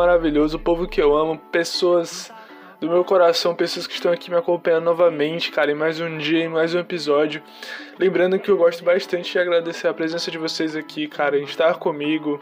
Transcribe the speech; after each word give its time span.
Maravilhoso, 0.00 0.58
povo 0.58 0.88
que 0.88 0.98
eu 0.98 1.14
amo, 1.14 1.36
pessoas 1.52 2.32
do 2.80 2.88
meu 2.88 3.04
coração, 3.04 3.54
pessoas 3.54 3.86
que 3.86 3.92
estão 3.92 4.10
aqui 4.10 4.30
me 4.30 4.36
acompanhando 4.38 4.84
novamente, 4.84 5.52
cara, 5.52 5.70
em 5.70 5.74
mais 5.74 6.00
um 6.00 6.16
dia, 6.16 6.42
em 6.42 6.48
mais 6.48 6.74
um 6.74 6.78
episódio. 6.78 7.42
Lembrando 7.98 8.38
que 8.38 8.50
eu 8.50 8.56
gosto 8.56 8.82
bastante 8.82 9.30
de 9.30 9.38
agradecer 9.38 9.88
a 9.88 9.92
presença 9.92 10.30
de 10.30 10.38
vocês 10.38 10.74
aqui, 10.74 11.06
cara, 11.06 11.38
em 11.38 11.42
estar 11.42 11.74
comigo, 11.74 12.40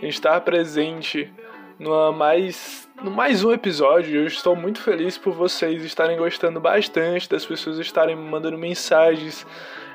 em 0.00 0.06
estar 0.06 0.40
presente 0.42 1.28
no 1.76 2.12
mais, 2.12 2.88
no 3.02 3.10
mais 3.10 3.42
um 3.42 3.50
episódio. 3.50 4.20
Eu 4.20 4.26
estou 4.28 4.54
muito 4.54 4.80
feliz 4.80 5.18
por 5.18 5.34
vocês 5.34 5.84
estarem 5.84 6.16
gostando 6.16 6.60
bastante, 6.60 7.28
das 7.28 7.44
pessoas 7.44 7.80
estarem 7.80 8.14
me 8.14 8.30
mandando 8.30 8.56
mensagens, 8.56 9.44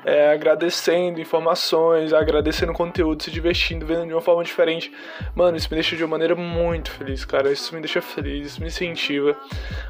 é, 0.04 0.32
agradecendo 0.32 1.20
informações, 1.20 2.12
agradecendo 2.12 2.72
conteúdo, 2.72 3.22
se 3.22 3.30
divertindo, 3.30 3.86
vendo 3.86 4.06
de 4.06 4.12
uma 4.12 4.20
forma 4.20 4.42
diferente. 4.44 4.92
Mano, 5.34 5.56
isso 5.56 5.68
me 5.70 5.76
deixa 5.76 5.96
de 5.96 6.04
uma 6.04 6.10
maneira 6.10 6.34
muito 6.34 6.90
feliz, 6.90 7.24
cara. 7.24 7.50
Isso 7.50 7.74
me 7.74 7.80
deixa 7.80 8.00
feliz, 8.00 8.52
isso 8.52 8.60
me 8.60 8.68
incentiva 8.68 9.36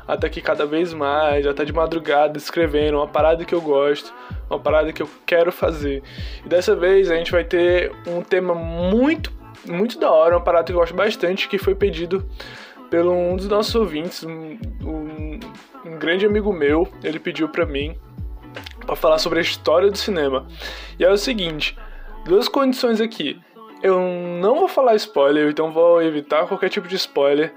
até 0.06 0.28
que 0.28 0.41
cada 0.41 0.67
vez 0.67 0.92
mais, 0.92 1.47
até 1.47 1.65
de 1.65 1.73
madrugada, 1.73 2.39
escrevendo 2.39 2.97
uma 2.97 3.09
parada 3.09 3.45
que 3.45 3.55
eu 3.55 3.61
gosto, 3.61 4.12
uma 4.48 4.59
parada 4.59 4.92
que 4.92 5.03
eu 5.03 5.09
quero 5.27 5.53
fazer. 5.53 6.03
E 6.45 6.48
dessa 6.48 6.75
vez 6.75 7.11
a 7.11 7.17
gente 7.17 7.31
vai 7.31 7.45
ter 7.45 7.93
um 8.06 8.22
tema 8.22 8.55
muito, 8.55 9.33
muito 9.67 9.98
da 9.98 10.11
hora, 10.11 10.37
uma 10.37 10.45
parada 10.45 10.67
que 10.67 10.72
eu 10.72 10.78
gosto 10.78 10.95
bastante, 10.95 11.48
que 11.48 11.59
foi 11.59 11.75
pedido 11.75 12.28
pelo 12.91 13.12
um 13.12 13.37
dos 13.37 13.48
nossos 13.48 13.75
ouvintes, 13.75 14.25
um, 14.25 14.59
um, 14.83 15.41
um 15.84 15.98
grande 15.98 16.25
amigo 16.25 16.53
meu, 16.53 16.89
ele 17.05 17.19
pediu 17.19 17.48
para 17.48 17.67
mim 17.67 17.95
para 18.89 18.97
falar 18.97 19.19
sobre 19.19 19.39
a 19.39 19.42
história 19.42 19.91
do 19.91 19.98
cinema. 19.98 20.47
E 20.98 21.05
é 21.05 21.11
o 21.11 21.17
seguinte, 21.19 21.77
duas 22.25 22.48
condições 22.48 23.03
aqui. 23.03 23.39
Eu 23.83 24.00
não 24.41 24.58
vou 24.58 24.67
falar 24.67 24.94
spoiler, 24.94 25.50
então 25.50 25.70
vou 25.70 26.03
evitar 26.03 26.47
qualquer 26.47 26.70
tipo 26.70 26.89
de 26.89 26.97
spoiler. 26.97 27.53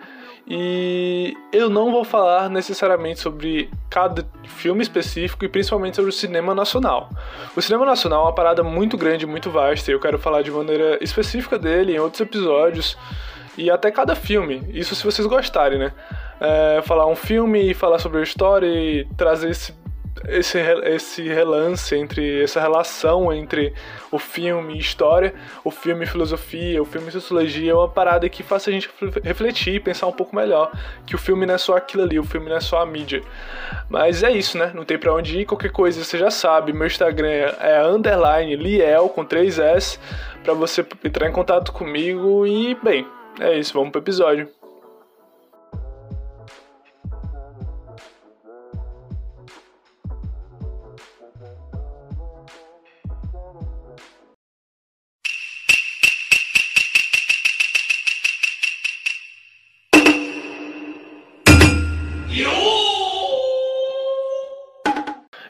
E 0.46 1.34
eu 1.54 1.70
não 1.70 1.90
vou 1.90 2.04
falar 2.04 2.50
necessariamente 2.50 3.22
sobre 3.22 3.70
cada 3.90 4.28
filme 4.44 4.82
específico 4.82 5.46
e 5.46 5.48
principalmente 5.48 5.96
sobre 5.96 6.10
o 6.10 6.14
cinema 6.14 6.54
nacional. 6.54 7.10
O 7.56 7.62
cinema 7.62 7.86
nacional 7.86 8.24
é 8.24 8.26
uma 8.26 8.36
parada 8.36 8.62
muito 8.62 8.98
grande, 8.98 9.26
muito 9.26 9.50
vasta, 9.50 9.90
e 9.90 9.94
eu 9.94 10.00
quero 10.02 10.20
falar 10.20 10.42
de 10.42 10.52
maneira 10.52 11.02
específica 11.02 11.58
dele 11.58 11.96
em 11.96 12.00
outros 12.00 12.20
episódios 12.20 12.98
e 13.58 13.72
até 13.72 13.90
cada 13.90 14.16
filme. 14.16 14.64
Isso 14.74 14.96
se 14.96 15.06
vocês 15.06 15.26
gostarem, 15.26 15.80
né? 15.80 15.94
É, 16.42 16.82
falar 16.82 17.08
um 17.08 17.16
filme 17.16 17.72
e 17.72 17.74
falar 17.74 18.00
sobre 18.00 18.20
a 18.20 18.24
história 18.24 18.68
e 18.68 19.08
trazer 19.16 19.50
esse 19.50 19.81
esse, 20.28 20.60
esse 20.86 21.24
relance 21.24 21.96
entre 21.96 22.44
essa 22.44 22.60
relação 22.60 23.32
entre 23.34 23.74
o 24.12 24.20
filme 24.20 24.76
e 24.76 24.80
história, 24.80 25.34
o 25.64 25.72
filme 25.72 26.04
e 26.04 26.08
filosofia, 26.08 26.82
o 26.82 26.86
filme 26.86 27.08
e 27.10 27.12
sociologia 27.12 27.72
é 27.72 27.76
uma 27.76 27.88
parada 27.88 28.28
que 28.30 28.44
faz 28.44 28.68
a 28.68 28.72
gente 28.72 28.90
refletir 29.24 29.76
e 29.76 29.80
pensar 29.80 30.08
um 30.08 30.12
pouco 30.12 30.36
melhor 30.36 30.72
que 31.06 31.16
o 31.16 31.18
filme 31.18 31.46
não 31.46 31.56
é 31.56 31.58
só 31.58 31.76
aquilo 31.76 32.04
ali, 32.04 32.20
o 32.20 32.24
filme 32.24 32.50
não 32.50 32.58
é 32.58 32.62
só 32.62 32.82
a 32.82 32.86
mídia. 32.86 33.22
Mas 33.90 34.24
é 34.24 34.32
isso, 34.32 34.58
né? 34.58 34.72
Não 34.74 34.86
tem 34.86 34.98
para 34.98 35.14
onde 35.14 35.40
ir, 35.40 35.46
qualquer 35.46 35.72
coisa 35.72 36.04
você 36.04 36.18
já 36.18 36.30
sabe. 36.30 36.74
Meu 36.74 36.88
Instagram 36.88 37.54
é 37.60 37.84
underline 37.86 38.56
liel 38.56 39.10
com 39.10 39.26
3 39.26 39.60
S 39.60 40.00
para 40.44 40.54
você 40.54 40.86
entrar 41.04 41.28
em 41.28 41.32
contato 41.32 41.72
comigo 41.72 42.46
e 42.46 42.76
bem, 42.76 43.08
é 43.40 43.58
isso, 43.58 43.74
vamos 43.74 43.92
pro 43.92 44.02
episódio. 44.02 44.61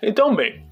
Então, 0.02 0.36
bem, 0.36 0.64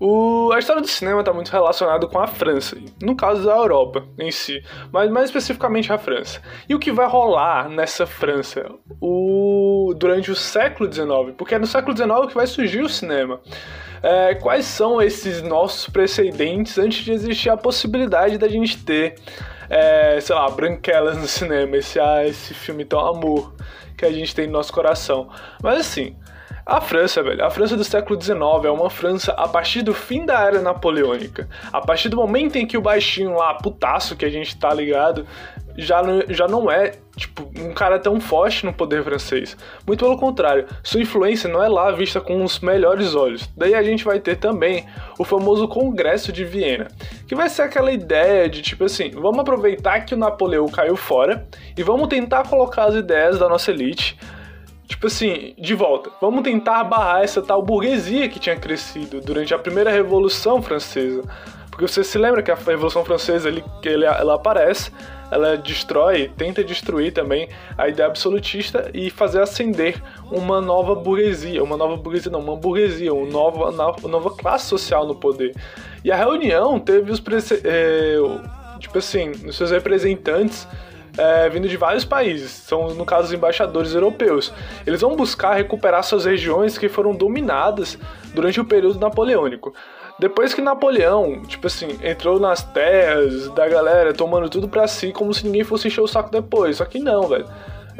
o, 0.00 0.52
a 0.52 0.58
história 0.60 0.80
do 0.80 0.86
cinema 0.86 1.20
está 1.20 1.32
muito 1.32 1.50
relacionada 1.50 2.06
com 2.06 2.20
a 2.20 2.26
França, 2.26 2.76
no 3.02 3.16
caso 3.16 3.44
da 3.44 3.56
Europa 3.56 4.06
em 4.16 4.30
si, 4.30 4.62
mas 4.92 5.10
mais 5.10 5.26
especificamente 5.26 5.92
a 5.92 5.98
França. 5.98 6.40
E 6.68 6.74
o 6.74 6.78
que 6.78 6.92
vai 6.92 7.08
rolar 7.08 7.68
nessa 7.68 8.06
França 8.06 8.64
o, 9.00 9.92
durante 9.96 10.30
o 10.30 10.36
século 10.36 10.92
XIX? 10.92 11.34
Porque 11.36 11.56
é 11.56 11.58
no 11.58 11.66
século 11.66 11.96
XIX 11.96 12.28
que 12.28 12.34
vai 12.34 12.46
surgir 12.46 12.80
o 12.80 12.88
cinema. 12.88 13.40
É, 14.00 14.36
quais 14.36 14.64
são 14.64 15.02
esses 15.02 15.42
nossos 15.42 15.88
precedentes 15.88 16.78
antes 16.78 17.04
de 17.04 17.10
existir 17.10 17.50
a 17.50 17.56
possibilidade 17.56 18.38
da 18.38 18.48
gente 18.48 18.84
ter, 18.84 19.16
é, 19.68 20.20
sei 20.20 20.36
lá, 20.36 20.48
branquelas 20.48 21.18
no 21.18 21.26
cinema, 21.26 21.76
esse, 21.76 21.98
ah, 21.98 22.24
esse 22.24 22.54
filme 22.54 22.84
tão 22.84 23.00
amor 23.00 23.52
que 23.96 24.06
a 24.06 24.12
gente 24.12 24.32
tem 24.32 24.46
no 24.46 24.52
nosso 24.52 24.72
coração. 24.72 25.28
Mas 25.60 25.80
assim, 25.80 26.14
a 26.68 26.82
França, 26.82 27.22
velho, 27.22 27.42
a 27.42 27.48
França 27.48 27.78
do 27.78 27.82
século 27.82 28.20
XIX 28.20 28.38
é 28.64 28.70
uma 28.70 28.90
França 28.90 29.32
a 29.32 29.48
partir 29.48 29.80
do 29.80 29.94
fim 29.94 30.26
da 30.26 30.38
era 30.44 30.60
napoleônica. 30.60 31.48
A 31.72 31.80
partir 31.80 32.10
do 32.10 32.16
momento 32.18 32.56
em 32.56 32.66
que 32.66 32.76
o 32.76 32.82
baixinho 32.82 33.34
lá, 33.34 33.54
putaço 33.54 34.14
que 34.14 34.26
a 34.26 34.28
gente 34.28 34.54
tá 34.54 34.74
ligado, 34.74 35.26
já 35.78 36.02
não, 36.02 36.22
já 36.28 36.46
não 36.46 36.70
é, 36.70 36.92
tipo, 37.16 37.50
um 37.58 37.72
cara 37.72 37.98
tão 37.98 38.20
forte 38.20 38.66
no 38.66 38.72
poder 38.74 39.02
francês. 39.02 39.56
Muito 39.86 40.04
pelo 40.04 40.18
contrário, 40.18 40.66
sua 40.82 41.00
influência 41.00 41.48
não 41.48 41.64
é 41.64 41.68
lá 41.68 41.90
vista 41.90 42.20
com 42.20 42.44
os 42.44 42.60
melhores 42.60 43.14
olhos. 43.14 43.48
Daí 43.56 43.74
a 43.74 43.82
gente 43.82 44.04
vai 44.04 44.20
ter 44.20 44.36
também 44.36 44.84
o 45.18 45.24
famoso 45.24 45.66
Congresso 45.68 46.30
de 46.30 46.44
Viena, 46.44 46.88
que 47.26 47.34
vai 47.34 47.48
ser 47.48 47.62
aquela 47.62 47.90
ideia 47.90 48.46
de, 48.46 48.60
tipo 48.60 48.84
assim, 48.84 49.08
vamos 49.12 49.38
aproveitar 49.38 50.00
que 50.00 50.12
o 50.12 50.18
Napoleão 50.18 50.68
caiu 50.68 50.96
fora 50.96 51.48
e 51.74 51.82
vamos 51.82 52.08
tentar 52.08 52.46
colocar 52.46 52.84
as 52.84 52.94
ideias 52.94 53.38
da 53.38 53.48
nossa 53.48 53.70
elite 53.70 54.18
tipo 54.88 55.06
assim, 55.06 55.54
de 55.58 55.74
volta. 55.74 56.10
Vamos 56.20 56.42
tentar 56.42 56.82
barrar 56.82 57.22
essa 57.22 57.42
tal 57.42 57.62
burguesia 57.62 58.28
que 58.28 58.40
tinha 58.40 58.56
crescido 58.56 59.20
durante 59.20 59.54
a 59.54 59.58
primeira 59.58 59.90
Revolução 59.90 60.62
Francesa. 60.62 61.22
Porque 61.70 61.86
você 61.86 62.02
se 62.02 62.18
lembra 62.18 62.42
que 62.42 62.50
a 62.50 62.56
Revolução 62.56 63.04
Francesa 63.04 63.48
ele, 63.48 63.62
ela 64.04 64.34
aparece, 64.34 64.90
ela 65.30 65.56
destrói, 65.56 66.32
tenta 66.36 66.64
destruir 66.64 67.12
também 67.12 67.48
a 67.76 67.86
ideia 67.86 68.08
absolutista 68.08 68.90
e 68.92 69.10
fazer 69.10 69.42
ascender 69.42 70.02
uma 70.32 70.60
nova 70.60 70.94
burguesia, 70.94 71.62
uma 71.62 71.76
nova 71.76 71.96
burguesia 71.96 72.32
não, 72.32 72.40
uma 72.40 72.56
burguesia, 72.56 73.12
uma 73.12 73.30
nova, 73.30 73.70
uma 73.70 74.08
nova 74.08 74.30
classe 74.30 74.66
social 74.66 75.06
no 75.06 75.14
poder. 75.14 75.54
E 76.02 76.10
a 76.10 76.16
reunião 76.16 76.80
teve 76.80 77.12
os 77.12 77.22
é, 77.64 78.16
tipo 78.80 78.98
assim, 78.98 79.30
os 79.46 79.56
seus 79.56 79.70
representantes 79.70 80.66
é, 81.18 81.48
vindo 81.48 81.68
de 81.68 81.76
vários 81.76 82.04
países, 82.04 82.50
são 82.50 82.94
no 82.94 83.04
caso 83.04 83.26
os 83.26 83.32
embaixadores 83.32 83.92
europeus. 83.92 84.52
Eles 84.86 85.00
vão 85.00 85.16
buscar 85.16 85.54
recuperar 85.54 86.02
suas 86.04 86.24
regiões 86.24 86.78
que 86.78 86.88
foram 86.88 87.14
dominadas 87.14 87.98
durante 88.32 88.60
o 88.60 88.64
período 88.64 88.98
napoleônico. 88.98 89.74
Depois 90.18 90.52
que 90.52 90.60
Napoleão, 90.60 91.42
tipo 91.42 91.68
assim, 91.68 91.96
entrou 92.02 92.40
nas 92.40 92.64
terras 92.64 93.48
da 93.50 93.68
galera, 93.68 94.12
tomando 94.12 94.48
tudo 94.48 94.68
pra 94.68 94.88
si, 94.88 95.12
como 95.12 95.32
se 95.32 95.44
ninguém 95.44 95.62
fosse 95.62 95.86
encher 95.86 96.00
o 96.00 96.08
saco 96.08 96.30
depois. 96.30 96.78
Só 96.78 96.84
que 96.84 96.98
não, 96.98 97.28
velho. 97.28 97.46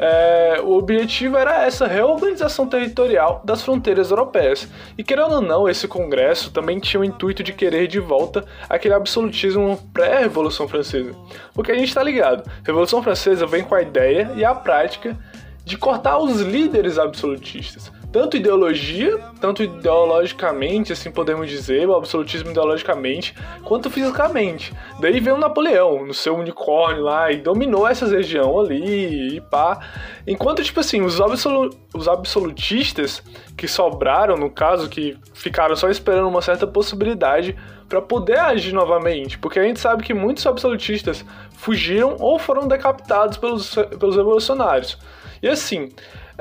É, 0.01 0.61
o 0.63 0.77
objetivo 0.77 1.37
era 1.37 1.65
essa 1.65 1.85
reorganização 1.85 2.65
territorial 2.65 3.41
das 3.43 3.61
fronteiras 3.61 4.09
europeias. 4.11 4.65
E 4.97 5.03
querendo 5.03 5.35
ou 5.35 5.41
não, 5.41 5.67
esse 5.67 5.89
congresso 5.89 6.51
também 6.51 6.79
tinha 6.79 7.01
o 7.01 7.03
intuito 7.03 7.43
de 7.43 7.51
querer 7.51 7.87
de 7.87 7.99
volta 7.99 8.45
aquele 8.69 8.93
absolutismo 8.93 9.77
pré-Revolução 9.93 10.69
Francesa. 10.69 11.11
Porque 11.53 11.73
a 11.73 11.77
gente 11.77 11.93
tá 11.93 12.01
ligado, 12.01 12.49
Revolução 12.63 13.03
Francesa 13.03 13.45
vem 13.45 13.63
com 13.63 13.75
a 13.75 13.81
ideia 13.81 14.31
e 14.35 14.45
a 14.45 14.55
prática 14.55 15.17
de 15.65 15.77
cortar 15.77 16.17
os 16.17 16.39
líderes 16.39 16.97
absolutistas 16.97 17.91
tanto 18.11 18.37
ideologia, 18.37 19.19
tanto 19.39 19.61
ideologicamente, 19.61 20.93
assim 20.93 21.11
podemos 21.11 21.49
dizer, 21.49 21.87
o 21.87 21.95
absolutismo 21.95 22.49
ideologicamente, 22.49 23.35
quanto 23.63 23.89
fisicamente. 23.89 24.73
Daí 24.99 25.19
veio 25.19 25.35
o 25.35 25.39
Napoleão, 25.39 26.05
no 26.05 26.13
seu 26.13 26.35
unicórnio 26.35 27.03
lá, 27.03 27.31
e 27.31 27.37
dominou 27.37 27.87
essa 27.87 28.07
região 28.07 28.59
ali, 28.59 29.37
e 29.37 29.41
pá. 29.41 29.79
Enquanto, 30.25 30.63
tipo 30.63 30.79
assim, 30.79 31.01
os, 31.01 31.21
absolu 31.21 31.69
os 31.93 32.07
absolutistas 32.07 33.21
que 33.55 33.67
sobraram, 33.67 34.35
no 34.35 34.49
caso, 34.49 34.89
que 34.89 35.15
ficaram 35.33 35.75
só 35.75 35.89
esperando 35.89 36.27
uma 36.27 36.41
certa 36.41 36.65
possibilidade 36.65 37.55
para 37.87 38.01
poder 38.01 38.39
agir 38.39 38.73
novamente, 38.73 39.37
porque 39.37 39.59
a 39.59 39.63
gente 39.63 39.79
sabe 39.79 40.03
que 40.03 40.13
muitos 40.13 40.45
absolutistas 40.45 41.25
fugiram 41.53 42.15
ou 42.19 42.39
foram 42.39 42.67
decapitados 42.67 43.37
pelos, 43.37 43.75
pelos 43.99 44.15
revolucionários. 44.15 44.97
E 45.41 45.47
assim, 45.47 45.89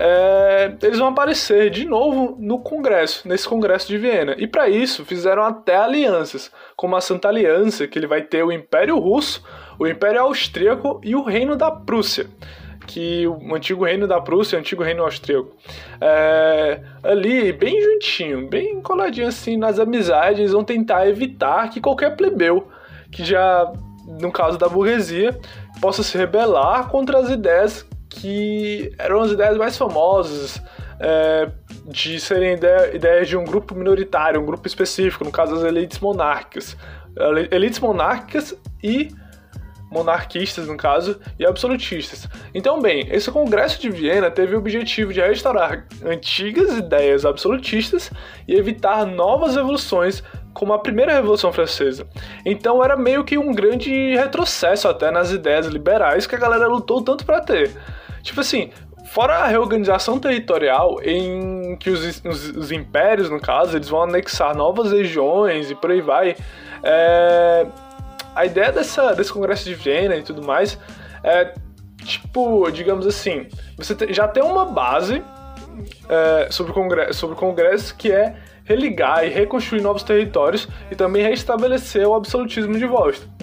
é, 0.01 0.73
eles 0.81 1.01
vão 1.01 1.09
aparecer 1.09 1.71
de 1.71 1.85
novo 1.85 2.37
no 2.39 2.61
Congresso, 2.61 3.27
nesse 3.27 3.49
Congresso 3.49 3.89
de 3.89 3.99
Viena. 3.99 4.37
E 4.39 4.47
para 4.47 4.69
isso 4.69 5.05
fizeram 5.05 5.43
até 5.43 5.77
alianças, 5.77 6.53
como 6.77 6.95
a 6.95 7.01
Santa 7.01 7.27
Aliança, 7.27 7.89
que 7.89 7.99
ele 7.99 8.07
vai 8.07 8.23
ter 8.23 8.45
o 8.45 8.53
Império 8.53 8.97
Russo, 8.97 9.43
o 9.77 9.89
Império 9.89 10.21
Austríaco 10.21 11.01
e 11.03 11.17
o 11.17 11.25
Reino 11.25 11.57
da 11.57 11.73
Prússia. 11.73 12.29
Que 12.87 13.27
o 13.27 13.55
antigo 13.55 13.85
reino 13.85 14.07
da 14.07 14.19
Prússia 14.19 14.57
e 14.57 14.59
o 14.59 14.61
antigo 14.61 14.83
reino 14.83 15.03
austríaco. 15.03 15.51
É, 16.01 16.81
ali, 17.03 17.53
bem 17.53 17.79
juntinho, 17.83 18.49
bem 18.49 18.81
coladinho 18.81 19.29
assim 19.29 19.59
nas 19.59 19.79
amizades, 19.79 20.53
vão 20.53 20.65
tentar 20.65 21.07
evitar 21.07 21.69
que 21.69 21.83
qualquer 21.83 22.17
plebeu 22.17 22.67
que 23.11 23.23
já 23.23 23.71
no 24.21 24.33
caso 24.33 24.57
da 24.57 24.69
burguesia, 24.69 25.39
possa 25.81 26.03
se 26.03 26.17
rebelar 26.17 26.89
contra 26.89 27.19
as 27.19 27.29
ideias 27.29 27.87
que 28.09 28.93
eram 28.99 29.21
as 29.21 29.33
ideias 29.33 29.57
mais 29.57 29.77
famosas, 29.77 30.61
é, 31.01 31.51
de 31.87 32.19
serem 32.19 32.55
ideia, 32.55 32.95
ideias 32.95 33.29
de 33.29 33.37
um 33.37 33.45
grupo 33.45 33.75
minoritário, 33.75 34.41
um 34.41 34.47
grupo 34.47 34.67
específico, 34.67 35.25
no 35.25 35.31
caso 35.31 35.55
das 35.55 35.65
elites 35.65 35.99
monárquicas. 36.01 36.77
Elites 37.51 37.81
monárquicas 37.81 38.55
e 38.83 39.09
monarquistas, 39.91 40.67
no 40.67 40.77
caso, 40.77 41.19
e 41.39 41.47
absolutistas. 41.47 42.29
Então, 42.55 42.81
bem, 42.81 43.09
esse 43.11 43.31
Congresso 43.31 43.81
de 43.81 43.91
Viena 43.91 44.31
teve 44.31 44.55
o 44.55 44.59
objetivo 44.59 45.13
de 45.13 45.21
restaurar 45.21 45.87
antigas 46.05 46.77
ideias 46.77 47.25
absolutistas 47.25 48.11
e 48.47 48.55
evitar 48.55 49.07
novas 49.07 49.57
revoluções 49.57 50.23
como 50.59 50.73
a 50.73 50.79
primeira 50.81 51.13
Revolução 51.13 51.53
Francesa. 51.53 52.05
Então 52.45 52.83
era 52.83 52.97
meio 52.97 53.23
que 53.23 53.39
um 53.39 53.55
grande 53.55 54.17
retrocesso 54.17 54.89
até 54.89 55.09
nas 55.09 55.31
ideias 55.31 55.67
liberais 55.67 56.27
que 56.27 56.35
a 56.35 56.39
galera 56.39 56.67
lutou 56.67 57.01
tanto 57.01 57.25
para 57.25 57.41
ter. 57.41 57.71
Tipo 58.25 58.41
assim, 58.41 58.71
fora 59.05 59.37
a 59.37 59.47
reorganização 59.47 60.19
territorial 60.19 60.99
em 61.01 61.77
que 61.77 61.89
os, 61.91 62.21
os, 62.25 62.49
os, 62.57 62.73
impérios, 62.73 63.31
no 63.31 63.41
caso, 63.41 63.77
eles 63.77 63.89
vão 63.89 64.03
anexar 64.03 64.57
novas 64.57 64.91
regiões 64.91 65.71
e 65.71 65.77
por 65.77 65.93
aí 65.93 66.01
vai. 66.01 66.35
É, 66.83 67.65
a 68.35 68.45
ideia 68.45 68.73
dessa, 68.73 69.15
desse 69.15 69.33
congresso 69.33 69.65
de 69.65 69.77
Viena 69.77 70.17
e 70.17 70.23
tudo 70.23 70.43
mais 70.43 70.77
é 71.23 71.55
tipo, 72.05 72.69
digamos 72.73 73.07
assim, 73.07 73.47
você 73.77 73.95
já 74.11 74.27
tem 74.27 74.43
uma 74.43 74.65
base 74.65 75.23
é, 76.09 76.49
sobre, 76.51 76.73
o 76.73 76.75
congresso, 76.75 77.15
sobre 77.15 77.37
o 77.37 77.39
congresso 77.39 77.95
que 77.95 78.11
é 78.11 78.35
religar 78.69 79.25
e 79.25 79.31
reconstruir 79.31 79.81
novos 79.81 80.03
territórios 80.03 80.69
e 80.91 80.95
também 80.95 81.23
restabelecer 81.23 82.07
o 82.07 82.15
absolutismo 82.15 82.77
de 82.77 82.85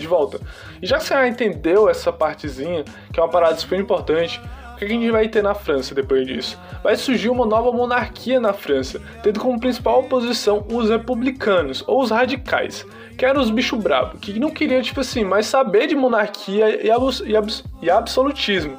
volta. 0.07 0.39
E 0.81 0.85
já 0.85 0.97
que 0.97 1.03
você 1.03 1.15
já 1.15 1.27
entendeu 1.27 1.89
essa 1.89 2.13
partezinha, 2.13 2.85
que 3.11 3.19
é 3.19 3.23
uma 3.23 3.29
parada 3.29 3.57
super 3.57 3.79
importante, 3.79 4.39
o 4.73 4.77
que 4.77 4.85
a 4.85 4.87
gente 4.87 5.09
vai 5.09 5.27
ter 5.27 5.41
na 5.41 5.55
França 5.55 5.95
depois 5.95 6.27
disso? 6.27 6.59
Vai 6.83 6.95
surgir 6.95 7.29
uma 7.29 7.45
nova 7.45 7.71
monarquia 7.71 8.39
na 8.39 8.53
França, 8.53 9.01
tendo 9.23 9.39
como 9.39 9.59
principal 9.59 10.01
oposição 10.01 10.65
os 10.69 10.89
republicanos, 10.89 11.83
ou 11.87 12.03
os 12.03 12.11
radicais, 12.11 12.85
que 13.17 13.25
eram 13.25 13.41
os 13.41 13.49
bichos 13.49 13.81
bravos, 13.81 14.19
que 14.19 14.37
não 14.37 14.51
queriam, 14.51 14.81
tipo 14.81 14.99
assim, 14.99 15.23
mais 15.23 15.47
saber 15.47 15.87
de 15.87 15.95
monarquia 15.95 16.85
e, 16.85 16.91
abs 16.91 17.23
e, 17.25 17.35
abs 17.35 17.63
e 17.81 17.89
absolutismo 17.89 18.77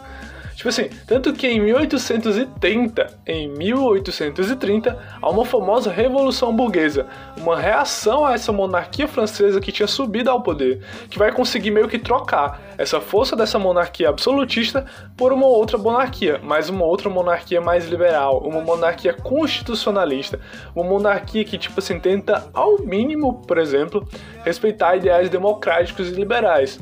Tipo 0.57 0.71
assim, 0.71 0.89
tanto 1.07 1.35
que 1.35 1.47
em 1.47 1.61
1830, 1.61 3.07
em 3.27 3.47
1830, 3.47 4.99
há 5.21 5.31
uma 5.31 5.45
famosa 5.45 5.93
Revolução 5.93 6.57
Burguesa, 6.57 7.07
uma 7.37 7.61
reação 7.61 8.25
a 8.25 8.33
essa 8.33 8.51
monarquia 8.53 9.07
francesa 9.07 9.61
que 9.61 9.71
tinha 9.71 9.87
subido 9.87 10.31
ao 10.31 10.41
poder, 10.41 10.83
que 11.11 11.19
vai 11.19 11.31
conseguir 11.31 11.71
meio 11.71 11.87
que 11.89 11.99
trocar 11.99 12.59
essa 12.79 13.03
força 13.03 13.37
dessa 13.37 13.59
monarquia 13.59 14.09
absolutista 14.09 14.87
por 15.15 15.31
uma 15.31 15.47
outra 15.47 15.77
monarquia, 15.77 16.41
mas 16.43 16.71
uma 16.71 16.87
outra 16.87 17.11
monarquia 17.11 17.61
mais 17.61 17.87
liberal, 17.87 18.39
uma 18.39 18.63
monarquia 18.63 19.13
constitucionalista, 19.13 20.41
uma 20.75 20.89
monarquia 20.89 21.45
que, 21.45 21.59
tipo 21.59 21.81
assim, 21.81 22.01
tenta, 22.01 22.49
ao 22.55 22.79
mínimo, 22.79 23.43
por 23.47 23.59
exemplo, 23.59 24.09
respeitar 24.43 24.97
ideais 24.97 25.29
democráticos 25.29 26.09
e 26.09 26.13
liberais 26.13 26.81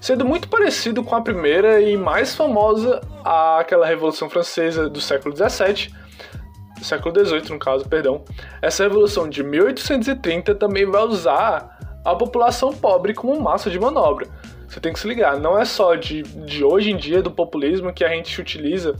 sendo 0.00 0.24
muito 0.24 0.48
parecido 0.48 1.02
com 1.02 1.14
a 1.14 1.20
primeira 1.20 1.80
e 1.80 1.96
mais 1.96 2.34
famosa 2.34 3.00
aquela 3.24 3.86
Revolução 3.86 4.28
Francesa 4.30 4.88
do 4.88 5.00
século 5.00 5.34
XVII, 5.34 5.90
século 6.82 7.26
XVIII 7.26 7.50
no 7.50 7.58
caso, 7.58 7.88
perdão. 7.88 8.24
Essa 8.62 8.84
revolução 8.84 9.28
de 9.28 9.42
1830 9.42 10.54
também 10.54 10.86
vai 10.86 11.02
usar 11.02 12.00
a 12.04 12.14
população 12.14 12.72
pobre 12.72 13.14
como 13.14 13.38
massa 13.40 13.68
de 13.68 13.78
manobra. 13.78 14.28
Você 14.68 14.80
tem 14.80 14.92
que 14.92 14.98
se 14.98 15.08
ligar, 15.08 15.38
não 15.38 15.58
é 15.58 15.64
só 15.64 15.94
de, 15.94 16.22
de 16.22 16.64
hoje 16.64 16.90
em 16.90 16.96
dia 16.96 17.22
do 17.22 17.30
populismo 17.30 17.92
que 17.92 18.04
a 18.04 18.08
gente 18.08 18.40
utiliza, 18.40 18.96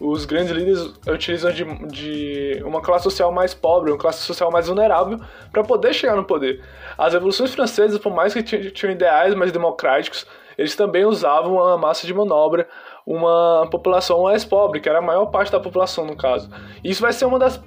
os 0.00 0.24
grandes 0.24 0.52
líderes 0.52 0.94
utilizam 1.08 1.50
de, 1.52 1.64
de 1.88 2.62
uma 2.64 2.80
classe 2.80 3.04
social 3.04 3.32
mais 3.32 3.52
pobre, 3.52 3.90
uma 3.90 3.98
classe 3.98 4.20
social 4.20 4.50
mais 4.50 4.68
vulnerável, 4.68 5.20
para 5.50 5.64
poder 5.64 5.92
chegar 5.92 6.14
no 6.14 6.24
poder. 6.24 6.62
As 6.96 7.14
revoluções 7.14 7.52
francesas, 7.52 7.98
por 7.98 8.14
mais 8.14 8.32
que 8.32 8.42
tinham 8.42 8.92
ideais 8.92 9.34
mais 9.34 9.50
democráticos, 9.50 10.24
eles 10.58 10.74
também 10.74 11.06
usavam 11.06 11.62
a 11.62 11.78
massa 11.78 12.04
de 12.04 12.12
manobra, 12.12 12.68
uma 13.06 13.66
população 13.70 14.24
mais 14.24 14.44
pobre, 14.44 14.80
que 14.80 14.88
era 14.88 14.98
a 14.98 15.02
maior 15.02 15.26
parte 15.26 15.52
da 15.52 15.60
população 15.60 16.04
no 16.04 16.16
caso. 16.16 16.50
Isso 16.82 17.00
vai 17.00 17.12
ser 17.12 17.24
uma 17.24 17.38
das 17.38 17.58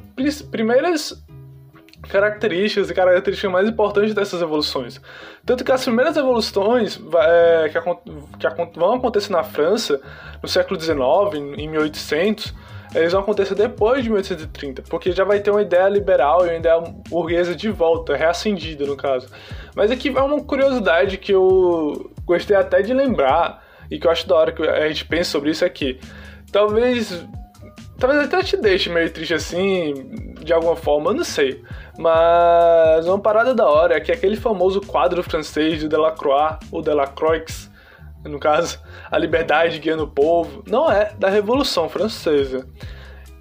primeiras 0.51 1.23
características 2.09 2.89
e 2.89 2.93
características 2.93 3.51
mais 3.51 3.69
importantes 3.69 4.13
dessas 4.13 4.41
evoluções. 4.41 4.99
Tanto 5.45 5.63
que 5.63 5.71
as 5.71 5.83
primeiras 5.83 6.17
evoluções 6.17 6.99
é, 7.15 7.69
que, 7.69 7.79
que, 8.37 8.79
vão 8.79 8.95
acontecer 8.95 9.31
na 9.31 9.43
França 9.43 10.01
no 10.41 10.49
século 10.49 10.79
XIX, 10.79 10.97
em 11.57 11.69
1800, 11.69 12.53
eles 12.93 13.13
vão 13.13 13.21
acontecer 13.21 13.55
depois 13.55 14.03
de 14.03 14.09
1830, 14.09 14.83
porque 14.83 15.11
já 15.11 15.23
vai 15.23 15.39
ter 15.39 15.51
uma 15.51 15.61
ideia 15.61 15.87
liberal 15.87 16.45
e 16.45 16.49
uma 16.49 16.57
ideia 16.57 16.81
burguesa 17.09 17.55
de 17.55 17.69
volta, 17.69 18.15
reacendida 18.15 18.85
no 18.85 18.97
caso. 18.97 19.27
Mas 19.75 19.89
aqui 19.91 20.09
é 20.09 20.21
uma 20.21 20.43
curiosidade 20.43 21.17
que 21.17 21.31
eu 21.31 22.11
gostei 22.25 22.55
até 22.55 22.81
de 22.81 22.93
lembrar 22.93 23.63
e 23.89 23.97
que 23.97 24.07
eu 24.07 24.11
acho 24.11 24.27
da 24.27 24.35
hora 24.35 24.51
que 24.51 24.61
a 24.61 24.87
gente 24.87 25.05
pensa 25.05 25.31
sobre 25.31 25.51
isso 25.51 25.63
aqui. 25.63 25.99
Talvez 26.51 27.25
talvez 27.97 28.23
até 28.23 28.41
te 28.41 28.57
deixe 28.57 28.89
meio 28.89 29.11
triste 29.11 29.35
assim, 29.35 29.93
de 30.41 30.51
alguma 30.51 30.75
forma, 30.75 31.11
eu 31.11 31.13
não 31.13 31.23
sei. 31.23 31.63
Mas 31.97 33.05
uma 33.05 33.19
parada 33.19 33.53
da 33.53 33.69
hora 33.69 33.95
é 33.95 33.99
que 33.99 34.11
aquele 34.11 34.35
famoso 34.35 34.81
quadro 34.81 35.21
francês 35.21 35.79
de 35.79 35.87
Delacroix, 35.87 36.57
ou 36.71 36.81
Delacroix, 36.81 37.69
no 38.23 38.39
caso, 38.39 38.79
a 39.09 39.17
liberdade 39.17 39.79
guiando 39.79 40.03
o 40.03 40.07
povo, 40.07 40.63
não 40.67 40.91
é 40.91 41.13
da 41.17 41.29
Revolução 41.29 41.89
Francesa. 41.89 42.67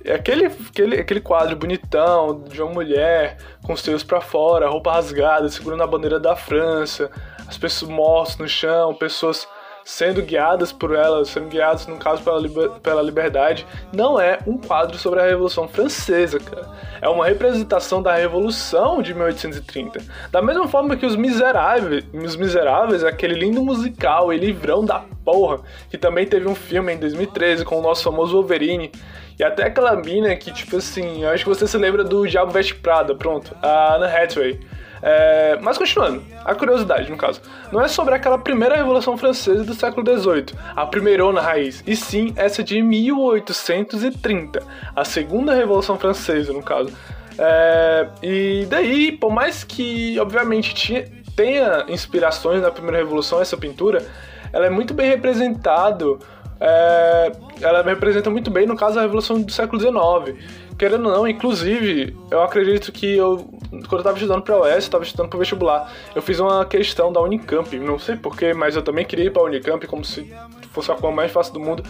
É 0.03 0.15
aquele, 0.15 0.47
aquele, 0.47 0.99
aquele 0.99 1.21
quadro 1.21 1.55
bonitão 1.57 2.43
de 2.45 2.63
uma 2.63 2.73
mulher 2.73 3.37
com 3.63 3.75
os 3.75 3.83
seios 3.83 4.03
para 4.03 4.21
fora, 4.21 4.69
roupa 4.69 4.93
rasgada, 4.93 5.49
segurando 5.49 5.83
a 5.83 5.87
bandeira 5.87 6.19
da 6.19 6.35
França, 6.35 7.11
as 7.47 7.59
pessoas 7.59 7.91
mortas 7.91 8.37
no 8.39 8.49
chão, 8.49 8.95
pessoas 8.95 9.47
sendo 9.85 10.23
guiadas 10.23 10.73
por 10.73 10.95
ela, 10.95 11.25
sendo 11.25 11.49
guiadas, 11.49 11.87
no 11.87 11.97
caso, 11.97 12.23
pela, 12.23 12.39
liber, 12.39 12.71
pela 12.83 13.03
liberdade, 13.03 13.67
não 13.93 14.21
é 14.21 14.39
um 14.47 14.59
quadro 14.59 14.97
sobre 14.99 15.21
a 15.21 15.25
Revolução 15.25 15.69
Francesa, 15.69 16.39
cara. 16.39 16.69
É 17.03 17.09
uma 17.09 17.27
representação 17.27 18.03
da 18.03 18.15
Revolução 18.15 19.03
de 19.03 19.15
1830. 19.15 20.01
Da 20.31 20.43
mesma 20.43 20.69
forma 20.69 20.97
que 20.97 21.07
Os 21.07 21.17
Miseráveis, 21.17 22.05
Os 22.13 22.37
Miseráveis, 22.37 23.03
aquele 23.03 23.35
lindo 23.35 23.63
musical 23.65 24.33
e 24.33 24.39
livrão 24.39 24.85
da 24.85 25.05
porra, 25.25 25.61
que 25.91 25.99
também 25.99 26.27
teve 26.27 26.47
um 26.49 26.55
filme 26.55 26.93
em 26.93 26.99
2013 26.99 27.65
com 27.65 27.79
o 27.79 27.83
nosso 27.83 28.05
famoso 28.05 28.33
Wolverine, 28.33 28.93
e 29.39 29.45
até 29.45 29.65
aquela 29.65 29.97
mina 29.97 30.37
que, 30.37 30.53
tipo 30.53 30.77
assim, 30.77 31.25
acho 31.25 31.45
que 31.45 31.49
você 31.49 31.67
se 31.67 31.79
lembra 31.79 32.05
do 32.05 32.27
Diabo 32.29 32.53
Veste 32.53 32.75
Prada, 32.75 33.15
pronto, 33.15 33.57
a 33.63 33.95
Anna 33.95 34.07
Hathaway. 34.07 34.61
É, 35.03 35.59
mas 35.63 35.79
continuando, 35.79 36.23
a 36.45 36.55
curiosidade, 36.55 37.11
no 37.11 37.17
caso, 37.17 37.41
não 37.73 37.81
é 37.81 37.89
sobre 37.89 38.15
aquela 38.15 38.39
primeira 38.39 38.77
Revolução 38.77 39.17
Francesa 39.17 39.65
do 39.65 39.75
século 39.75 40.07
XVIII, 40.07 40.47
a 40.77 40.87
primeirona 40.87 41.41
raiz, 41.41 41.83
e 41.87 41.97
sim 41.97 42.33
essa 42.37 42.63
de 42.63 42.83
1830, 42.83 44.63
a 44.95 45.05
segunda 45.05 45.55
Revolução 45.55 45.99
Francesa, 45.99 46.53
no 46.53 46.63
caso. 46.63 46.93
É, 47.39 48.09
e 48.23 48.67
daí, 48.69 49.13
por 49.13 49.33
mais 49.33 49.65
que, 49.65 50.19
obviamente, 50.21 50.75
tinha, 50.75 51.07
tenha 51.35 51.87
inspirações 51.89 52.61
na 52.61 52.71
primeira 52.71 52.99
Revolução, 52.99 53.41
essa 53.41 53.57
pintura, 53.57 54.05
ela 54.53 54.67
é 54.67 54.71
muito 54.71 54.93
bem 54.93 55.09
representado 55.09 56.19
é, 56.61 57.33
ela 57.63 57.83
representa 57.83 58.29
muito 58.29 58.51
bem, 58.51 58.67
no 58.67 58.77
caso, 58.77 58.99
a 58.99 59.03
Revolução 59.03 59.41
do 59.41 59.51
século 59.51 59.81
XIX. 59.81 60.39
Querendo 60.81 61.11
ou 61.11 61.13
não, 61.13 61.29
inclusive, 61.29 62.17
eu 62.31 62.43
acredito 62.43 62.91
que 62.91 63.15
eu, 63.15 63.51
quando 63.71 63.93
eu 63.93 63.99
estava 63.99 64.17
estudando 64.17 64.41
para 64.41 64.55
a 64.55 64.61
UES, 64.63 64.79
estava 64.79 65.05
estudando 65.05 65.29
para 65.29 65.37
o 65.37 65.39
vestibular, 65.39 65.93
eu 66.15 66.23
fiz 66.23 66.41
uma 66.41 66.65
questão 66.65 67.13
da 67.13 67.21
Unicamp, 67.21 67.79
não 67.79 67.99
sei 67.99 68.17
porquê, 68.17 68.55
mas 68.55 68.77
eu 68.77 68.81
também 68.81 69.05
queria 69.05 69.27
ir 69.27 69.31
para 69.31 69.43
a 69.43 69.45
Unicamp 69.45 69.87
como 69.87 70.03
se 70.03 70.35
fosse 70.73 70.91
a 70.91 70.95
coisa 70.95 71.15
mais 71.15 71.31
fácil 71.31 71.53
do 71.53 71.61
mundo, 71.61 71.83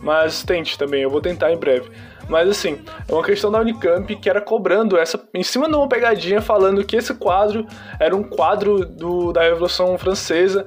mas 0.00 0.42
tente 0.42 0.78
também, 0.78 1.02
eu 1.02 1.10
vou 1.10 1.20
tentar 1.20 1.52
em 1.52 1.58
breve. 1.58 1.90
Mas 2.26 2.48
assim, 2.48 2.80
é 3.06 3.12
uma 3.12 3.22
questão 3.22 3.50
da 3.50 3.60
Unicamp 3.60 4.16
que 4.16 4.30
era 4.30 4.40
cobrando 4.40 4.96
essa, 4.96 5.22
em 5.34 5.42
cima 5.42 5.68
de 5.68 5.74
uma 5.74 5.86
pegadinha, 5.86 6.40
falando 6.40 6.82
que 6.82 6.96
esse 6.96 7.12
quadro 7.12 7.66
era 8.00 8.16
um 8.16 8.22
quadro 8.22 8.86
do, 8.86 9.30
da 9.30 9.42
Revolução 9.42 9.98
Francesa 9.98 10.66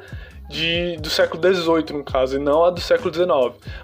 de, 0.51 0.98
do 0.98 1.10
século 1.10 1.41
XVIII, 1.41 1.98
no 1.98 2.03
caso, 2.03 2.36
e 2.36 2.39
não 2.39 2.65
a 2.65 2.70
do 2.70 2.81
século 2.81 3.13
XIX. 3.13 3.29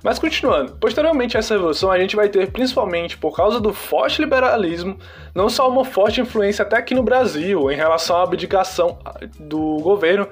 Mas 0.04 0.20
continuando, 0.20 0.74
posteriormente 0.74 1.38
a 1.38 1.40
essa 1.40 1.54
revolução, 1.54 1.90
a 1.90 1.98
gente 1.98 2.16
vai 2.16 2.28
ter, 2.28 2.52
principalmente 2.52 3.18
por 3.18 3.36
causa 3.36 3.60
do 3.60 3.74
forte 3.74 4.22
liberalismo, 4.22 4.98
não 5.34 5.50
só 5.50 5.70
uma 5.70 5.86
forte 5.86 6.20
influência 6.20 6.64
até 6.64 6.78
aqui 6.78 6.94
no 6.94 7.04
Brasil, 7.04 7.72
em 7.72 7.76
relação 7.76 8.18
à 8.18 8.24
abdicação 8.24 8.98
do 9.40 9.78
governo 9.78 10.28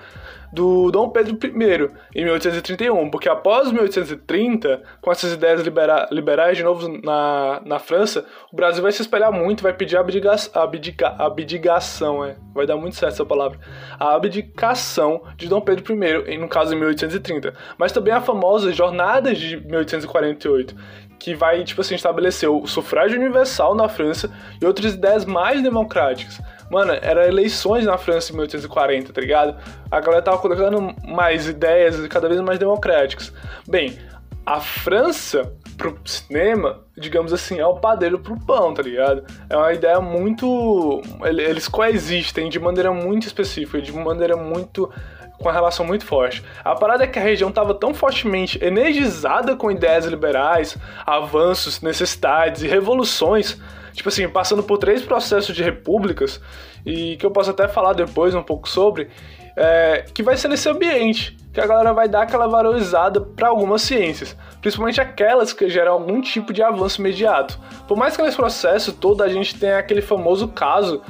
do 0.56 0.90
Dom 0.90 1.10
Pedro 1.10 1.38
I, 1.44 1.92
em 2.16 2.24
1831, 2.24 3.10
porque 3.12 3.28
após 3.28 3.70
1830, 3.72 4.82
com 5.02 5.12
essas 5.12 5.34
ideias 5.34 5.62
libera 5.62 6.08
liberais 6.10 6.58
de 6.58 6.64
novo 6.64 6.88
na, 7.04 7.62
na 7.66 7.78
França, 7.78 8.26
o 8.52 8.56
Brasil 8.56 8.82
vai 8.82 8.94
se 8.94 9.02
espelhar 9.02 9.34
muito, 9.34 9.62
vai 9.62 9.74
pedir 9.74 9.98
abdiga 9.98 10.34
abdica 10.54 11.14
abdicação, 11.20 12.24
é, 12.24 12.38
vai 12.54 12.66
dar 12.66 12.78
muito 12.78 12.96
certo 12.96 13.14
essa 13.14 13.26
palavra, 13.26 13.60
a 14.00 14.16
abdicação 14.16 15.24
de 15.36 15.50
Dom 15.50 15.60
Pedro 15.60 15.94
I, 15.94 16.38
no 16.38 16.48
caso 16.48 16.74
em 16.74 16.78
1830, 16.78 17.54
mas 17.78 17.92
também 17.92 18.14
a 18.14 18.22
famosa 18.22 18.72
Jornada 18.72 19.34
de 19.34 19.58
1848, 19.58 20.74
que 21.20 21.36
vai, 21.36 21.64
tipo 21.64 21.82
assim, 21.82 21.96
estabelecer 21.96 22.50
o 22.50 22.66
sufrágio 22.66 23.20
universal 23.20 23.76
na 23.76 23.90
França 23.90 24.32
e 24.62 24.66
outras 24.66 24.94
ideias 24.94 25.26
mais 25.26 25.62
democráticas. 25.62 26.40
Mano, 26.70 26.94
era 27.02 27.28
eleições 27.28 27.86
na 27.86 27.98
França 27.98 28.32
em 28.32 28.36
1840, 28.36 29.14
tá 29.14 29.22
ligado? 29.22 29.56
A 29.90 30.00
galera 30.00 30.22
tava 30.22 30.38
colocando 30.40 30.96
mais 31.08 31.48
ideias 31.48 32.08
cada 32.08 32.28
vez 32.28 32.42
mais 32.42 32.58
democráticas. 32.58 33.32
Bem, 33.68 33.98
a 34.46 34.60
França 34.60 35.54
pro 35.78 35.98
cinema, 36.06 36.82
digamos 36.98 37.34
assim, 37.34 37.60
é 37.60 37.66
o 37.66 37.76
padeiro 37.76 38.20
pro 38.20 38.40
pão, 38.40 38.74
tá 38.74 38.82
ligado? 38.82 39.26
É 39.50 39.58
uma 39.58 39.74
ideia 39.74 40.00
muito. 40.00 41.02
Eles 41.24 41.68
coexistem 41.68 42.50
de 42.50 42.60
maneira 42.60 42.92
muito 42.92 43.28
específica, 43.28 43.82
de 43.82 43.92
maneira 43.92 44.38
muito. 44.38 44.92
com 45.38 45.44
uma 45.44 45.52
relação 45.52 45.86
muito 45.86 46.06
forte. 46.06 46.44
A 46.64 46.76
parada 46.76 47.04
é 47.04 47.08
que 47.08 47.20
a 47.20 47.22
região 47.22 47.50
estava 47.50 47.74
tão 47.74 47.94
fortemente 47.94 48.64
energizada 48.64 49.56
com 49.56 49.70
ideias 49.70 50.06
liberais, 50.06 50.78
avanços, 51.06 51.82
necessidades 51.82 52.64
e 52.64 52.68
revoluções 52.68 53.60
tipo 53.96 54.10
assim, 54.10 54.28
passando 54.28 54.62
por 54.62 54.78
três 54.78 55.02
processos 55.02 55.56
de 55.56 55.64
repúblicas, 55.64 56.42
e 56.86 57.16
que 57.18 57.26
eu 57.26 57.32
posso 57.32 57.50
até 57.50 57.68
falar 57.68 57.94
depois 57.94 58.36
um 58.36 58.44
pouco 58.44 58.68
sobre, 58.70 59.08
é, 59.56 60.06
que 60.14 60.22
vai 60.22 60.36
ser 60.36 60.50
nesse 60.50 60.68
ambiente, 60.70 61.36
que 61.54 61.62
a 61.62 61.66
galera 61.66 61.94
vai 61.94 62.10
dar 62.10 62.24
aquela 62.24 62.48
valorizada 62.48 63.22
para 63.22 63.48
algumas 63.48 63.82
ciências, 63.82 64.36
principalmente 64.62 65.00
aquelas 65.00 65.54
que 65.54 65.70
geram 65.70 65.94
algum 65.94 66.22
tipo 66.22 66.52
de 66.52 66.62
avanço 66.62 67.00
imediato. 67.00 67.58
Por 67.88 67.98
mais 67.98 68.16
que 68.18 68.22
nesse 68.22 68.36
processo 68.36 68.92
todo 68.92 69.24
a 69.24 69.30
gente 69.30 69.58
tenha 69.58 69.78
aquele 69.78 70.02
famoso 70.02 70.50
caso 70.50 71.02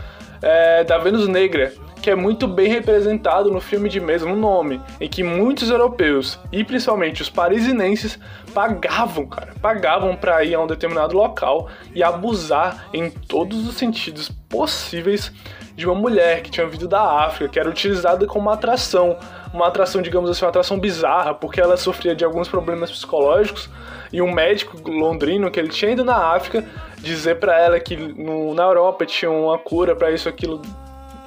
é, 0.42 0.84
da 0.84 1.00
Vênus 1.00 1.28
Negra, 1.28 1.74
que 2.06 2.12
é 2.12 2.16
muito 2.16 2.48
bem 2.48 2.68
representado 2.68 3.50
no 3.50 3.60
filme 3.60 3.90
de 3.90 4.00
mesmo 4.00 4.36
nome, 4.36 4.80
em 5.02 5.10
que 5.10 5.24
muitos 5.24 5.72
europeus 5.72 6.40
e 6.52 6.64
principalmente 6.64 7.24
os 7.24 7.32
parisinenses 7.32 8.20
pagavam, 8.56 9.26
cara, 9.28 9.54
pagavam 9.62 10.16
para 10.16 10.42
ir 10.46 10.56
a 10.56 10.62
um 10.62 10.66
determinado 10.66 11.14
local 11.14 11.68
e 11.94 12.02
abusar 12.02 12.88
em 12.94 13.10
todos 13.10 13.68
os 13.68 13.76
sentidos 13.76 14.30
possíveis 14.30 15.30
de 15.76 15.86
uma 15.86 15.94
mulher 15.94 16.42
que 16.42 16.50
tinha 16.50 16.66
vindo 16.66 16.88
da 16.88 17.26
África, 17.26 17.50
que 17.50 17.60
era 17.60 17.70
utilizada 17.70 18.26
como 18.26 18.46
uma 18.46 18.54
atração, 18.54 19.18
uma 19.54 19.68
atração, 19.68 20.02
digamos 20.02 20.30
assim, 20.30 20.46
uma 20.46 20.50
atração 20.50 20.80
bizarra, 20.80 21.34
porque 21.34 21.60
ela 21.60 21.76
sofria 21.76 22.16
de 22.16 22.24
alguns 22.24 22.48
problemas 22.48 22.90
psicológicos 22.90 23.70
e 24.14 24.22
um 24.22 24.32
médico 24.32 24.78
londrino 24.90 25.52
que 25.52 25.60
ele 25.60 25.68
tinha 25.68 25.92
ido 25.92 26.06
na 26.06 26.16
África 26.16 26.64
dizer 27.00 27.36
para 27.36 27.60
ela 27.60 27.78
que 27.78 27.98
no, 27.98 28.54
na 28.54 28.64
Europa 28.64 29.06
tinha 29.06 29.30
uma 29.30 29.58
cura 29.60 29.94
para 29.98 30.12
isso 30.12 30.30
aquilo 30.30 30.62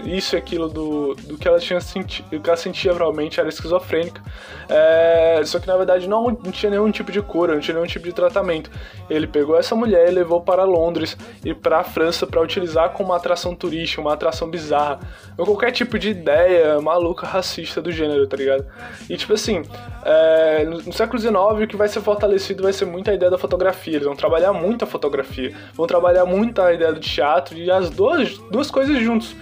isso 0.05 0.37
e 0.37 0.39
aquilo 0.39 0.69
do, 0.69 1.15
do 1.15 1.37
que 1.37 1.47
ela 1.47 1.59
tinha 1.59 1.81
sentido, 1.81 2.41
que 2.41 2.49
ela 2.49 2.57
sentia 2.57 2.93
realmente 2.93 3.41
era 3.41 3.49
esquizofrênica. 3.49 4.23
É, 4.69 5.41
só 5.45 5.59
que 5.59 5.67
na 5.67 5.77
verdade 5.77 6.09
não, 6.09 6.25
não 6.25 6.53
tinha 6.53 6.71
nenhum 6.71 6.91
tipo 6.91 7.11
de 7.11 7.23
cura, 7.23 7.55
não 7.55 7.61
tinha 7.61 7.75
nenhum 7.75 7.87
tipo 7.87 8.05
de 8.05 8.13
tratamento. 8.13 8.71
Ele 9.09 9.27
pegou 9.27 9.59
essa 9.59 9.75
mulher 9.75 10.09
e 10.09 10.11
levou 10.11 10.41
para 10.41 10.65
Londres 10.65 11.17
e 11.45 11.55
para 11.55 11.79
a 11.79 11.85
França 11.85 12.27
para 12.27 12.41
utilizar 12.41 12.91
como 12.91 13.11
uma 13.11 13.17
atração 13.17 13.55
turística, 13.55 14.01
uma 14.01 14.13
atração 14.13 14.49
bizarra, 14.49 15.01
ou 15.37 15.47
qualquer 15.47 15.73
tipo 15.73 15.99
de 15.99 16.11
ideia 16.11 16.81
maluca 16.81 17.27
racista 17.27 17.81
do 17.81 17.91
gênero, 17.91 18.27
tá 18.27 18.37
ligado? 18.37 18.67
E 19.09 19.17
tipo 19.17 19.33
assim, 19.33 19.63
é, 20.05 20.65
no, 20.65 20.83
no 20.83 20.93
século 20.93 21.19
XIX 21.19 21.35
o 21.35 21.67
que 21.67 21.77
vai 21.77 21.89
ser 21.89 22.01
fortalecido 22.01 22.63
vai 22.63 22.73
ser 22.73 22.85
muito 22.85 23.11
a 23.11 23.15
ideia 23.15 23.31
da 23.31 23.39
fotografia. 23.39 23.95
Eles 23.95 24.07
vão 24.07 24.17
trabalhar 24.17 24.53
muito 24.53 24.85
a 24.85 24.87
fotografia, 24.87 25.55
vão 25.75 25.87
trabalhar 25.87 26.25
muito 26.25 26.61
a 26.61 26.73
ideia 26.73 26.93
do 26.93 27.01
teatro 27.01 27.57
e 27.57 27.71
as 27.71 27.91
duas, 27.91 28.39
duas 28.51 28.71
coisas 28.71 28.99
juntos. 29.01 29.35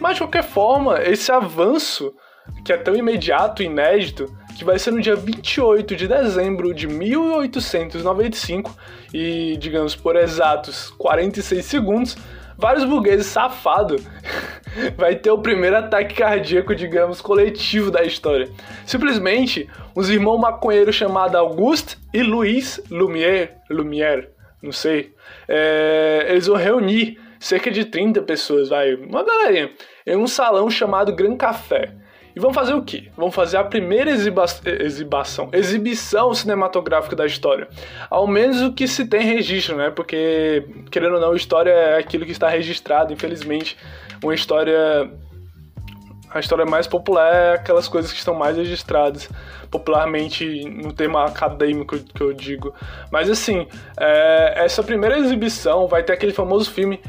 Mas 0.00 0.14
de 0.14 0.22
qualquer 0.22 0.44
forma, 0.44 1.02
esse 1.02 1.30
avanço, 1.30 2.14
que 2.64 2.72
é 2.72 2.76
tão 2.76 2.94
imediato 2.94 3.62
e 3.62 3.66
inédito, 3.66 4.26
que 4.56 4.64
vai 4.64 4.78
ser 4.78 4.92
no 4.92 5.00
dia 5.00 5.16
28 5.16 5.96
de 5.96 6.06
dezembro 6.06 6.72
de 6.72 6.86
1895 6.86 8.74
e, 9.12 9.56
digamos, 9.58 9.96
por 9.96 10.16
exatos 10.16 10.90
46 10.90 11.64
segundos, 11.64 12.16
vários 12.56 12.84
burgueses 12.84 13.26
safados 13.26 14.02
vai 14.96 15.16
ter 15.16 15.30
o 15.30 15.38
primeiro 15.38 15.76
ataque 15.76 16.14
cardíaco, 16.14 16.74
digamos, 16.74 17.20
coletivo 17.20 17.90
da 17.90 18.04
história. 18.04 18.48
Simplesmente, 18.86 19.68
os 19.94 20.08
irmãos 20.08 20.38
maconheiros 20.38 20.94
chamados 20.94 21.36
Auguste 21.36 21.98
e 22.12 22.22
Louis 22.22 22.80
Lumière, 22.90 23.50
Lumière, 23.70 24.30
não 24.62 24.72
sei, 24.72 25.12
é, 25.48 26.26
eles 26.28 26.46
vão 26.46 26.56
reunir 26.56 27.18
cerca 27.44 27.70
de 27.70 27.84
30 27.84 28.22
pessoas, 28.22 28.70
vai, 28.70 28.94
uma 28.94 29.22
galerinha, 29.22 29.70
em 30.06 30.16
um 30.16 30.26
salão 30.26 30.70
chamado 30.70 31.14
Gran 31.14 31.36
Café. 31.36 31.92
E 32.34 32.40
vão 32.40 32.54
fazer 32.54 32.72
o 32.72 32.82
quê? 32.82 33.10
Vão 33.16 33.30
fazer 33.30 33.58
a 33.58 33.64
primeira 33.64 34.10
exiba 34.10 34.46
exibação, 34.80 35.50
exibição 35.52 36.32
cinematográfica 36.32 37.14
da 37.14 37.26
história. 37.26 37.68
Ao 38.08 38.26
menos 38.26 38.62
o 38.62 38.72
que 38.72 38.88
se 38.88 39.06
tem 39.06 39.20
registro, 39.20 39.76
né? 39.76 39.90
Porque, 39.90 40.66
querendo 40.90 41.16
ou 41.16 41.20
não, 41.20 41.36
história 41.36 41.70
é 41.70 41.98
aquilo 41.98 42.24
que 42.24 42.32
está 42.32 42.48
registrado, 42.48 43.12
infelizmente. 43.12 43.76
Uma 44.22 44.34
história. 44.34 45.08
A 46.30 46.40
história 46.40 46.64
mais 46.64 46.88
popular 46.88 47.32
é 47.32 47.54
aquelas 47.54 47.86
coisas 47.86 48.10
que 48.10 48.18
estão 48.18 48.34
mais 48.34 48.56
registradas 48.56 49.28
popularmente 49.70 50.64
no 50.64 50.92
tema 50.92 51.26
acadêmico 51.26 51.96
que 51.98 52.20
eu 52.20 52.32
digo. 52.32 52.74
Mas 53.12 53.30
assim, 53.30 53.68
é, 53.98 54.64
essa 54.64 54.82
primeira 54.82 55.18
exibição 55.18 55.86
vai 55.86 56.02
ter 56.02 56.12
aquele 56.12 56.32
famoso 56.32 56.70
filme 56.72 57.00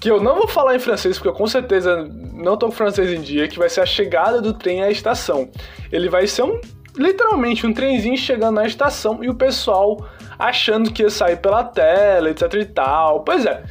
que 0.00 0.10
eu 0.10 0.20
não 0.20 0.34
vou 0.34 0.48
falar 0.48 0.74
em 0.74 0.78
francês, 0.78 1.18
porque 1.18 1.28
eu 1.28 1.34
com 1.34 1.46
certeza 1.46 2.08
não 2.32 2.56
tô 2.56 2.66
com 2.66 2.72
francês 2.72 3.10
em 3.12 3.20
dia, 3.20 3.46
que 3.46 3.58
vai 3.58 3.68
ser 3.68 3.82
a 3.82 3.86
chegada 3.86 4.40
do 4.40 4.54
trem 4.54 4.82
à 4.82 4.90
estação. 4.90 5.50
Ele 5.92 6.08
vai 6.08 6.26
ser 6.26 6.42
um 6.42 6.58
literalmente 6.96 7.66
um 7.66 7.72
trenzinho 7.72 8.16
chegando 8.16 8.56
na 8.56 8.66
estação 8.66 9.22
e 9.22 9.28
o 9.28 9.34
pessoal 9.34 10.04
achando 10.38 10.90
que 10.90 11.02
ia 11.02 11.10
sair 11.10 11.36
pela 11.36 11.62
tela, 11.62 12.30
etc 12.30 12.52
e 12.54 12.64
tal. 12.64 13.20
Pois 13.20 13.44
é. 13.44 13.62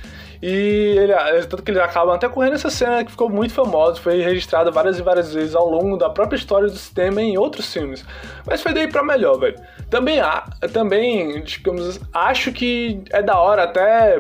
E 0.41 0.95
ele, 0.97 1.13
tanto 1.47 1.61
que 1.63 1.71
eles 1.71 1.81
acabam 1.81 2.15
até 2.15 2.29
correndo 2.29 2.53
essa 2.53 2.69
cena 2.69 3.03
que 3.03 3.11
ficou 3.11 3.29
muito 3.29 3.53
famosa, 3.53 3.99
foi 3.99 4.21
registrada 4.21 4.71
várias 4.71 4.97
e 4.97 5.01
várias 5.01 5.33
vezes 5.33 5.53
ao 5.53 5.69
longo 5.69 5.97
da 5.97 6.09
própria 6.09 6.37
história 6.37 6.69
do 6.69 6.77
cinema 6.77 7.21
em 7.21 7.37
outros 7.37 7.73
filmes. 7.73 8.05
Mas 8.47 8.61
foi 8.61 8.73
daí 8.73 8.87
pra 8.87 9.03
melhor, 9.03 9.37
velho. 9.37 9.59
Também 9.89 10.21
também, 10.71 11.43
digamos, 11.43 11.99
acho 12.13 12.53
que 12.53 13.03
é 13.09 13.21
da 13.21 13.37
hora 13.37 13.63
até 13.63 14.19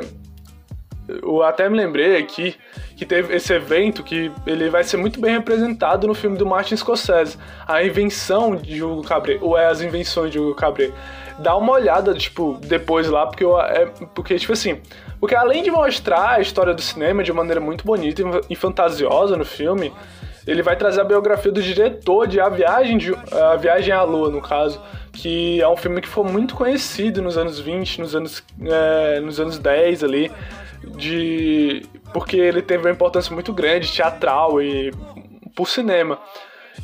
eu 1.21 1.43
até 1.43 1.69
me 1.69 1.77
lembrei 1.77 2.17
aqui 2.17 2.55
que 2.95 3.05
teve 3.05 3.35
esse 3.35 3.53
evento 3.53 4.03
que 4.03 4.31
ele 4.45 4.69
vai 4.69 4.83
ser 4.83 4.97
muito 4.97 5.19
bem 5.19 5.33
representado 5.33 6.07
no 6.07 6.13
filme 6.13 6.37
do 6.37 6.45
Martin 6.45 6.75
Scorsese, 6.75 7.37
a 7.67 7.83
invenção 7.83 8.55
de 8.55 8.83
Hugo 8.83 9.03
Cabret, 9.03 9.39
ou 9.41 9.57
é 9.57 9.67
as 9.67 9.81
invenções 9.81 10.31
de 10.31 10.39
Hugo 10.39 10.55
Cabret. 10.55 10.93
Dá 11.39 11.55
uma 11.55 11.71
olhada, 11.71 12.13
tipo, 12.13 12.59
depois 12.61 13.07
lá, 13.07 13.25
porque, 13.25 13.43
eu, 13.43 13.59
é, 13.59 13.85
porque 14.13 14.37
tipo 14.37 14.51
assim, 14.51 14.81
porque 15.19 15.35
além 15.35 15.63
de 15.63 15.71
mostrar 15.71 16.31
a 16.31 16.41
história 16.41 16.73
do 16.73 16.81
cinema 16.81 17.23
de 17.23 17.31
maneira 17.31 17.59
muito 17.59 17.85
bonita 17.85 18.21
e 18.49 18.55
fantasiosa 18.55 19.35
no 19.35 19.45
filme, 19.45 19.93
ele 20.47 20.61
vai 20.61 20.75
trazer 20.75 21.01
a 21.01 21.03
biografia 21.03 21.51
do 21.51 21.61
diretor 21.61 22.27
de 22.27 22.39
A 22.39 22.49
Viagem, 22.49 22.97
de, 22.97 23.13
a 23.31 23.55
Viagem 23.55 23.93
à 23.93 24.01
Lua, 24.01 24.29
no 24.29 24.41
caso, 24.41 24.81
que 25.11 25.61
é 25.61 25.67
um 25.67 25.77
filme 25.77 26.01
que 26.01 26.07
foi 26.07 26.23
muito 26.23 26.55
conhecido 26.55 27.21
nos 27.21 27.37
anos 27.37 27.59
20, 27.59 28.01
nos 28.01 28.15
anos, 28.15 28.43
é, 28.65 29.19
nos 29.19 29.39
anos 29.39 29.59
10 29.59 30.03
ali, 30.03 30.31
de 30.95 31.85
porque 32.13 32.37
ele 32.37 32.61
teve 32.61 32.85
uma 32.85 32.91
importância 32.91 33.33
muito 33.33 33.53
grande 33.53 33.91
teatral 33.91 34.61
e 34.61 34.91
por 35.55 35.67
cinema. 35.67 36.19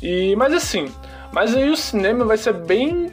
E 0.02 0.34
mas 0.36 0.52
assim, 0.52 0.92
mas 1.32 1.54
aí 1.54 1.68
o 1.70 1.76
cinema 1.76 2.24
vai 2.24 2.36
ser 2.36 2.52
bem 2.52 3.10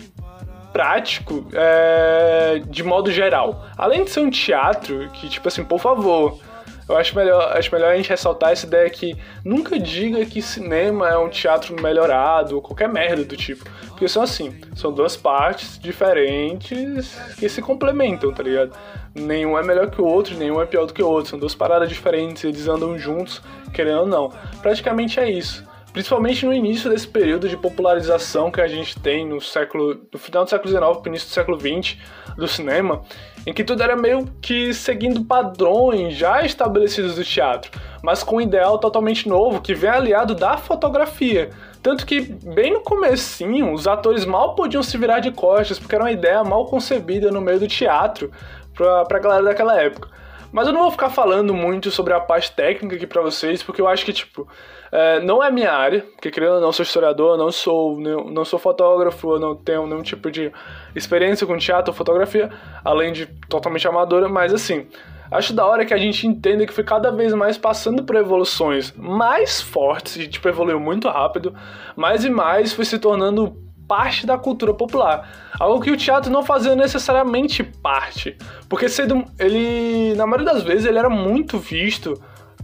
prático 0.71 1.45
é, 1.53 2.61
de 2.67 2.83
modo 2.83 3.11
geral. 3.11 3.65
Além 3.77 4.03
de 4.03 4.09
ser 4.09 4.21
um 4.21 4.29
teatro 4.29 5.09
que 5.11 5.29
tipo 5.29 5.47
assim, 5.47 5.63
por 5.63 5.79
favor, 5.79 6.39
eu 6.87 6.97
acho 6.97 7.15
melhor, 7.15 7.55
acho 7.57 7.73
melhor 7.73 7.91
a 7.91 7.95
gente 7.95 8.09
ressaltar 8.09 8.51
essa 8.51 8.65
ideia 8.65 8.89
que 8.89 9.15
nunca 9.43 9.79
diga 9.79 10.25
que 10.25 10.41
cinema 10.41 11.09
é 11.09 11.17
um 11.17 11.29
teatro 11.29 11.81
melhorado 11.81 12.55
ou 12.55 12.61
qualquer 12.61 12.89
merda 12.89 13.23
do 13.23 13.37
tipo. 13.37 13.63
Porque 13.87 14.07
são 14.07 14.23
assim, 14.23 14.59
são 14.75 14.91
duas 14.91 15.15
partes 15.15 15.79
diferentes 15.79 17.17
que 17.39 17.47
se 17.47 17.61
complementam, 17.61 18.33
tá 18.33 18.43
ligado? 18.43 18.75
Nenhum 19.15 19.57
é 19.57 19.63
melhor 19.63 19.89
que 19.91 20.01
o 20.01 20.05
outro, 20.05 20.35
nenhum 20.35 20.61
é 20.61 20.65
pior 20.65 20.85
do 20.85 20.93
que 20.93 21.01
o 21.01 21.07
outro. 21.07 21.29
São 21.29 21.39
duas 21.39 21.55
paradas 21.55 21.87
diferentes, 21.87 22.43
eles 22.43 22.67
andam 22.67 22.97
juntos, 22.97 23.41
querendo 23.73 24.01
ou 24.01 24.07
não. 24.07 24.33
Praticamente 24.61 25.19
é 25.19 25.29
isso. 25.29 25.63
principalmente 25.93 26.43
no 26.43 26.53
início 26.53 26.89
desse 26.89 27.07
período 27.07 27.47
de 27.47 27.55
popularização 27.55 28.49
que 28.49 28.59
a 28.59 28.67
gente 28.67 28.99
tem 28.99 29.25
no 29.27 29.39
século, 29.39 30.01
no 30.11 30.17
final 30.17 30.43
do 30.43 30.49
século 30.49 30.69
XIX, 30.69 31.05
início 31.05 31.27
do 31.29 31.33
século 31.33 31.59
XX 31.59 31.97
do 32.35 32.47
cinema, 32.47 33.03
em 33.45 33.53
que 33.53 33.63
tudo 33.63 33.83
era 33.83 33.95
meio 33.95 34.27
que 34.41 34.73
seguindo 34.73 35.23
padrões 35.25 36.15
já 36.15 36.43
estabelecidos 36.43 37.15
do 37.15 37.23
teatro, 37.23 37.71
mas 38.01 38.23
com 38.23 38.37
um 38.37 38.41
ideal 38.41 38.77
totalmente 38.77 39.27
novo 39.27 39.61
que 39.61 39.73
vem 39.73 39.89
aliado 39.89 40.35
da 40.35 40.57
fotografia. 40.57 41.49
Tanto 41.81 42.05
que 42.05 42.21
bem 42.21 42.71
no 42.71 42.81
comecinho, 42.81 43.73
os 43.73 43.87
atores 43.87 44.25
mal 44.25 44.55
podiam 44.55 44.81
se 44.81 44.97
virar 44.97 45.19
de 45.19 45.31
costas, 45.31 45.77
porque 45.77 45.95
era 45.95 46.03
uma 46.05 46.11
ideia 46.11 46.43
mal 46.43 46.65
concebida 46.65 47.29
no 47.29 47.41
meio 47.41 47.59
do 47.59 47.67
teatro 47.67 48.31
pra, 48.73 49.03
pra 49.03 49.19
galera 49.19 49.43
daquela 49.43 49.79
época. 49.81 50.09
Mas 50.51 50.67
eu 50.67 50.73
não 50.73 50.81
vou 50.81 50.91
ficar 50.91 51.09
falando 51.09 51.53
muito 51.53 51.89
sobre 51.89 52.13
a 52.13 52.19
parte 52.19 52.51
técnica 52.51 52.95
aqui 52.95 53.07
para 53.07 53.23
vocês, 53.23 53.63
porque 53.63 53.81
eu 53.81 53.87
acho 53.87 54.05
que, 54.05 54.13
tipo, 54.13 54.47
é, 54.95 55.19
não 55.21 55.43
é 55.43 55.49
minha 55.49 55.71
área, 55.71 56.01
porque 56.01 56.29
querendo 56.29 56.53
ou 56.53 56.61
não, 56.61 56.71
sou 56.71 56.83
historiador, 56.83 57.35
não 57.35 57.51
sou, 57.51 57.99
não, 57.99 58.45
sou 58.45 58.59
fotógrafo, 58.59 59.39
não 59.39 59.55
tenho 59.55 59.87
nenhum 59.87 60.03
tipo 60.03 60.29
de 60.29 60.51
experiência 60.95 61.47
com 61.47 61.57
teatro 61.57 61.91
ou 61.91 61.97
fotografia, 61.97 62.51
além 62.85 63.11
de 63.11 63.25
totalmente 63.49 63.87
amadora, 63.87 64.29
mas 64.29 64.53
assim, 64.53 64.85
acho 65.31 65.51
da 65.51 65.65
hora 65.65 65.83
que 65.83 65.95
a 65.95 65.97
gente 65.97 66.27
entenda 66.27 66.63
que 66.67 66.71
foi 66.71 66.83
cada 66.83 67.11
vez 67.11 67.33
mais 67.33 67.57
passando 67.57 68.03
por 68.03 68.15
evoluções 68.15 68.93
mais 68.95 69.59
fortes, 69.59 70.15
e 70.17 70.27
tipo, 70.27 70.47
evoluiu 70.47 70.79
muito 70.79 71.09
rápido, 71.09 71.55
mais 71.95 72.23
e 72.23 72.29
mais 72.29 72.71
foi 72.71 72.85
se 72.85 72.99
tornando 72.99 73.57
parte 73.87 74.27
da 74.27 74.37
cultura 74.37 74.75
popular. 74.75 75.27
Algo 75.59 75.81
que 75.81 75.89
o 75.89 75.97
teatro 75.97 76.31
não 76.31 76.43
fazia 76.43 76.75
necessariamente 76.75 77.63
parte. 77.63 78.37
Porque 78.69 78.87
sendo 78.87 79.25
ele, 79.37 80.13
na 80.15 80.25
maioria 80.25 80.53
das 80.53 80.63
vezes, 80.63 80.85
ele 80.85 80.97
era 80.97 81.09
muito 81.09 81.57
visto 81.57 82.13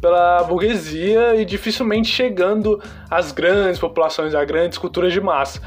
pela 0.02 0.44
burguesia 0.44 1.36
e 1.36 1.46
dificilmente 1.46 2.10
chegando 2.10 2.82
às 3.10 3.32
grandes 3.32 3.80
populações, 3.80 4.34
às 4.34 4.48
grandes 4.48 4.78
culturas 4.78 5.12
de 5.14 5.22
massa. 5.22 5.62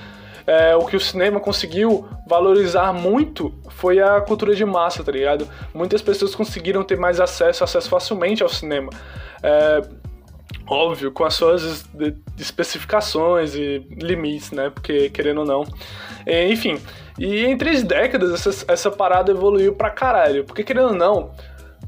É, 0.47 0.75
o 0.75 0.85
que 0.85 0.97
o 0.97 1.01
cinema 1.01 1.39
conseguiu 1.39 2.09
valorizar 2.27 2.93
muito 2.93 3.55
foi 3.71 4.01
a 4.01 4.21
cultura 4.21 4.55
de 4.55 4.65
massa, 4.65 5.05
tá 5.05 5.13
ligado? 5.13 5.47
Muitas 5.73 6.03
pessoas 6.03 6.35
conseguiram 6.35 6.83
ter 6.83 6.99
mais 6.99 7.21
acesso, 7.21 7.63
acesso 7.63 7.89
facilmente 7.89 8.43
ao 8.43 8.49
cinema. 8.49 8.91
É, 9.43 9.83
óbvio, 10.67 11.13
com 11.13 11.25
as 11.25 11.35
suas 11.35 11.89
especificações 12.39 13.55
e 13.55 13.87
limites, 13.91 14.51
né? 14.51 14.71
Porque, 14.71 15.11
querendo 15.11 15.39
ou 15.39 15.47
não. 15.47 15.65
Enfim, 16.27 16.79
e 17.19 17.45
em 17.45 17.57
três 17.57 17.83
décadas 17.83 18.33
essa, 18.33 18.73
essa 18.73 18.91
parada 18.91 19.31
evoluiu 19.31 19.75
pra 19.75 19.91
caralho. 19.91 20.45
Porque, 20.45 20.65
querendo 20.65 20.89
ou 20.89 20.95
não, 20.95 21.31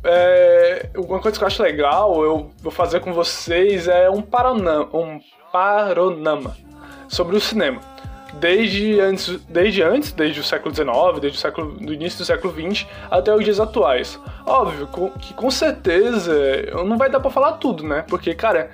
é, 0.05 0.91
uma 0.97 1.19
coisa 1.19 1.37
que 1.37 1.43
eu 1.43 1.47
acho 1.47 1.63
legal 1.63 2.23
eu 2.23 2.51
vou 2.63 2.73
fazer 2.73 3.01
com 3.01 3.13
vocês 3.13 3.89
é 3.89 4.11
um, 4.11 4.23
paranama, 4.23 4.89
um 4.93 5.21
sobre 7.09 7.37
o 7.37 7.41
cinema 7.41 7.81
desde 8.41 9.01
antes, 9.01 9.37
desde 9.49 9.83
antes, 9.83 10.13
desde 10.13 10.41
o 10.41 10.45
século 10.45 10.75
XIX, 10.75 11.21
desde 11.21 11.39
o 11.39 11.41
século, 11.41 11.73
do 11.73 11.93
início 11.93 12.19
do 12.19 12.25
século 12.25 12.53
XX 12.53 12.87
até 13.11 13.35
os 13.35 13.45
dias 13.45 13.61
atuais. 13.61 14.21
Óbvio 14.47 14.89
que 15.21 15.35
com 15.35 15.51
certeza 15.51 16.35
não 16.85 16.99
vai 16.99 17.09
dar 17.11 17.21
para 17.21 17.31
falar 17.31 17.53
tudo, 17.53 17.85
né? 17.85 18.05
Porque, 18.09 18.35
cara, 18.35 18.71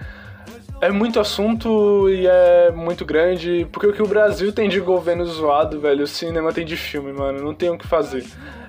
é 0.81 0.91
muito 0.91 1.21
assunto 1.21 2.09
e 2.09 2.27
é 2.27 2.71
muito 2.71 3.05
grande. 3.05 3.67
Porque 3.71 3.87
o 3.87 3.93
que 3.93 4.03
o 4.03 4.07
Brasil 4.07 4.53
tem 4.53 4.69
de 4.69 4.81
governo 4.81 5.25
zoado, 5.27 5.81
velho, 5.81 6.05
o 6.05 6.07
cinema 6.07 6.53
tem 6.53 6.65
de 6.65 6.77
filme, 6.77 7.13
mano. 7.13 7.43
Não 7.43 7.55
tem 7.55 7.71
o 7.71 7.79
que 7.79 7.87
fazer. 7.87 8.25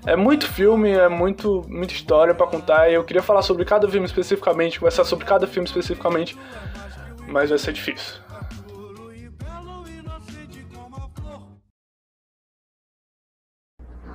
É 0.06 0.16
muito 0.16 0.48
filme, 0.48 0.92
é 0.92 1.08
muito, 1.08 1.64
muita 1.68 1.94
história 1.94 2.34
para 2.34 2.48
contar. 2.48 2.90
E 2.90 2.96
eu 2.96 3.04
queria 3.04 3.22
falar 3.22 3.42
sobre 3.42 3.64
cada 3.66 3.88
filme 3.88 4.06
especificamente, 4.06 4.80
conversar 4.80 5.06
sobre 5.06 5.26
cada 5.26 5.48
filme 5.48 5.68
especificamente. 5.68 6.38
Mas 7.28 7.50
vai 7.50 7.58
ser 7.58 7.72
difícil. 7.72 8.20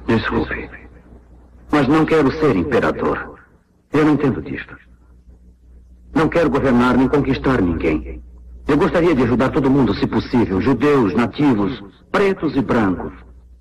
Desculpe, 0.07 0.71
mas 1.73 1.89
não 1.89 2.07
quero 2.07 2.31
ser 2.31 2.55
imperador. 2.55 3.41
Eu 3.93 4.05
não 4.05 4.13
entendo 4.13 4.41
disto. 4.41 4.86
Não 6.17 6.31
quero 6.31 6.49
governar 6.49 6.97
nem 6.97 7.07
conquistar 7.09 7.61
ninguém. 7.61 8.23
Eu 8.67 8.79
gostaria 8.79 9.15
de 9.15 9.23
ajudar 9.23 9.51
todo 9.51 9.71
mundo, 9.71 9.95
se 9.95 10.07
possível, 10.07 10.63
judeus, 10.63 11.13
nativos, 11.13 11.85
pretos 12.11 12.57
e 12.57 12.63
brancos. 12.63 13.13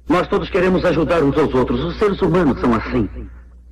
Nós 0.08 0.26
todos 0.30 0.50
queremos 0.50 0.86
ajudar 0.86 1.22
uns 1.22 1.38
aos 1.38 1.54
outros. 1.54 1.84
Os 1.84 2.00
seres 2.00 2.22
humanos 2.22 2.62
são 2.62 2.74
assim. 2.74 3.10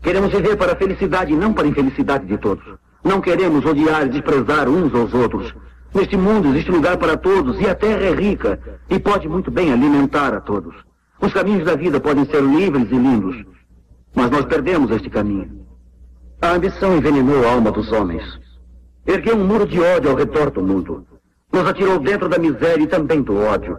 Queremos 0.01 0.33
viver 0.33 0.57
para 0.57 0.73
a 0.73 0.75
felicidade 0.75 1.31
e 1.31 1.35
não 1.37 1.53
para 1.53 1.63
a 1.63 1.69
infelicidade 1.69 2.25
de 2.25 2.37
todos. 2.37 2.65
Não 3.01 3.21
queremos 3.21 3.65
odiar 3.65 4.05
e 4.05 4.09
desprezar 4.09 4.67
uns 4.67 4.93
aos 4.93 5.13
outros. 5.13 5.55
Neste 5.95 6.17
mundo 6.17 6.49
existe 6.49 6.69
lugar 6.69 6.97
para 6.97 7.15
todos 7.15 7.57
e 7.61 7.69
a 7.69 7.75
terra 7.75 8.03
é 8.03 8.13
rica 8.13 8.59
e 8.89 8.99
pode 8.99 9.29
muito 9.29 9.49
bem 9.49 9.71
alimentar 9.71 10.33
a 10.33 10.41
todos. 10.41 10.75
Os 11.21 11.31
caminhos 11.31 11.63
da 11.63 11.75
vida 11.75 12.01
podem 12.01 12.25
ser 12.25 12.43
livres 12.43 12.91
e 12.91 12.95
lindos, 12.95 13.45
mas 14.13 14.29
nós 14.29 14.43
perdemos 14.43 14.91
este 14.91 15.09
caminho. 15.09 15.65
A 16.41 16.51
ambição 16.51 16.97
envenenou 16.97 17.47
a 17.47 17.51
alma 17.53 17.71
dos 17.71 17.89
homens. 17.93 18.42
Ergueu 19.05 19.35
um 19.35 19.45
muro 19.45 19.67
de 19.67 19.79
ódio 19.79 20.11
ao 20.11 20.15
redor 20.15 20.49
do 20.49 20.61
mundo. 20.61 21.05
Nos 21.51 21.67
atirou 21.67 21.99
dentro 21.99 22.29
da 22.29 22.37
miséria 22.37 22.83
e 22.83 22.87
também 22.87 23.21
do 23.21 23.35
ódio. 23.37 23.77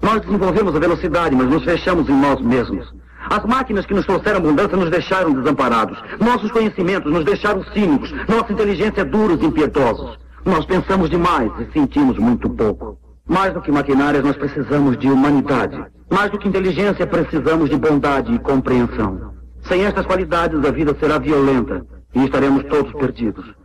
Nós 0.00 0.20
desenvolvemos 0.20 0.74
a 0.76 0.78
velocidade, 0.78 1.34
mas 1.34 1.48
nos 1.48 1.64
fechamos 1.64 2.08
em 2.08 2.20
nós 2.20 2.40
mesmos. 2.40 2.92
As 3.30 3.44
máquinas 3.44 3.86
que 3.86 3.94
nos 3.94 4.04
trouxeram 4.04 4.38
abundância 4.38 4.76
nos 4.76 4.90
deixaram 4.90 5.32
desamparados. 5.32 5.98
Nossos 6.20 6.50
conhecimentos 6.50 7.10
nos 7.10 7.24
deixaram 7.24 7.64
cínicos. 7.72 8.12
Nossa 8.28 8.52
inteligência 8.52 9.04
duros 9.04 9.40
e 9.40 9.46
impiedosos. 9.46 10.18
Nós 10.44 10.66
pensamos 10.66 11.08
demais 11.08 11.50
e 11.60 11.72
sentimos 11.72 12.18
muito 12.18 12.50
pouco. 12.50 12.98
Mais 13.26 13.54
do 13.54 13.62
que 13.62 13.70
maquinárias, 13.70 14.24
nós 14.24 14.36
precisamos 14.36 14.98
de 14.98 15.08
humanidade. 15.08 15.82
Mais 16.10 16.30
do 16.30 16.38
que 16.38 16.48
inteligência, 16.48 17.06
precisamos 17.06 17.70
de 17.70 17.76
bondade 17.76 18.34
e 18.34 18.38
compreensão. 18.40 19.32
Sem 19.62 19.84
estas 19.84 20.04
qualidades, 20.04 20.62
a 20.64 20.70
vida 20.72 20.94
será 20.98 21.18
violenta 21.18 21.86
e 22.14 22.24
estaremos 22.24 22.64
todos 22.64 22.92
perdidos. 22.92 23.61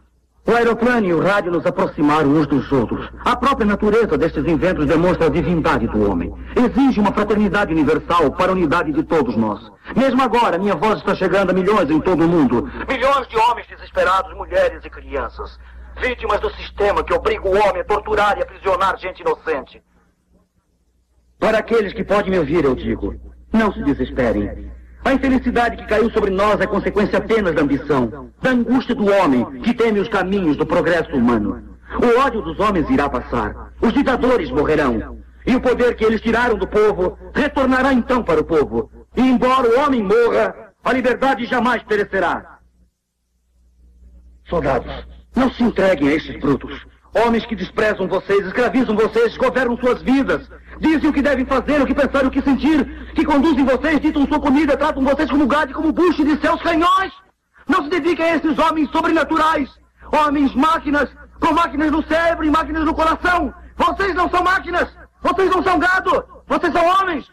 O 0.47 0.55
aeroplano 0.55 1.05
e 1.05 1.13
o 1.13 1.21
rádio 1.21 1.51
nos 1.51 1.65
aproximaram 1.65 2.29
uns 2.29 2.47
dos 2.47 2.71
outros. 2.71 3.09
A 3.25 3.35
própria 3.35 3.65
natureza 3.65 4.17
destes 4.17 4.45
inventos 4.45 4.85
demonstra 4.85 5.25
a 5.25 5.29
divindade 5.29 5.87
do 5.87 6.09
homem. 6.09 6.33
Exige 6.55 7.01
uma 7.01 7.11
fraternidade 7.11 7.73
universal 7.73 8.31
para 8.31 8.51
a 8.51 8.55
unidade 8.55 8.93
de 8.93 9.03
todos 9.03 9.35
nós. 9.35 9.59
Mesmo 9.93 10.21
agora, 10.21 10.57
minha 10.57 10.73
voz 10.73 10.99
está 10.99 11.13
chegando 11.13 11.49
a 11.49 11.53
milhões 11.53 11.89
em 11.91 11.99
todo 11.99 12.23
o 12.23 12.27
mundo. 12.29 12.63
Milhões 12.87 13.27
de 13.27 13.37
homens 13.37 13.67
desesperados, 13.67 14.33
mulheres 14.37 14.85
e 14.85 14.89
crianças. 14.89 15.59
Vítimas 15.99 16.39
do 16.39 16.49
sistema 16.51 17.03
que 17.03 17.13
obriga 17.13 17.45
o 17.45 17.51
homem 17.51 17.81
a 17.81 17.83
torturar 17.83 18.37
e 18.37 18.41
aprisionar 18.41 18.97
gente 18.99 19.19
inocente. 19.19 19.83
Para 21.37 21.57
aqueles 21.57 21.91
que 21.91 22.05
podem 22.05 22.31
me 22.31 22.39
ouvir, 22.39 22.63
eu 22.63 22.73
digo: 22.73 23.15
não 23.51 23.73
se 23.73 23.83
desesperem. 23.83 24.66
A 25.07 25.13
infelicidade 25.13 25.77
que 25.77 25.85
caiu 25.85 26.11
sobre 26.11 26.31
nós 26.31 26.59
é 26.59 26.67
consequência 26.67 27.17
apenas 27.17 27.55
da 27.55 27.61
ambição, 27.61 28.29
da 28.41 28.49
angústia 28.49 28.93
do 28.93 29.09
homem 29.09 29.61
que 29.61 29.73
teme 29.73 30.01
os 30.01 30.09
caminhos 30.09 30.57
do 30.57 30.65
progresso 30.65 31.15
humano. 31.15 31.77
O 31.95 32.19
ódio 32.19 32.41
dos 32.41 32.59
homens 32.59 32.89
irá 32.89 33.07
passar. 33.07 33.71
Os 33.79 33.93
ditadores 33.93 34.51
morrerão. 34.51 35.17
E 35.45 35.55
o 35.55 35.61
poder 35.61 35.95
que 35.95 36.03
eles 36.03 36.19
tiraram 36.19 36.57
do 36.57 36.67
povo 36.67 37.17
retornará 37.33 37.93
então 37.93 38.21
para 38.21 38.41
o 38.41 38.43
povo. 38.43 38.91
E 39.15 39.21
embora 39.21 39.69
o 39.69 39.79
homem 39.79 40.03
morra, 40.03 40.73
a 40.83 40.91
liberdade 40.91 41.45
jamais 41.45 41.81
perecerá. 41.83 42.59
Soldados, 44.49 44.91
não 45.33 45.49
se 45.49 45.63
entreguem 45.63 46.09
a 46.09 46.15
esses 46.15 46.37
brutos. 46.37 46.85
Homens 47.13 47.45
que 47.45 47.55
desprezam 47.55 48.07
vocês, 48.07 48.45
escravizam 48.45 48.95
vocês, 48.95 49.35
governam 49.37 49.77
suas 49.77 50.01
vidas. 50.01 50.47
Dizem 50.79 51.09
o 51.09 51.13
que 51.13 51.21
devem 51.21 51.45
fazer, 51.45 51.81
o 51.81 51.85
que 51.85 51.93
pensar 51.93 52.25
o 52.25 52.29
que 52.29 52.41
sentir. 52.41 52.85
Que 53.13 53.25
conduzem 53.25 53.65
vocês, 53.65 53.99
ditam 53.99 54.27
sua 54.27 54.39
comida, 54.39 54.77
tratam 54.77 55.03
vocês 55.03 55.29
como 55.29 55.47
gado 55.47 55.71
e 55.71 55.73
como 55.73 55.91
bucho 55.91 56.23
de 56.23 56.39
seus 56.39 56.61
canhões. 56.61 57.11
Não 57.67 57.83
se 57.83 57.89
dediquem 57.89 58.25
a 58.25 58.35
esses 58.35 58.57
homens 58.57 58.89
sobrenaturais. 58.91 59.69
Homens 60.11 60.53
máquinas, 60.53 61.09
com 61.39 61.53
máquinas 61.53 61.91
no 61.91 62.03
cérebro 62.03 62.45
e 62.45 62.51
máquinas 62.51 62.85
no 62.85 62.93
coração. 62.93 63.53
Vocês 63.75 64.13
não 64.13 64.29
são 64.29 64.43
máquinas. 64.43 64.87
Vocês 65.21 65.49
não 65.49 65.63
são 65.63 65.79
gado. 65.79 66.23
Vocês 66.47 66.71
são 66.71 66.85
homens. 66.85 67.25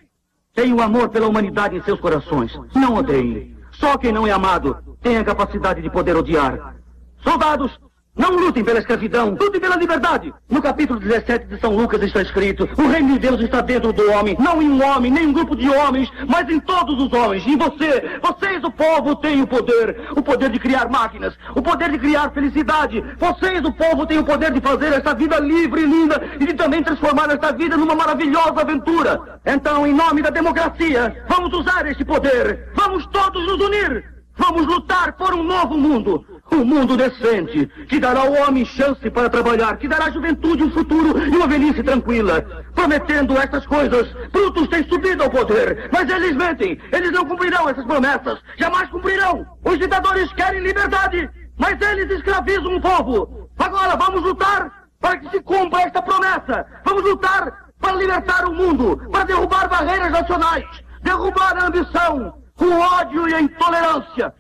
Tenham 0.55 0.81
amor 0.81 1.09
pela 1.09 1.29
humanidade 1.29 1.77
em 1.77 1.83
seus 1.83 2.01
corações. 2.01 2.53
Não 2.75 2.95
odeiem. 2.95 3.57
Só 3.73 3.99
quem 3.99 4.13
não 4.13 4.27
é 4.27 4.31
amado 4.31 4.77
tem 5.03 5.17
a 5.17 5.25
capacidade 5.25 5.83
de 5.83 5.91
poder 5.91 6.17
odiar. 6.17 6.75
Soldados, 7.23 7.79
não 8.17 8.31
lutem 8.31 8.63
pela 8.63 8.79
escravidão, 8.79 9.31
lutem 9.31 9.61
pela 9.61 9.77
liberdade. 9.77 10.33
No 10.49 10.63
capítulo 10.63 11.01
17 11.01 11.47
de 11.47 11.61
São 11.61 11.75
Lucas 11.75 12.01
está 12.03 12.23
escrito: 12.23 12.69
O 12.79 12.87
reino 12.87 13.15
de 13.15 13.19
Deus 13.19 13.41
está 13.41 13.61
dentro 13.61 13.93
do 13.93 14.11
homem, 14.13 14.37
não 14.39 14.63
em 14.63 14.69
um 14.69 14.85
homem, 14.85 15.11
nem 15.11 15.25
em 15.25 15.27
um 15.29 15.33
grupo 15.33 15.57
de 15.57 15.69
homens, 15.69 16.09
mas 16.29 16.49
em 16.49 16.61
todos 16.61 17.03
os 17.03 17.13
homens. 17.13 17.45
Em 17.47 17.57
você, 17.57 18.19
vocês, 18.23 18.63
o 18.63 18.71
povo, 18.71 19.17
têm 19.17 19.43
o 19.43 19.47
poder: 19.47 20.09
o 20.17 20.23
poder 20.23 20.51
de 20.51 20.61
criar 20.61 20.89
máquinas, 20.89 21.35
o 21.57 21.63
poder 21.63 21.91
de 21.91 21.99
criar 21.99 22.31
felicidade. 22.31 23.05
Vocês, 23.19 23.65
o 23.65 23.73
povo, 23.73 24.07
têm 24.07 24.19
o 24.19 24.25
poder 24.25 24.53
de 24.53 24.61
fazer 24.61 24.93
esta 24.93 25.13
vida 25.13 25.41
livre 25.41 25.83
e 25.83 25.87
linda 25.87 26.23
e 26.39 26.47
de 26.47 26.55
também 26.55 26.83
transformar 26.83 27.29
esta 27.31 27.53
vida 27.53 27.77
numa 27.77 27.97
maravilhosa 27.97 28.61
aventura. 28.61 29.41
Então, 29.45 29.85
em 29.87 29.93
nome 29.93 30.23
da 30.23 30.31
democracia, 30.31 31.25
vamos 31.29 31.53
usar 31.53 31.87
este 31.87 32.05
poder. 32.05 32.69
Vamos 32.75 33.07
todos 33.07 33.45
nos 33.45 33.61
unir. 33.61 34.15
Vamos 34.37 34.67
lutar 34.67 35.13
por 35.13 35.33
um 35.33 35.43
novo 35.43 35.77
mundo. 35.77 36.25
Um 36.53 36.65
mundo 36.65 36.97
decente, 36.97 37.67
que 37.89 37.99
dará 37.99 38.21
ao 38.21 38.33
homem 38.33 38.65
chance 38.65 39.11
para 39.11 39.29
trabalhar, 39.29 39.77
que 39.77 39.89
dará 39.89 40.07
à 40.07 40.11
juventude 40.11 40.63
um 40.63 40.71
futuro 40.71 41.19
e 41.19 41.37
uma 41.37 41.47
velhice 41.47 41.83
tranquila. 41.83 42.43
Prometendo 42.75 43.37
estas 43.39 43.67
coisas, 43.67 44.13
Brutus 44.31 44.69
tem 44.69 44.87
subido 44.89 45.23
ao 45.23 45.31
poder, 45.31 45.89
mas 45.93 46.09
eles 46.09 46.37
mentem. 46.37 46.79
Eles 46.93 47.11
não 47.11 47.25
cumprirão 47.25 47.69
essas 47.69 47.85
promessas, 47.85 48.39
jamais 48.57 48.89
cumprirão. 48.91 49.47
Os 49.65 49.79
ditadores 49.79 50.33
querem 50.35 50.61
liberdade, 50.61 51.29
mas 51.57 51.81
eles 51.81 52.11
escravizam 52.11 52.77
o 52.77 52.81
povo. 52.81 53.49
Agora 53.59 53.97
vamos 53.97 54.23
lutar 54.23 54.71
para 55.01 55.19
que 55.19 55.31
se 55.31 55.43
cumpra 55.43 55.83
esta 55.83 56.03
promessa. 56.03 56.67
Vamos 56.85 57.03
lutar 57.03 57.65
para 57.81 57.97
libertar 57.97 58.47
o 58.47 58.55
mundo, 58.55 58.97
para 59.11 59.25
derrubar 59.25 59.69
barreiras 59.69 60.11
nacionais, 60.11 60.65
derrubar 61.03 61.57
a 61.59 61.67
ambição, 61.67 62.35
o 62.59 62.71
ódio 62.99 63.29
e 63.29 63.35
a 63.35 63.41
intolerância. 63.41 64.33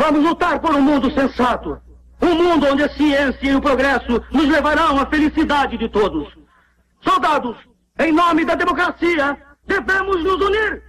Vamos 0.00 0.24
lutar 0.24 0.58
por 0.60 0.74
um 0.74 0.80
mundo 0.80 1.12
sensato. 1.12 1.78
Um 2.22 2.34
mundo 2.34 2.66
onde 2.66 2.82
a 2.82 2.88
ciência 2.88 3.50
e 3.50 3.54
o 3.54 3.60
progresso 3.60 4.24
nos 4.32 4.48
levarão 4.48 4.98
à 4.98 5.04
felicidade 5.04 5.76
de 5.76 5.90
todos. 5.90 6.26
Soldados, 7.02 7.54
em 7.98 8.10
nome 8.10 8.46
da 8.46 8.54
democracia, 8.54 9.36
devemos 9.66 10.24
nos 10.24 10.40
unir. 10.40 10.82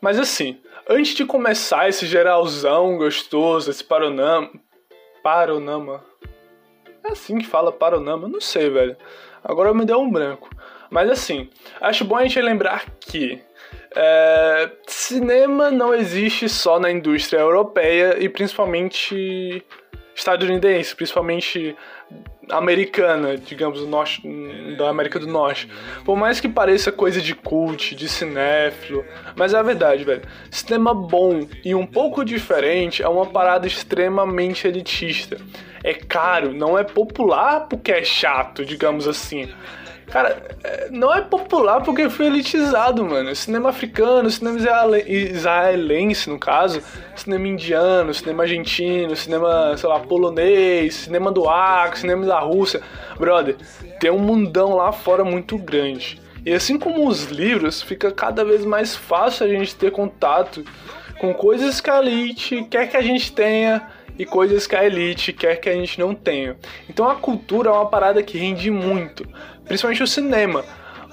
Mas 0.00 0.16
assim, 0.16 0.60
antes 0.88 1.16
de 1.16 1.24
começar 1.24 1.88
esse 1.88 2.06
geralzão 2.06 2.96
gostoso, 2.98 3.68
esse 3.68 3.82
paronama. 3.82 4.48
Paronama? 5.24 6.04
É 7.04 7.10
assim 7.10 7.36
que 7.36 7.46
fala 7.48 7.72
paronama? 7.72 8.28
Não 8.28 8.40
sei, 8.40 8.70
velho. 8.70 8.96
Agora 9.42 9.74
me 9.74 9.84
deu 9.84 9.98
um 9.98 10.10
branco. 10.10 10.48
Mas 10.88 11.10
assim, 11.10 11.50
acho 11.80 12.04
bom 12.04 12.16
a 12.16 12.22
gente 12.22 12.40
lembrar 12.40 12.84
que 13.00 13.42
é, 13.94 14.70
cinema 14.86 15.70
não 15.70 15.92
existe 15.94 16.48
só 16.48 16.78
na 16.78 16.90
indústria 16.90 17.40
europeia 17.40 18.16
e 18.22 18.28
principalmente 18.28 19.64
estadunidense, 20.14 20.94
principalmente 20.94 21.76
americana, 22.50 23.36
digamos, 23.36 23.80
do 23.80 23.86
norte, 23.86 24.22
da 24.76 24.88
América 24.88 25.18
do 25.18 25.26
Norte. 25.26 25.68
Por 26.04 26.16
mais 26.16 26.40
que 26.40 26.48
pareça 26.48 26.90
coisa 26.90 27.20
de 27.20 27.34
cult, 27.34 27.94
de 27.94 28.08
cinéfilo, 28.08 29.04
mas 29.36 29.54
é 29.54 29.58
a 29.58 29.62
verdade, 29.62 30.04
velho. 30.04 30.22
Cinema 30.50 30.92
bom 30.92 31.46
e 31.64 31.74
um 31.74 31.86
pouco 31.86 32.24
diferente 32.24 33.02
é 33.02 33.08
uma 33.08 33.26
parada 33.26 33.66
extremamente 33.66 34.66
elitista. 34.66 35.38
É 35.82 35.94
caro, 35.94 36.52
não 36.52 36.78
é 36.78 36.84
popular 36.84 37.66
porque 37.68 37.92
é 37.92 38.04
chato, 38.04 38.64
digamos 38.64 39.08
assim. 39.08 39.48
Cara, 40.10 40.42
é, 40.64 40.88
não 40.90 41.14
é 41.14 41.20
popular 41.20 41.82
porque 41.82 42.10
foi 42.10 42.26
elitizado, 42.26 43.04
mano. 43.04 43.34
Cinema 43.34 43.70
africano, 43.70 44.28
cinema 44.28 44.58
israelense, 45.06 46.28
no 46.28 46.38
caso, 46.38 46.82
cinema 47.14 47.46
indiano, 47.46 48.12
cinema 48.12 48.42
argentino, 48.42 49.14
cinema, 49.14 49.76
sei 49.76 49.88
lá, 49.88 50.00
polonês, 50.00 50.94
cinema 50.94 51.30
do 51.30 51.48
Acre, 51.48 52.00
cinema 52.00 52.26
da 52.26 52.40
Rússia. 52.40 52.80
Brother, 53.18 53.56
tem 54.00 54.10
um 54.10 54.18
mundão 54.18 54.74
lá 54.74 54.90
fora 54.90 55.24
muito 55.24 55.56
grande. 55.56 56.20
E 56.44 56.52
assim 56.52 56.78
como 56.78 57.06
os 57.06 57.26
livros, 57.26 57.80
fica 57.80 58.10
cada 58.10 58.44
vez 58.44 58.64
mais 58.64 58.96
fácil 58.96 59.46
a 59.46 59.48
gente 59.48 59.76
ter 59.76 59.92
contato 59.92 60.64
com 61.20 61.34
coisas 61.34 61.80
que 61.80 61.90
a 61.90 62.00
elite 62.00 62.64
quer 62.64 62.88
que 62.88 62.96
a 62.96 63.02
gente 63.02 63.30
tenha 63.30 63.86
e 64.20 64.26
coisas 64.26 64.66
que 64.66 64.76
a 64.76 64.84
elite 64.84 65.32
quer 65.32 65.56
que 65.56 65.68
a 65.68 65.74
gente 65.74 65.98
não 65.98 66.14
tenha. 66.14 66.56
Então 66.88 67.08
a 67.08 67.16
cultura 67.16 67.70
é 67.70 67.72
uma 67.72 67.86
parada 67.86 68.22
que 68.22 68.38
rende 68.38 68.70
muito 68.70 69.26
principalmente 69.70 70.02
o 70.02 70.06
cinema. 70.06 70.64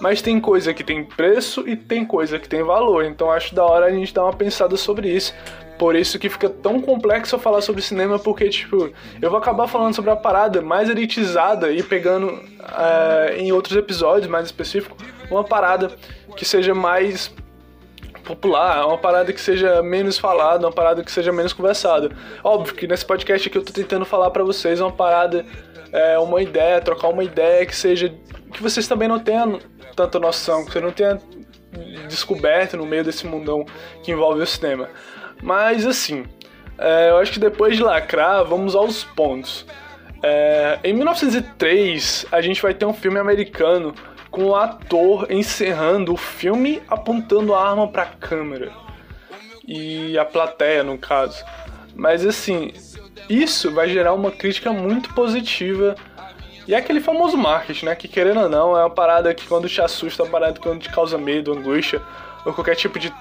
Mas 0.02 0.20
tem 0.20 0.40
coisa 0.40 0.74
que 0.74 0.84
tem 0.84 1.04
preço 1.04 1.68
e 1.68 1.76
tem 1.76 2.04
coisa 2.04 2.40
que 2.40 2.50
tem 2.50 2.64
valor. 2.64 3.06
Então 3.06 3.32
acho 3.32 3.54
da 3.54 3.64
hora 3.64 3.86
a 3.86 3.92
gente 3.92 4.12
dar 4.12 4.24
uma 4.24 4.34
pensada 4.34 4.76
sobre 4.76 5.10
isso. 5.10 5.34
Por 5.78 5.96
isso 5.96 6.18
que 6.18 6.28
fica 6.28 6.50
tão 6.50 6.82
complexo 6.82 7.36
eu 7.36 7.40
falar 7.40 7.62
sobre 7.62 7.84
cinema, 7.84 8.18
porque, 8.18 8.50
tipo, 8.50 8.92
eu 9.22 9.30
vou 9.30 9.38
acabar 9.38 9.68
falando 9.68 9.94
sobre 9.94 10.10
a 10.10 10.16
parada 10.16 10.60
mais 10.60 10.90
elitizada 10.90 11.72
e 11.72 11.84
pegando 11.84 12.42
é, 12.76 13.38
em 13.38 13.52
outros 13.52 13.78
episódios 13.78 14.28
mais 14.28 14.48
específicos 14.48 14.98
uma 15.30 15.44
parada 15.44 15.92
que 16.36 16.46
seja 16.46 16.74
mais 16.74 17.32
popular, 18.28 18.86
uma 18.86 18.98
parada 18.98 19.32
que 19.32 19.40
seja 19.40 19.82
menos 19.82 20.18
falada, 20.18 20.68
uma 20.68 20.74
parada 20.74 21.02
que 21.02 21.12
seja 21.12 21.32
menos 21.32 21.54
conversada. 21.54 22.12
Óbvio 22.44 22.76
que 22.76 22.86
nesse 22.86 23.06
podcast 23.06 23.48
aqui 23.48 23.58
eu 23.58 23.64
tô 23.64 23.72
tentando 23.72 24.04
falar 24.06 24.30
para 24.32 24.44
vocês 24.44 24.82
uma 24.82 24.92
parada, 24.92 25.46
é, 25.94 26.20
uma 26.20 26.42
ideia, 26.42 26.82
trocar 26.82 27.08
uma 27.08 27.24
ideia 27.24 27.66
que 27.66 27.76
seja 27.76 28.14
que 28.54 28.62
vocês 28.62 28.88
também 28.88 29.08
não 29.08 29.20
tenham 29.20 29.60
tanta 29.96 30.20
noção, 30.20 30.66
que 30.66 30.74
você 30.74 30.82
não 30.82 30.92
tenha 30.92 31.20
descoberto 32.08 32.76
no 32.76 32.86
meio 32.86 33.04
desse 33.04 33.26
mundão 33.26 33.66
que 34.04 34.12
envolve 34.12 34.42
o 34.42 34.46
cinema. 34.46 34.90
Mas 35.42 35.86
assim, 35.86 36.26
é, 36.78 37.10
eu 37.10 37.18
acho 37.18 37.32
que 37.32 37.40
depois 37.40 37.78
de 37.78 37.84
lacrar, 37.84 38.44
vamos 38.44 38.76
aos 38.76 39.04
pontos. 39.04 39.66
É, 40.22 40.80
em 40.84 40.94
1903, 40.94 42.26
a 42.32 42.42
gente 42.42 42.62
vai 42.62 42.74
ter 42.74 42.86
um 42.86 42.94
filme 42.94 43.20
americano 43.20 43.94
com 44.38 44.50
o 44.50 44.56
ator 44.56 45.32
encerrando 45.32 46.14
o 46.14 46.16
filme 46.16 46.80
apontando 46.88 47.56
a 47.56 47.70
arma 47.70 47.88
para 47.88 48.04
a 48.04 48.06
câmera 48.06 48.72
e 49.68 50.16
a 50.16 50.24
plateia, 50.24 50.84
no 50.84 50.96
caso. 50.96 51.44
Mas 51.96 52.24
assim, 52.24 52.72
isso 53.28 53.74
vai 53.74 53.90
gerar 53.90 54.14
uma 54.14 54.30
crítica 54.30 54.72
muito 54.72 55.12
positiva 55.16 55.96
e 56.68 56.76
é 56.76 56.78
aquele 56.78 57.00
famoso 57.00 57.36
marketing, 57.36 57.86
né? 57.88 57.96
Que 57.96 58.08
querendo 58.08 58.42
ou 58.42 58.48
não, 58.48 58.78
é 58.78 58.82
uma 58.82 58.92
parada 58.92 59.34
que 59.34 59.48
quando 59.48 59.68
te 59.68 59.82
assusta, 59.82 60.22
é 60.22 60.26
uma 60.26 60.32
parada 60.32 60.54
que 60.54 60.60
quando 60.60 60.82
te 60.82 60.90
causa 60.90 61.18
medo, 61.18 61.52
angústia, 61.52 62.00
ou 62.46 62.54
qualquer 62.54 62.76
tipo 62.76 63.00
de 63.00 63.12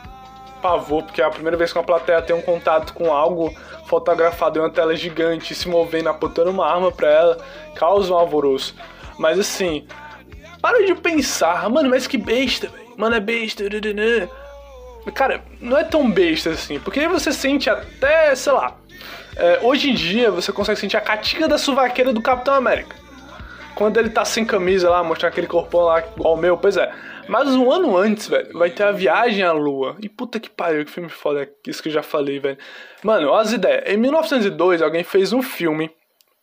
pavor, 0.61 1.03
porque 1.03 1.23
é 1.23 1.25
a 1.25 1.31
primeira 1.31 1.57
vez 1.57 1.73
que 1.73 1.79
uma 1.79 1.85
plateia 1.85 2.21
tem 2.21 2.37
um 2.37 2.43
contato 2.43 2.93
com 2.93 3.11
algo 3.11 3.51
fotografado 3.87 4.59
em 4.59 4.63
uma 4.63 4.71
tela 4.71 4.95
gigante, 4.95 5.55
se 5.55 5.67
movendo, 5.67 6.11
apontando 6.11 6.51
uma 6.51 6.71
arma 6.71 6.93
pra 6.93 7.09
ela, 7.09 7.39
causa 7.75 8.13
um 8.13 8.17
alvoroço. 8.19 8.75
Mas 9.19 9.39
assim, 9.39 9.87
para 10.67 10.85
de 10.85 10.97
pensar, 10.97 11.71
mano, 11.71 11.89
mas 11.89 12.09
que 12.09 12.19
besta, 12.19 12.67
velho. 12.67 12.87
Mano, 12.97 13.15
é 13.15 13.21
besta. 13.21 13.63
Cara, 15.15 15.41
não 15.61 15.79
é 15.79 15.85
tão 15.85 16.11
besta 16.11 16.51
assim, 16.51 16.81
porque 16.81 16.99
aí 16.99 17.07
você 17.07 17.33
sente 17.33 17.71
até, 17.71 18.35
sei 18.35 18.53
lá. 18.53 18.77
É, 19.37 19.61
hoje 19.63 19.91
em 19.91 19.95
dia 19.95 20.29
você 20.29 20.51
consegue 20.51 20.81
sentir 20.81 20.97
a 20.97 21.01
catinga 21.01 21.47
da 21.47 21.57
suvaqueira 21.57 22.13
do 22.13 22.21
Capitão 22.21 22.55
América 22.55 22.97
quando 23.77 23.99
ele 23.99 24.09
tá 24.09 24.25
sem 24.25 24.45
camisa 24.45 24.89
lá, 24.89 25.05
mostrar 25.05 25.29
aquele 25.29 25.47
corpão 25.47 25.83
lá 25.83 26.01
igual 26.01 26.35
o 26.35 26.37
meu, 26.37 26.57
pois 26.57 26.79
é. 26.79 26.91
Mas 27.29 27.55
um 27.55 27.71
ano 27.71 27.97
antes, 27.97 28.27
velho, 28.27 28.59
vai 28.59 28.71
ter 28.71 28.85
a 28.85 28.91
viagem 28.91 29.45
à 29.45 29.53
lua. 29.53 29.97
E 30.01 30.09
puta 30.09 30.41
que 30.41 30.49
pariu, 30.49 30.85
que 30.85 30.91
filme 30.91 31.11
foda 31.11 31.43
é 31.43 31.49
isso 31.69 31.83
que 31.83 31.91
eu 31.91 31.93
já 31.93 32.03
falei, 32.03 32.41
velho. 32.41 32.57
Mano, 33.05 33.29
olha 33.29 33.43
as 33.43 33.53
ideias. 33.53 33.85
Em 33.87 33.99
1902, 33.99 34.81
alguém 34.81 35.05
fez 35.05 35.33
um 35.33 35.43
filme 35.43 35.91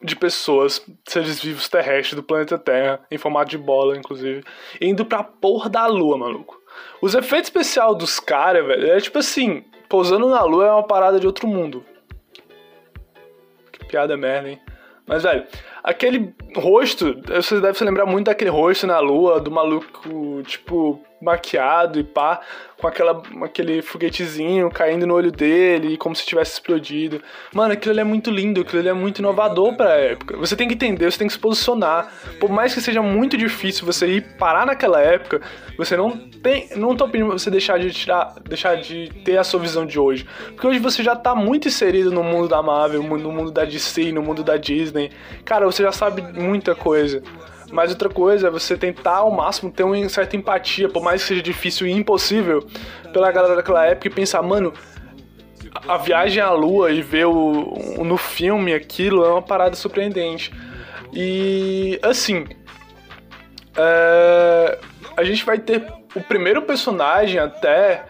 de 0.04 0.16
pessoas, 0.16 0.86
seres 1.08 1.42
vivos 1.42 1.70
terrestres 1.70 2.16
do 2.16 2.24
planeta 2.24 2.58
Terra, 2.58 3.00
em 3.10 3.18
formato 3.18 3.50
de 3.50 3.58
bola, 3.58 3.98
inclusive, 3.98 4.44
indo 4.82 5.06
pra 5.06 5.24
porra 5.24 5.70
da 5.70 5.88
lua, 5.88 6.18
maluco. 6.18 6.62
Os 7.02 7.16
efeitos 7.16 7.50
especiais 7.50 7.98
dos 7.98 8.20
caras, 8.20 8.66
velho, 8.66 8.92
é 8.92 9.00
tipo 9.00 9.20
assim, 9.20 9.64
pousando 9.88 10.30
na 10.30 10.44
lua 10.44 10.68
é 10.68 10.72
uma 10.72 10.84
parada 10.84 11.20
de 11.20 11.28
outro 11.28 11.48
mundo. 11.48 11.86
Que 13.72 13.86
piada 13.86 14.18
merda, 14.18 14.50
hein? 14.50 14.60
Mas, 15.06 15.24
velho, 15.24 15.46
aquele 15.84 16.34
rosto, 16.56 17.22
você 17.28 17.60
deve 17.60 17.78
se 17.78 17.84
lembrar 17.84 18.06
muito 18.06 18.28
daquele 18.28 18.50
rosto 18.50 18.88
na 18.88 19.00
lua, 19.00 19.40
do 19.40 19.52
maluco, 19.52 20.42
tipo, 20.44 21.04
maquiado 21.24 22.00
e 22.00 22.04
pá, 22.04 22.42
com 22.80 22.88
aquela, 22.88 23.24
aquele 23.44 23.82
foguetezinho 23.82 24.70
caindo 24.70 25.08
no 25.08 25.14
olho 25.14 25.32
dele, 25.32 25.98
como 25.98 26.16
se 26.16 26.26
tivesse 26.26 26.54
explodido. 26.54 27.22
Mano, 27.54 27.74
aquilo 27.74 27.92
ali 27.92 28.02
é 28.02 28.04
muito 28.04 28.30
lindo, 28.30 28.62
aquilo 28.62 28.80
ali 28.80 28.90
é 28.90 28.94
muito 28.94 29.20
inovador 29.20 29.76
pra 29.76 29.92
época. 29.96 30.36
Você 30.38 30.56
tem 30.56 30.68
que 30.68 30.74
entender, 30.74 31.10
você 31.10 31.18
tem 31.18 31.28
que 31.28 31.34
se 31.34 31.40
posicionar. 31.40 32.12
Por 32.40 32.50
mais 32.50 32.74
que 32.74 32.82
seja 32.82 33.02
muito 33.02 33.38
difícil 33.38 33.86
você 33.86 34.08
ir 34.08 34.22
parar 34.38 34.66
naquela 34.66 35.00
época, 35.00 35.42
você 35.78 35.96
não 35.96 36.12
tem. 36.12 36.70
Não 36.76 36.96
tô 36.96 37.08
pedindo 37.08 37.30
pra 37.30 37.40
você 37.40 37.50
deixar 37.50 37.80
de 37.80 37.92
tirar. 37.92 38.36
deixar 38.44 38.76
de 38.76 39.10
ter 39.24 39.38
a 39.38 39.44
sua 39.44 39.60
visão 39.60 39.86
de 39.86 39.98
hoje. 39.98 40.28
Porque 40.48 40.68
hoje 40.68 40.80
você 40.80 41.02
já 41.02 41.16
tá 41.16 41.34
muito 41.34 41.68
inserido 41.70 42.12
no 42.12 42.24
mundo 42.24 42.50
da 42.50 42.62
Marvel, 42.62 43.02
no 43.02 43.32
mundo 43.32 43.52
da 43.52 43.64
DC, 43.64 44.12
no 44.12 44.22
mundo 44.22 44.44
da 44.44 44.58
Disney. 44.58 45.10
Cara, 45.46 45.66
você 45.66 45.84
já 45.84 45.92
sabe 45.92 46.22
muita 46.22 46.76
coisa. 46.76 47.24
Mas 47.74 47.90
outra 47.90 48.08
coisa 48.08 48.50
é 48.50 48.52
você 48.52 48.78
tentar 48.78 49.16
ao 49.16 49.32
máximo 49.32 49.72
ter 49.72 49.82
uma 49.82 50.08
certa 50.08 50.38
empatia, 50.38 50.88
por 50.88 51.02
mais 51.02 51.24
que 51.24 51.30
seja 51.30 51.42
difícil 51.42 51.88
e 51.88 51.92
impossível, 51.92 52.64
pela 53.12 53.32
galera 53.32 53.56
daquela 53.56 53.84
época 53.84 54.08
e 54.08 54.12
pensar, 54.12 54.44
mano, 54.44 54.72
a 55.88 55.98
viagem 55.98 56.42
à 56.42 56.52
lua 56.52 56.92
e 56.92 57.02
ver 57.02 57.26
o, 57.26 58.04
no 58.04 58.16
filme 58.16 58.76
aquilo 58.76 59.26
é 59.26 59.30
uma 59.30 59.42
parada 59.42 59.76
surpreendente. 59.76 60.54
E 61.12 62.00
assim, 62.04 62.46
é, 63.76 64.80
a 65.18 65.24
gente 65.24 65.44
vai 65.44 65.58
ter 65.58 65.84
o 66.14 66.22
primeiro 66.22 66.62
personagem 66.62 67.40
até 67.40 68.06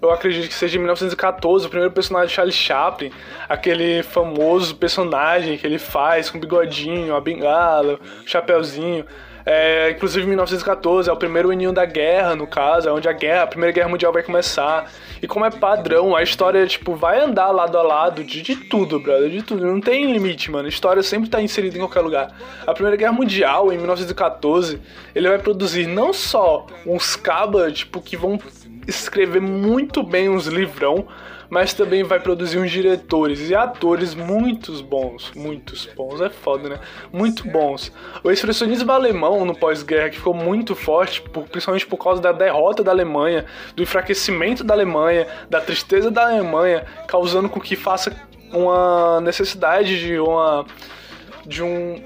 eu 0.00 0.10
acredito 0.10 0.48
que 0.48 0.54
seja 0.54 0.76
em 0.76 0.78
1914, 0.78 1.66
o 1.66 1.70
primeiro 1.70 1.92
personagem 1.92 2.28
de 2.28 2.34
Charlie 2.34 2.52
Chaplin, 2.52 3.10
aquele 3.48 4.02
famoso 4.02 4.76
personagem 4.76 5.56
que 5.56 5.66
ele 5.66 5.78
faz 5.78 6.30
com 6.30 6.38
bigodinho, 6.38 7.14
a 7.14 7.20
bengala, 7.20 7.98
o 8.24 8.28
chapéuzinho. 8.28 9.04
É, 9.48 9.90
inclusive 9.90 10.26
1914 10.26 11.08
é 11.08 11.12
o 11.12 11.16
primeiro 11.16 11.52
aninho 11.52 11.72
da 11.72 11.84
guerra, 11.84 12.34
no 12.34 12.48
caso, 12.48 12.88
é 12.88 12.92
onde 12.92 13.08
a 13.08 13.12
guerra, 13.12 13.44
a 13.44 13.46
Primeira 13.46 13.72
Guerra 13.72 13.88
Mundial 13.88 14.12
vai 14.12 14.24
começar. 14.24 14.90
E 15.22 15.26
como 15.28 15.44
é 15.44 15.50
padrão, 15.50 16.16
a 16.16 16.22
história, 16.22 16.66
tipo, 16.66 16.96
vai 16.96 17.20
andar 17.20 17.52
lado 17.52 17.78
a 17.78 17.82
lado 17.82 18.24
de, 18.24 18.42
de 18.42 18.56
tudo, 18.56 18.98
brother, 18.98 19.30
de 19.30 19.42
tudo. 19.42 19.64
Não 19.64 19.80
tem 19.80 20.12
limite, 20.12 20.50
mano. 20.50 20.66
A 20.66 20.68
história 20.68 21.00
sempre 21.00 21.30
tá 21.30 21.40
inserida 21.40 21.76
em 21.76 21.80
qualquer 21.80 22.00
lugar. 22.00 22.36
A 22.66 22.74
Primeira 22.74 22.96
Guerra 22.96 23.12
Mundial, 23.12 23.72
em 23.72 23.76
1914, 23.76 24.80
ele 25.14 25.28
vai 25.28 25.38
produzir 25.38 25.86
não 25.86 26.12
só 26.12 26.66
uns 26.84 27.14
cabas, 27.14 27.72
tipo, 27.72 28.02
que 28.02 28.16
vão 28.16 28.40
escrever 28.86 29.40
muito 29.40 30.02
bem 30.02 30.28
uns 30.28 30.46
livrão, 30.46 31.06
mas 31.48 31.72
também 31.72 32.02
vai 32.02 32.18
produzir 32.18 32.58
uns 32.58 32.70
diretores 32.70 33.48
e 33.48 33.54
atores 33.54 34.14
muitos 34.14 34.80
bons, 34.80 35.32
muitos 35.34 35.86
bons, 35.96 36.20
é 36.20 36.28
foda, 36.28 36.68
né? 36.68 36.80
Muito 37.12 37.48
bons. 37.48 37.92
O 38.22 38.30
expressionismo 38.30 38.90
alemão 38.90 39.44
no 39.44 39.54
pós-guerra 39.54 40.10
que 40.10 40.16
ficou 40.16 40.34
muito 40.34 40.74
forte, 40.74 41.22
principalmente 41.50 41.86
por 41.86 41.98
causa 41.98 42.20
da 42.20 42.32
derrota 42.32 42.82
da 42.82 42.90
Alemanha, 42.90 43.44
do 43.74 43.82
enfraquecimento 43.82 44.64
da 44.64 44.74
Alemanha, 44.74 45.26
da 45.48 45.60
tristeza 45.60 46.10
da 46.10 46.24
Alemanha, 46.24 46.84
causando 47.06 47.48
com 47.48 47.60
que 47.60 47.76
faça 47.76 48.12
uma 48.52 49.20
necessidade 49.20 49.98
de 50.00 50.18
uma 50.18 50.64
de 51.46 51.62
um 51.62 52.02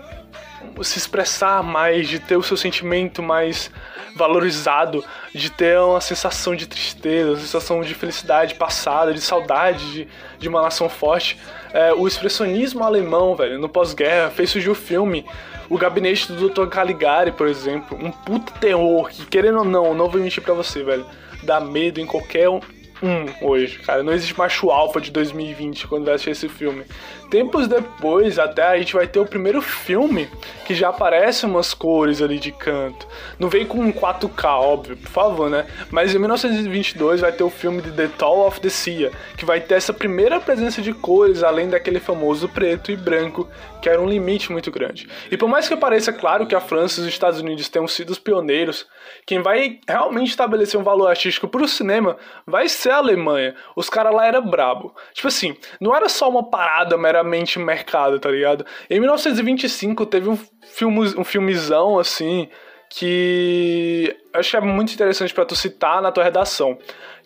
se 0.83 0.99
expressar 0.99 1.63
mais, 1.63 2.09
de 2.09 2.19
ter 2.19 2.37
o 2.37 2.43
seu 2.43 2.57
sentimento 2.57 3.23
mais 3.23 3.71
valorizado, 4.15 5.05
de 5.35 5.51
ter 5.51 5.79
uma 5.79 6.01
sensação 6.01 6.55
de 6.55 6.67
tristeza, 6.67 7.31
uma 7.31 7.39
sensação 7.39 7.81
de 7.83 7.95
felicidade 7.95 8.55
passada, 8.55 9.13
de 9.13 9.21
saudade 9.21 9.93
de, 9.93 10.09
de 10.39 10.49
uma 10.49 10.63
nação 10.63 10.89
forte. 10.89 11.39
É, 11.73 11.93
o 11.93 12.07
expressionismo 12.07 12.83
alemão, 12.83 13.35
velho, 13.35 13.59
no 13.59 13.69
pós-guerra, 13.69 14.31
fez 14.31 14.51
surgir 14.51 14.71
o 14.71 14.75
filme 14.75 15.25
O 15.69 15.79
Gabinete 15.79 16.33
do 16.33 16.49
Dr. 16.49 16.67
Caligari, 16.67 17.33
por 17.33 17.47
exemplo. 17.47 17.97
Um 18.01 18.11
puto 18.11 18.53
terror 18.55 19.09
que, 19.09 19.25
querendo 19.27 19.59
ou 19.59 19.65
não, 19.65 19.95
não 19.95 20.09
vou 20.09 20.21
mentir 20.21 20.43
pra 20.43 20.55
você, 20.55 20.83
velho, 20.83 21.07
dá 21.43 21.61
medo 21.61 22.01
em 22.01 22.07
qualquer 22.07 22.49
um 22.49 22.61
hoje, 23.41 23.79
cara. 23.79 24.03
Não 24.03 24.13
existe 24.13 24.37
macho 24.37 24.71
alfa 24.71 25.01
de 25.01 25.11
2020 25.11 25.87
quando 25.87 26.05
vai 26.05 26.15
assistir 26.15 26.31
esse 26.31 26.49
filme. 26.49 26.85
Tempos 27.31 27.69
depois, 27.69 28.39
até 28.39 28.65
a 28.65 28.77
gente 28.77 28.93
vai 28.93 29.07
ter 29.07 29.21
o 29.21 29.27
primeiro 29.27 29.63
filme 29.63 30.29
que 30.67 30.75
já 30.75 30.89
aparece 30.89 31.47
umas 31.47 31.73
cores 31.73 32.21
ali 32.21 32.39
de 32.39 32.51
canto. 32.51 33.07
Não 33.39 33.49
vem 33.49 33.65
com 33.65 33.93
4K, 33.93 34.45
óbvio, 34.45 34.97
por 34.97 35.11
favor, 35.11 35.49
né? 35.49 35.67
Mas 35.91 36.15
em 36.15 36.19
1922 36.19 37.21
vai 37.21 37.33
ter 37.33 37.45
o 37.45 37.51
filme 37.51 37.83
de 37.83 37.93
The 37.93 38.09
Tall 38.19 38.47
of 38.47 38.61
the 38.61 38.69
Sea, 38.69 39.11
que 39.37 39.45
vai 39.45 39.61
ter 39.61 39.75
essa 39.75 39.93
primeira 39.93 40.41
presença 40.41 40.83
de 40.83 40.93
cores, 40.93 41.43
além 41.43 41.69
daquele 41.69 42.01
famoso 42.01 42.49
preto 42.49 42.91
e 42.91 42.97
branco, 42.97 43.49
que 43.81 43.89
era 43.89 44.01
um 44.01 44.09
limite 44.09 44.53
muito 44.53 44.71
grande. 44.71 45.09
E 45.31 45.37
por 45.37 45.49
mais 45.49 45.69
que 45.69 45.77
pareça 45.77 46.13
claro 46.13 46.47
que 46.47 46.55
a 46.55 46.61
França 46.61 47.01
e 47.01 47.05
os 47.05 47.09
Estados 47.09 47.41
Unidos 47.41 47.69
tenham 47.69 47.89
sido 47.89 48.11
os 48.11 48.19
pioneiros, 48.19 48.87
quem 49.27 49.41
vai 49.41 49.79
realmente 49.89 50.31
estabelecer 50.31 50.79
um 50.79 50.85
valor 50.85 51.09
artístico 51.09 51.49
pro 51.49 51.67
cinema 51.67 52.17
vai 52.47 52.69
ser 52.69 52.91
a 52.91 52.97
Alemanha. 52.97 53.55
Os 53.75 53.89
caras 53.89 54.15
lá 54.15 54.27
eram 54.27 54.49
brabo. 54.49 54.95
Tipo 55.15 55.29
assim, 55.29 55.57
não 55.81 55.95
era 55.95 56.09
só 56.09 56.29
uma 56.29 56.51
parada 56.51 56.97
mera 56.97 57.20
meramente 57.23 57.59
mercado, 57.59 58.19
tá 58.19 58.31
ligado? 58.31 58.65
Em 58.89 58.99
1925 58.99 60.07
teve 60.07 60.29
um, 60.29 60.39
filme, 60.63 61.15
um 61.17 61.25
filmezão 61.25 61.99
assim 61.99 62.49
que 62.89 64.17
acho 64.35 64.51
que 64.51 64.57
é 64.57 64.61
muito 64.61 64.93
interessante 64.93 65.33
para 65.33 65.45
tu 65.45 65.55
citar 65.55 66.03
na 66.03 66.11
tua 66.11 66.25
redação, 66.25 66.77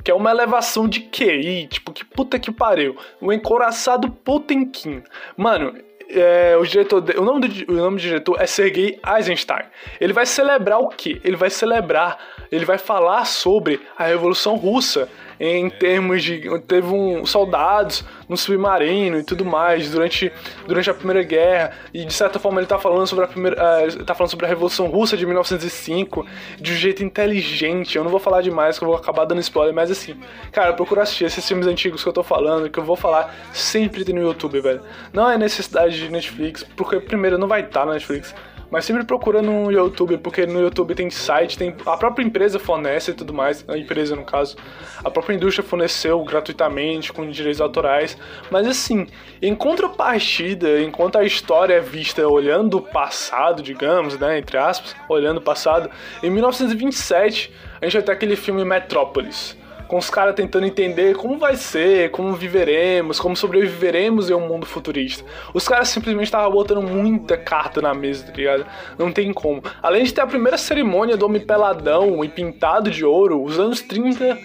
que 0.02 0.10
é 0.10 0.14
uma 0.14 0.30
elevação 0.30 0.86
de 0.86 1.00
QI, 1.00 1.66
tipo, 1.68 1.90
que 1.90 2.04
puta 2.04 2.38
que 2.38 2.52
pariu. 2.52 2.96
O 3.18 3.32
encoraçado 3.32 4.10
Potemkin. 4.10 5.02
Mano, 5.36 5.74
é, 6.10 6.54
o 6.58 6.64
diretor, 6.66 7.00
de, 7.00 7.18
o, 7.18 7.24
nome 7.24 7.48
do, 7.48 7.72
o 7.72 7.76
nome 7.76 7.96
do 7.96 8.02
diretor 8.02 8.36
é 8.38 8.46
Sergei 8.46 9.00
Eisenstein. 9.16 9.64
Ele 9.98 10.12
vai 10.12 10.26
celebrar 10.26 10.80
o 10.80 10.88
quê? 10.88 11.18
Ele 11.24 11.36
vai 11.36 11.48
celebrar, 11.48 12.18
ele 12.52 12.66
vai 12.66 12.76
falar 12.76 13.24
sobre 13.24 13.80
a 13.96 14.04
Revolução 14.04 14.56
Russa 14.56 15.08
em 15.38 15.68
termos 15.68 16.22
de 16.22 16.42
teve 16.60 16.86
um 16.86 17.26
soldados 17.26 18.04
no 18.28 18.36
submarino 18.36 19.18
e 19.18 19.22
tudo 19.22 19.44
mais 19.44 19.90
durante, 19.90 20.32
durante 20.66 20.90
a 20.90 20.94
Primeira 20.94 21.22
Guerra 21.22 21.72
e 21.92 22.04
de 22.04 22.12
certa 22.12 22.38
forma 22.38 22.58
ele 22.58 22.66
está 22.66 22.78
falando 22.78 23.06
sobre 23.06 23.24
a 23.24 23.28
primeira 23.28 23.56
uh, 23.56 24.04
tá 24.04 24.14
falando 24.14 24.30
sobre 24.30 24.46
a 24.46 24.48
Revolução 24.48 24.86
Russa 24.86 25.16
de 25.16 25.26
1905 25.26 26.26
de 26.60 26.72
um 26.72 26.76
jeito 26.76 27.02
inteligente. 27.04 27.96
Eu 27.96 28.04
não 28.04 28.10
vou 28.10 28.20
falar 28.20 28.42
demais 28.42 28.78
que 28.78 28.84
eu 28.84 28.88
vou 28.88 28.96
acabar 28.96 29.24
dando 29.24 29.40
spoiler, 29.40 29.74
mas 29.74 29.90
assim, 29.90 30.16
cara, 30.52 30.72
procura 30.72 31.02
assistir 31.02 31.24
esses 31.24 31.46
filmes 31.46 31.66
antigos 31.66 32.02
que 32.02 32.08
eu 32.08 32.12
tô 32.12 32.22
falando, 32.22 32.70
que 32.70 32.78
eu 32.78 32.84
vou 32.84 32.96
falar 32.96 33.34
sempre 33.52 34.04
no 34.12 34.20
YouTube, 34.20 34.60
velho. 34.60 34.80
Não 35.12 35.30
é 35.30 35.36
necessidade 35.36 35.98
de 35.98 36.08
Netflix, 36.10 36.64
porque 36.76 37.00
primeiro 37.00 37.38
não 37.38 37.48
vai 37.48 37.60
estar 37.60 37.80
tá 37.80 37.86
na 37.86 37.92
Netflix. 37.94 38.34
Mas 38.74 38.86
sempre 38.86 39.04
procura 39.04 39.40
no 39.40 39.70
YouTube, 39.70 40.18
porque 40.18 40.46
no 40.46 40.60
YouTube 40.60 40.96
tem 40.96 41.08
site, 41.08 41.56
tem 41.56 41.72
a 41.86 41.96
própria 41.96 42.24
empresa 42.24 42.58
fornece 42.58 43.12
e 43.12 43.14
tudo 43.14 43.32
mais, 43.32 43.64
a 43.68 43.78
empresa 43.78 44.16
no 44.16 44.24
caso. 44.24 44.56
A 45.04 45.08
própria 45.08 45.32
indústria 45.32 45.64
forneceu 45.64 46.20
gratuitamente, 46.24 47.12
com 47.12 47.30
direitos 47.30 47.60
autorais. 47.60 48.18
Mas 48.50 48.66
assim, 48.66 49.06
em 49.40 49.54
contrapartida, 49.54 50.80
enquanto 50.82 51.18
a 51.18 51.24
história 51.24 51.74
é 51.74 51.80
vista 51.80 52.26
olhando 52.26 52.78
o 52.78 52.82
passado, 52.82 53.62
digamos, 53.62 54.18
né, 54.18 54.40
entre 54.40 54.58
aspas, 54.58 54.96
olhando 55.08 55.38
o 55.38 55.42
passado, 55.42 55.88
em 56.20 56.28
1927 56.28 57.52
a 57.80 57.84
gente 57.84 57.92
vai 57.92 58.02
ter 58.02 58.10
aquele 58.10 58.34
filme 58.34 58.64
Metrópolis 58.64 59.56
com 59.88 59.98
os 59.98 60.10
caras 60.10 60.34
tentando 60.34 60.66
entender 60.66 61.14
como 61.16 61.38
vai 61.38 61.56
ser, 61.56 62.10
como 62.10 62.32
viveremos, 62.32 63.20
como 63.20 63.36
sobreviveremos 63.36 64.30
em 64.30 64.34
um 64.34 64.46
mundo 64.46 64.66
futurista. 64.66 65.24
Os 65.52 65.68
caras 65.68 65.88
simplesmente 65.88 66.26
estavam 66.26 66.50
botando 66.50 66.82
muita 66.82 67.36
carta 67.36 67.80
na 67.80 67.94
mesa, 67.94 68.26
tá 68.26 68.32
ligado? 68.32 68.66
Não 68.98 69.12
tem 69.12 69.32
como. 69.32 69.62
Além 69.82 70.04
de 70.04 70.12
ter 70.12 70.20
a 70.20 70.26
primeira 70.26 70.58
cerimônia 70.58 71.16
do 71.16 71.26
homem 71.26 71.40
peladão 71.40 72.24
e 72.24 72.28
pintado 72.28 72.90
de 72.90 73.04
ouro, 73.04 73.42
os 73.42 73.58
anos 73.58 73.80
30 73.82 74.38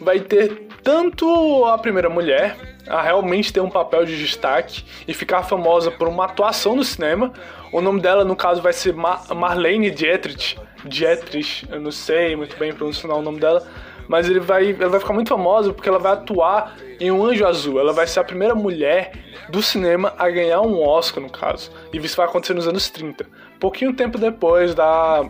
vai 0.00 0.18
ter 0.20 0.66
tanto 0.82 1.64
a 1.66 1.76
primeira 1.76 2.08
mulher 2.08 2.56
a 2.88 3.02
realmente 3.02 3.52
ter 3.52 3.60
um 3.60 3.70
papel 3.70 4.04
de 4.04 4.18
destaque 4.18 4.84
e 5.06 5.14
ficar 5.14 5.42
famosa 5.42 5.90
por 5.90 6.08
uma 6.08 6.24
atuação 6.24 6.74
no 6.74 6.82
cinema. 6.82 7.32
O 7.72 7.80
nome 7.80 8.00
dela, 8.00 8.24
no 8.24 8.34
caso, 8.34 8.60
vai 8.62 8.72
ser 8.72 8.94
Mar 8.94 9.22
Marlene 9.34 9.90
Dietrich. 9.90 10.58
Dietrich, 10.84 11.68
eu 11.70 11.80
não 11.80 11.92
sei 11.92 12.34
muito 12.34 12.58
bem 12.58 12.72
pronunciar 12.72 13.14
o 13.14 13.22
nome 13.22 13.38
dela 13.38 13.66
mas 14.10 14.28
ele 14.28 14.40
vai, 14.40 14.72
ela 14.72 14.88
vai 14.88 14.98
ficar 14.98 15.12
muito 15.12 15.28
famosa 15.28 15.72
porque 15.72 15.88
ela 15.88 16.00
vai 16.00 16.10
atuar 16.10 16.74
em 16.98 17.12
Um 17.12 17.24
Anjo 17.24 17.46
Azul. 17.46 17.78
Ela 17.78 17.92
vai 17.92 18.08
ser 18.08 18.18
a 18.18 18.24
primeira 18.24 18.56
mulher 18.56 19.12
do 19.48 19.62
cinema 19.62 20.12
a 20.18 20.28
ganhar 20.28 20.62
um 20.62 20.82
Oscar, 20.82 21.22
no 21.22 21.30
caso. 21.30 21.70
E 21.92 21.96
isso 21.96 22.16
vai 22.16 22.26
acontecer 22.26 22.52
nos 22.52 22.66
anos 22.66 22.90
30. 22.90 23.24
Pouquinho 23.60 23.94
tempo 23.94 24.18
depois 24.18 24.74
da, 24.74 25.24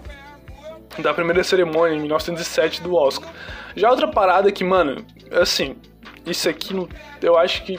da 0.99 1.13
primeira 1.13 1.45
cerimônia, 1.45 1.95
em 1.95 2.01
1907, 2.01 2.81
do 2.81 2.95
Oscar. 2.95 3.31
Já 3.77 3.91
outra 3.91 4.09
parada 4.09 4.51
que, 4.51 4.65
mano, 4.65 5.05
assim, 5.31 5.77
isso 6.25 6.49
aqui 6.49 6.75
eu 7.21 7.37
acho 7.37 7.63
que 7.65 7.79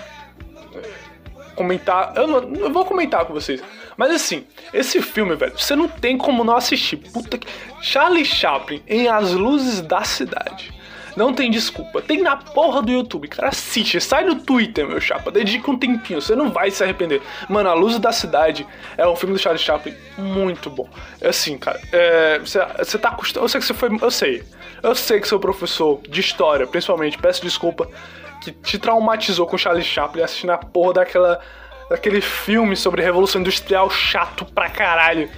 comentar. 1.55 2.13
Eu, 2.15 2.27
não, 2.27 2.43
eu 2.57 2.71
vou 2.71 2.85
comentar 2.85 3.25
com 3.25 3.33
vocês. 3.33 3.59
Mas 3.97 4.11
assim, 4.11 4.45
esse 4.71 5.01
filme, 5.01 5.35
velho, 5.35 5.57
você 5.57 5.75
não 5.75 5.87
tem 5.87 6.15
como 6.15 6.43
não 6.43 6.55
assistir. 6.55 6.97
Puta 6.97 7.39
que. 7.39 7.47
Charlie 7.81 8.23
Chaplin 8.23 8.83
em 8.87 9.07
As 9.07 9.31
Luzes 9.31 9.81
da 9.81 10.03
Cidade. 10.03 10.79
Não 11.15 11.33
tem 11.33 11.51
desculpa. 11.51 12.01
Tem 12.01 12.21
na 12.21 12.35
porra 12.37 12.81
do 12.81 12.91
YouTube, 12.91 13.27
cara. 13.27 13.49
Assiste, 13.49 13.99
sai 13.99 14.25
do 14.25 14.35
Twitter, 14.35 14.87
meu 14.87 14.99
chapa. 15.01 15.31
Dedica 15.31 15.69
um 15.69 15.77
tempinho, 15.77 16.21
você 16.21 16.35
não 16.35 16.49
vai 16.49 16.71
se 16.71 16.83
arrepender. 16.83 17.21
Mano, 17.49 17.69
A 17.69 17.73
Luz 17.73 17.99
da 17.99 18.11
Cidade 18.11 18.65
é 18.97 19.07
um 19.07 19.15
filme 19.15 19.33
do 19.35 19.39
Charlie 19.39 19.61
Chaplin 19.61 19.93
muito 20.17 20.69
bom. 20.69 20.87
É 21.19 21.29
assim, 21.29 21.57
cara. 21.57 21.79
É, 21.91 22.39
você, 22.39 22.59
você 22.77 22.97
tá 22.97 23.09
acostumado. 23.09 23.45
Eu 23.45 23.49
sei 23.49 23.59
que 23.59 23.67
você 23.67 23.73
foi. 23.73 23.89
Eu 24.01 24.11
sei. 24.11 24.43
Eu 24.83 24.95
sei 24.95 25.19
que 25.19 25.27
seu 25.27 25.39
professor 25.39 26.01
de 26.07 26.21
história, 26.21 26.65
principalmente, 26.65 27.17
peço 27.17 27.41
desculpa, 27.41 27.87
que 28.41 28.51
te 28.51 28.79
traumatizou 28.79 29.45
com 29.45 29.57
Charlie 29.57 29.83
Chaplin 29.83 30.23
assistindo 30.23 30.51
a 30.51 30.57
porra 30.57 30.93
daquela. 30.93 31.39
daquele 31.89 32.21
filme 32.21 32.75
sobre 32.75 33.03
Revolução 33.03 33.41
Industrial 33.41 33.89
chato 33.89 34.45
pra 34.45 34.69
caralho 34.69 35.29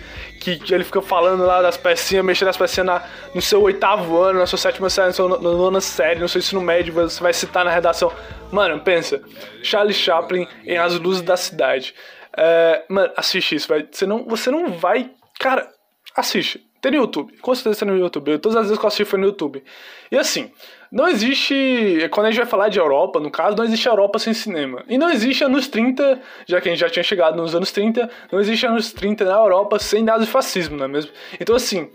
que 0.43 0.73
ele 0.73 0.83
fica 0.83 1.01
falando 1.01 1.45
lá 1.45 1.61
das 1.61 1.77
pecinhas, 1.77 2.23
mexendo 2.25 2.49
as 2.49 2.57
pecinhas 2.57 2.85
na, 2.85 3.03
no 3.33 3.41
seu 3.41 3.61
oitavo 3.61 4.17
ano, 4.21 4.39
na 4.39 4.45
sua 4.45 4.57
sétima 4.57 4.89
série, 4.89 5.07
na 5.07 5.13
sua 5.13 5.39
nona 5.39 5.81
série, 5.81 6.19
no 6.19 6.27
seu 6.27 6.39
ensino 6.39 6.61
médio, 6.61 6.93
você 6.93 7.21
vai 7.21 7.33
citar 7.33 7.63
na 7.63 7.71
redação. 7.71 8.11
Mano, 8.51 8.79
pensa, 8.79 9.21
Charlie 9.61 9.93
Chaplin 9.93 10.47
em 10.65 10.77
As 10.77 10.99
Luzes 10.99 11.21
da 11.21 11.37
Cidade. 11.37 11.95
É, 12.35 12.83
mano, 12.89 13.11
assiste 13.15 13.55
isso, 13.55 13.67
vai. 13.67 13.87
Você 13.89 14.05
não, 14.05 14.25
você 14.25 14.51
não 14.51 14.71
vai. 14.71 15.11
Cara, 15.39 15.69
assiste. 16.15 16.65
Tem 16.83 16.91
no 16.91 16.97
YouTube. 16.97 17.37
Com 17.41 17.55
certeza 17.55 17.85
tem 17.85 17.87
no 17.87 17.97
YouTube. 17.97 18.37
Todas 18.39 18.57
as 18.57 18.63
vezes 18.63 18.77
que 18.77 18.83
eu 18.83 18.87
assisti 18.89 19.05
foi 19.05 19.17
no 19.17 19.27
YouTube. 19.27 19.63
E 20.11 20.17
assim, 20.17 20.51
não 20.91 21.07
existe. 21.07 22.09
Quando 22.11 22.25
a 22.25 22.29
gente 22.29 22.41
vai 22.41 22.45
falar 22.45 22.67
de 22.67 22.77
Europa, 22.77 23.21
no 23.21 23.31
caso, 23.31 23.55
não 23.55 23.63
existe 23.63 23.87
Europa 23.87 24.19
sem 24.19 24.33
cinema. 24.33 24.83
E 24.89 24.97
não 24.97 25.09
existe 25.09 25.45
anos 25.45 25.69
30, 25.69 26.19
já 26.45 26.59
que 26.59 26.67
a 26.67 26.71
gente 26.73 26.81
já 26.81 26.89
tinha 26.89 27.01
chegado 27.01 27.37
nos 27.37 27.55
anos 27.55 27.71
30, 27.71 28.09
não 28.29 28.37
existe 28.37 28.65
anos 28.65 28.91
30 28.91 29.23
na 29.23 29.31
Europa 29.31 29.79
sem 29.79 30.03
nazifascismo, 30.03 30.75
não 30.75 30.83
é 30.83 30.87
mesmo? 30.89 31.09
Então, 31.39 31.55
assim, 31.55 31.89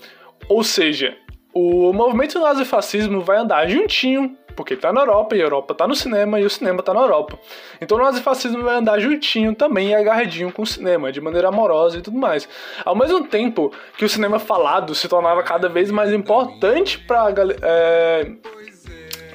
ou 0.48 0.64
seja, 0.64 1.18
o 1.52 1.92
movimento 1.92 2.40
nazifascismo 2.40 3.20
vai 3.20 3.36
andar 3.36 3.68
juntinho 3.68 4.38
porque 4.58 4.74
tá 4.74 4.92
na 4.92 5.02
Europa 5.02 5.36
e 5.36 5.40
a 5.40 5.44
Europa 5.44 5.72
tá 5.72 5.86
no 5.86 5.94
cinema 5.94 6.40
e 6.40 6.44
o 6.44 6.50
cinema 6.50 6.82
tá 6.82 6.92
na 6.92 6.98
Europa. 6.98 7.38
Então 7.80 7.96
o 7.96 8.02
nazifascismo 8.02 8.60
vai 8.64 8.74
andar 8.74 8.98
juntinho 8.98 9.54
também 9.54 9.90
e 9.90 9.94
agarradinho 9.94 10.50
com 10.50 10.62
o 10.62 10.66
cinema, 10.66 11.12
de 11.12 11.20
maneira 11.20 11.46
amorosa 11.46 11.98
e 11.98 12.02
tudo 12.02 12.18
mais. 12.18 12.48
Ao 12.84 12.96
mesmo 12.96 13.28
tempo 13.28 13.72
que 13.96 14.04
o 14.04 14.08
cinema 14.08 14.40
falado 14.40 14.96
se 14.96 15.06
tornava 15.06 15.44
cada 15.44 15.68
vez 15.68 15.92
mais 15.92 16.12
importante 16.12 16.98
pra, 16.98 17.32
é, 17.62 18.32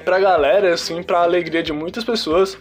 pra 0.04 0.18
galera, 0.18 0.74
assim, 0.74 1.02
pra 1.02 1.22
alegria 1.22 1.62
de 1.62 1.72
muitas 1.72 2.04
pessoas 2.04 2.58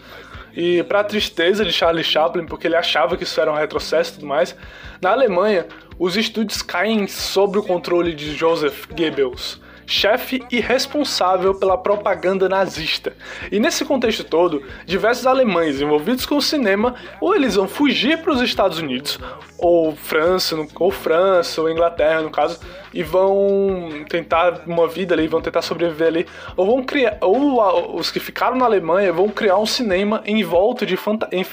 e 0.56 0.84
pra 0.84 1.04
tristeza 1.04 1.65
de 1.65 1.73
Charlie 1.73 2.02
Chaplin, 2.02 2.45
porque 2.45 2.65
ele 2.65 2.78
achava 2.78 3.17
que 3.17 3.23
isso 3.23 3.41
era 3.41 3.52
um 3.52 3.56
retrocesso 3.56 4.12
e 4.12 4.13
tudo 4.15 4.26
mais, 4.26 4.56
na 5.02 5.12
Alemanha, 5.12 5.67
os 5.99 6.15
estúdios 6.15 6.62
caem 6.62 7.08
sob 7.08 7.58
o 7.58 7.63
controle 7.63 8.13
de 8.13 8.34
Joseph 8.34 8.86
Goebbels, 8.89 9.60
chefe 9.86 10.43
e 10.52 10.60
responsável 10.60 11.56
pela 11.56 11.78
propaganda 11.78 12.48
nazista. 12.50 13.13
E 13.52 13.60
nesse 13.60 13.86
contexto 13.86 14.24
todo, 14.24 14.63
diversos 14.86 15.26
alemães 15.26 15.82
envolvidos 15.82 16.26
com 16.26 16.38
o 16.38 16.41
cinema 16.41 16.96
ou 17.19 17.36
eles 17.36 17.56
vão 17.56 17.67
fugir 17.67 18.19
para 18.19 18.34
os 18.34 18.41
Estados 18.41 18.80
Unidos, 18.80 19.19
ou 19.58 19.96
França, 19.96 20.56
ou 20.76 20.91
França, 20.91 21.62
ou 21.62 21.69
Inglaterra, 21.69 22.22
no 22.22 22.30
caso, 22.30 22.60
e 22.93 23.02
vão 23.02 24.06
tentar 24.10 24.62
uma 24.65 24.88
vida 24.88 25.13
ali, 25.13 25.28
vão 25.28 25.41
tentar 25.41 25.62
sobreviver 25.62 26.08
ali, 26.08 26.28
ou 26.56 26.65
vão 26.65 26.84
criar, 26.84 27.17
ou 27.22 27.96
os 27.96 28.12
que 28.12 28.19
ficaram 28.19 28.58
na 28.58 28.65
Alemanha 28.65 29.13
vão 29.13 29.30
criar 29.30 29.58
um 29.58 29.65
cinema 29.65 30.22
em 30.26 30.43
volta 30.43 30.86
de 30.86 30.98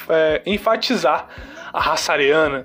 é, 0.09 0.43
enfatizar 0.45 1.29
a 1.73 1.81
raça 1.81 2.13
ariana, 2.13 2.65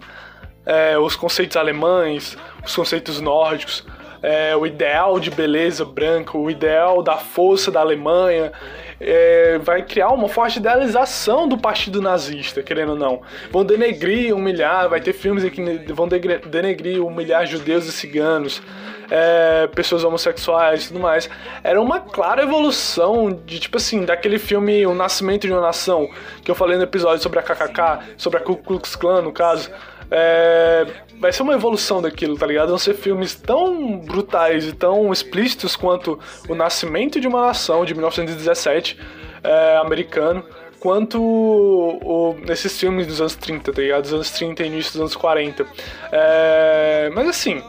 é, 0.65 0.97
os 0.97 1.15
conceitos 1.15 1.55
alemães, 1.55 2.37
os 2.65 2.75
conceitos 2.75 3.21
nórdicos, 3.21 3.85
é, 4.21 4.55
o 4.55 4.65
ideal 4.65 5.19
de 5.19 5.29
beleza 5.31 5.85
branca, 5.85 6.37
o 6.37 6.49
ideal 6.49 7.01
da 7.01 7.17
força 7.17 7.71
da 7.71 7.79
Alemanha, 7.79 8.51
é, 8.99 9.57
vai 9.59 9.81
criar 9.83 10.09
uma 10.09 10.29
forte 10.29 10.59
idealização 10.59 11.47
do 11.47 11.57
partido 11.57 12.01
nazista, 12.01 12.63
querendo 12.63 12.89
ou 12.91 12.95
não. 12.97 13.21
Vão 13.51 13.65
denegrir, 13.65 14.35
humilhar, 14.35 14.89
vai 14.89 15.01
ter 15.01 15.13
filmes 15.13 15.43
que 15.49 15.93
vão 15.93 16.07
denegrir, 16.07 17.05
humilhar 17.05 17.45
judeus 17.45 17.85
e 17.85 17.91
ciganos, 17.91 18.61
é, 19.09 19.67
pessoas 19.67 20.03
homossexuais 20.03 20.85
e 20.85 20.87
tudo 20.87 20.99
mais. 20.99 21.29
Era 21.63 21.81
uma 21.81 21.99
clara 21.99 22.43
evolução 22.43 23.29
de, 23.45 23.59
tipo 23.59 23.77
assim, 23.77 24.05
daquele 24.05 24.39
filme 24.39 24.85
O 24.85 24.93
Nascimento 24.93 25.45
de 25.45 25.53
uma 25.53 25.61
Nação, 25.61 26.09
que 26.43 26.49
eu 26.49 26.55
falei 26.55 26.77
no 26.77 26.83
episódio 26.83 27.21
sobre 27.21 27.39
a 27.39 27.43
KKK, 27.43 28.15
sobre 28.17 28.39
a 28.39 28.41
Ku 28.41 28.55
Klux 28.55 28.95
Klan, 28.95 29.21
no 29.21 29.31
caso. 29.31 29.69
É, 30.09 30.85
vai 31.19 31.31
ser 31.31 31.43
uma 31.43 31.53
evolução 31.53 32.01
daquilo, 32.01 32.37
tá 32.37 32.45
ligado? 32.45 32.69
Vão 32.69 32.77
ser 32.77 32.93
filmes 32.93 33.35
tão 33.35 33.97
brutais 33.99 34.67
e 34.67 34.73
tão 34.73 35.11
explícitos 35.11 35.75
quanto 35.75 36.19
O 36.47 36.55
Nascimento 36.55 37.19
de 37.19 37.27
uma 37.27 37.47
Nação, 37.47 37.85
de 37.85 37.93
1917, 37.93 38.97
é, 39.43 39.77
americano, 39.77 40.43
quanto 40.79 41.21
o, 41.21 42.35
esses 42.49 42.77
filmes 42.79 43.07
dos 43.07 43.19
anos 43.21 43.35
30, 43.35 43.71
tá 43.71 43.81
ligado? 43.81 44.03
Dos 44.03 44.13
anos 44.13 44.31
30 44.31 44.63
e 44.63 44.67
início 44.67 44.91
dos 44.93 45.01
anos 45.01 45.15
40. 45.15 45.65
É, 46.11 47.09
mas 47.13 47.27
assim, 47.27 47.61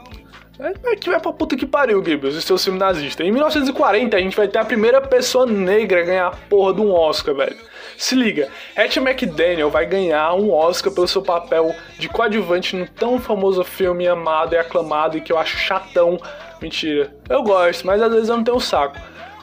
é 0.59 0.97
que 0.97 1.11
vai 1.11 1.21
pra 1.21 1.33
puta 1.33 1.55
que 1.57 1.67
pariu, 1.67 2.03
Gibbs, 2.03 2.35
e 2.35 2.43
seu 2.43 2.59
filme 2.59 2.79
nazista. 2.79 3.23
Em 3.23 3.31
1940, 3.31 4.17
a 4.17 4.21
gente 4.21 4.37
vai 4.37 4.49
ter 4.49 4.59
a 4.59 4.65
primeira 4.65 5.01
pessoa 5.01 5.45
negra 5.45 6.01
a 6.01 6.05
ganhar 6.05 6.27
a 6.29 6.31
porra 6.31 6.75
de 6.75 6.81
um 6.81 6.93
Oscar, 6.93 7.35
velho. 7.35 7.57
Se 7.97 8.15
liga, 8.15 8.49
Hattie 8.77 9.01
McDaniel 9.01 9.71
vai 9.71 9.87
ganhar 9.87 10.35
um 10.35 10.53
Oscar 10.53 10.93
pelo 10.93 11.09
seu 11.09 11.23
papel 11.23 11.75
de 11.99 12.09
coadjuvante 12.09 12.77
no 12.77 12.87
tão 12.87 13.19
famoso 13.19 13.65
filme 13.65 14.07
amado 14.07 14.55
e 14.55 14.59
aclamado 14.59 15.17
e 15.17 15.21
que 15.21 15.33
eu 15.33 15.39
acho 15.39 15.57
chatão. 15.57 16.19
Mentira, 16.61 17.15
eu 17.29 17.43
gosto, 17.43 17.87
mas 17.87 18.03
às 18.03 18.13
vezes 18.13 18.29
eu 18.29 18.37
não 18.37 18.45
tenho 18.45 18.61
saco. 18.61 18.99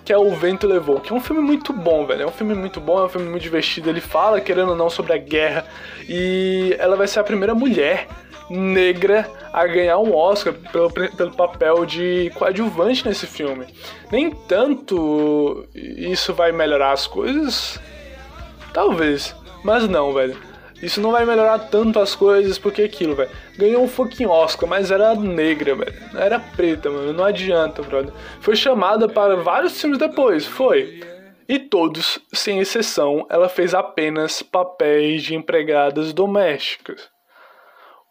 Que 0.06 0.12
é 0.12 0.18
O 0.18 0.32
Vento 0.32 0.68
Levou, 0.68 1.00
que 1.00 1.14
é 1.14 1.16
um 1.16 1.22
filme 1.22 1.42
muito 1.42 1.72
bom, 1.72 2.06
velho. 2.06 2.24
É 2.24 2.26
um 2.26 2.32
filme 2.32 2.54
muito 2.54 2.80
bom, 2.82 3.00
é 3.00 3.06
um 3.06 3.10
filme 3.10 3.30
muito 3.30 3.42
divertido. 3.42 3.90
Ele 3.90 4.02
fala, 4.02 4.42
querendo 4.42 4.72
ou 4.72 4.76
não, 4.76 4.90
sobre 4.90 5.14
a 5.14 5.18
guerra. 5.18 5.66
E 6.10 6.76
ela 6.78 6.98
vai 6.98 7.08
ser 7.08 7.22
a 7.22 7.24
primeira 7.24 7.56
mulher 7.56 8.08
negra 8.50 9.30
a 9.52 9.66
ganhar 9.66 9.98
um 10.00 10.14
Oscar 10.14 10.54
pelo, 10.72 10.92
pelo 10.92 11.32
papel 11.32 11.86
de 11.86 12.32
coadjuvante 12.36 13.08
nesse 13.08 13.26
filme. 13.26 13.66
Nem 14.12 14.32
tanto 14.32 15.66
isso 15.74 16.34
vai 16.34 16.52
melhorar 16.52 16.92
as 16.92 17.08
coisas, 17.08 17.80
Talvez. 18.74 19.36
Mas 19.64 19.88
não, 19.88 20.12
velho. 20.14 20.38
Isso 20.82 21.00
não 21.00 21.12
vai 21.12 21.26
melhorar 21.26 21.60
tanto 21.60 21.98
as 22.00 22.14
coisas, 22.14 22.58
porque 22.58 22.82
aquilo, 22.82 23.16
velho. 23.16 23.30
Ganhou 23.58 23.84
um 23.84 23.88
fucking 23.88 24.26
Oscar, 24.26 24.68
mas 24.68 24.92
era 24.92 25.16
negra, 25.16 25.76
velho. 25.76 25.94
Era 26.14 26.40
preta, 26.40 26.90
mano. 26.90 27.14
Não 27.14 27.24
adianta, 27.24 27.82
brother. 27.82 28.12
Foi 28.42 28.56
chamada 28.56 29.08
para 29.08 29.38
vários 29.38 29.80
filmes 29.80 29.98
depois, 29.98 30.46
foi. 30.46 31.02
E 31.48 31.60
todos, 31.60 32.20
sem 32.34 32.60
exceção, 32.60 33.26
ela 33.30 33.48
fez 33.48 33.74
apenas 33.74 34.42
papéis 34.42 35.24
de 35.24 35.36
empregadas 35.36 36.12
domésticas. 36.12 37.13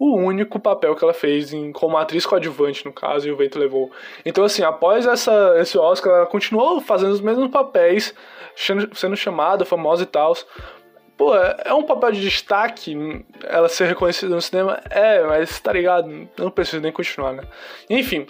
O 0.05 0.17
único 0.17 0.59
papel 0.59 0.97
que 0.97 1.05
ela 1.05 1.15
fez 1.15 1.53
em, 1.53 1.71
como 1.71 1.97
atriz 1.97 2.27
coadjuvante, 2.27 2.85
no 2.85 2.93
caso, 2.93 3.29
e 3.29 3.31
o 3.31 3.37
vento 3.37 3.57
levou. 3.57 3.89
Então, 4.27 4.43
assim, 4.43 4.65
após 4.65 5.07
essa, 5.07 5.55
esse 5.59 5.79
Oscar, 5.79 6.13
ela 6.13 6.27
continuou 6.27 6.81
fazendo 6.81 7.13
os 7.13 7.21
mesmos 7.21 7.49
papéis 7.53 8.13
sendo 8.57 9.17
chamada, 9.17 9.65
famosa 9.65 10.03
e 10.03 10.07
tal. 10.07 10.37
Pô, 11.17 11.37
é, 11.37 11.57
é 11.67 11.73
um 11.73 11.85
papel 11.85 12.11
de 12.11 12.21
destaque 12.21 13.25
ela 13.45 13.69
ser 13.69 13.87
reconhecida 13.87 14.35
no 14.35 14.43
cinema? 14.43 14.81
É, 14.91 15.23
mas 15.23 15.61
tá 15.61 15.73
ligado? 15.73 16.29
Não 16.37 16.51
preciso 16.51 16.83
nem 16.83 16.91
continuar, 16.91 17.33
né? 17.33 17.45
Enfim, 17.89 18.27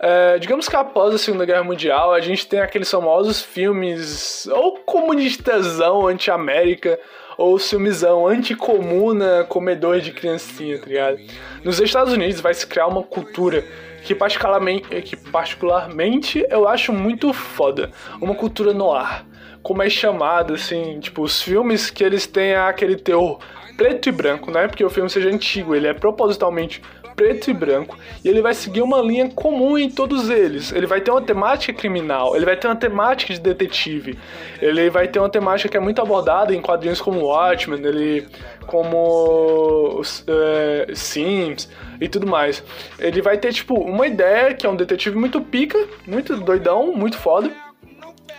é, 0.00 0.36
digamos 0.40 0.68
que 0.68 0.74
após 0.74 1.14
a 1.14 1.18
Segunda 1.18 1.44
Guerra 1.44 1.62
Mundial, 1.62 2.12
a 2.12 2.20
gente 2.20 2.44
tem 2.48 2.58
aqueles 2.58 2.90
famosos 2.90 3.40
filmes 3.40 4.48
ou 4.48 4.78
comunistazão 4.80 6.08
anti-América, 6.08 6.98
ou 7.36 7.58
filmezão 7.58 8.26
anticomuna, 8.26 9.44
comedor 9.48 10.00
de 10.00 10.12
criancinha, 10.12 10.78
tá 10.78 10.86
ligado? 10.86 11.18
Nos 11.62 11.80
Estados 11.80 12.12
Unidos 12.12 12.40
vai 12.40 12.54
se 12.54 12.66
criar 12.66 12.86
uma 12.86 13.02
cultura 13.02 13.64
que 14.02 14.14
particularmente, 14.14 15.02
que 15.02 15.16
particularmente 15.16 16.46
eu 16.50 16.68
acho 16.68 16.92
muito 16.92 17.32
foda. 17.32 17.90
Uma 18.20 18.34
cultura 18.34 18.72
no 18.72 18.92
ar 18.92 19.26
como 19.64 19.82
é 19.82 19.88
chamado, 19.88 20.52
assim, 20.52 21.00
tipo, 21.00 21.22
os 21.22 21.40
filmes 21.40 21.88
que 21.88 22.04
eles 22.04 22.26
têm 22.26 22.54
aquele 22.54 22.96
teor 22.96 23.38
preto 23.78 24.10
e 24.10 24.12
branco, 24.12 24.50
não 24.50 24.60
é 24.60 24.68
porque 24.68 24.84
o 24.84 24.90
filme 24.90 25.08
seja 25.08 25.30
antigo, 25.30 25.74
ele 25.74 25.88
é 25.88 25.94
propositalmente 25.94 26.82
preto 27.14 27.50
e 27.50 27.54
branco, 27.54 27.98
e 28.24 28.28
ele 28.28 28.42
vai 28.42 28.54
seguir 28.54 28.82
uma 28.82 29.00
linha 29.00 29.30
comum 29.30 29.78
em 29.78 29.90
todos 29.90 30.30
eles. 30.30 30.72
Ele 30.72 30.86
vai 30.86 31.00
ter 31.00 31.10
uma 31.10 31.22
temática 31.22 31.72
criminal, 31.72 32.34
ele 32.34 32.44
vai 32.44 32.56
ter 32.56 32.66
uma 32.66 32.76
temática 32.76 33.32
de 33.32 33.40
detetive, 33.40 34.18
ele 34.60 34.90
vai 34.90 35.08
ter 35.08 35.18
uma 35.18 35.28
temática 35.28 35.68
que 35.68 35.76
é 35.76 35.80
muito 35.80 36.00
abordada 36.00 36.54
em 36.54 36.60
quadrinhos 36.60 37.00
como 37.00 37.20
Watchmen, 37.20 37.84
ele 37.84 38.26
como 38.66 40.02
é, 40.26 40.94
Sims 40.94 41.68
e 42.00 42.08
tudo 42.08 42.26
mais. 42.26 42.62
Ele 42.98 43.22
vai 43.22 43.38
ter 43.38 43.52
tipo 43.52 43.74
uma 43.74 44.06
ideia 44.06 44.54
que 44.54 44.66
é 44.66 44.68
um 44.68 44.76
detetive 44.76 45.16
muito 45.16 45.40
pica, 45.40 45.78
muito 46.06 46.36
doidão, 46.36 46.92
muito 46.94 47.16
foda, 47.16 47.50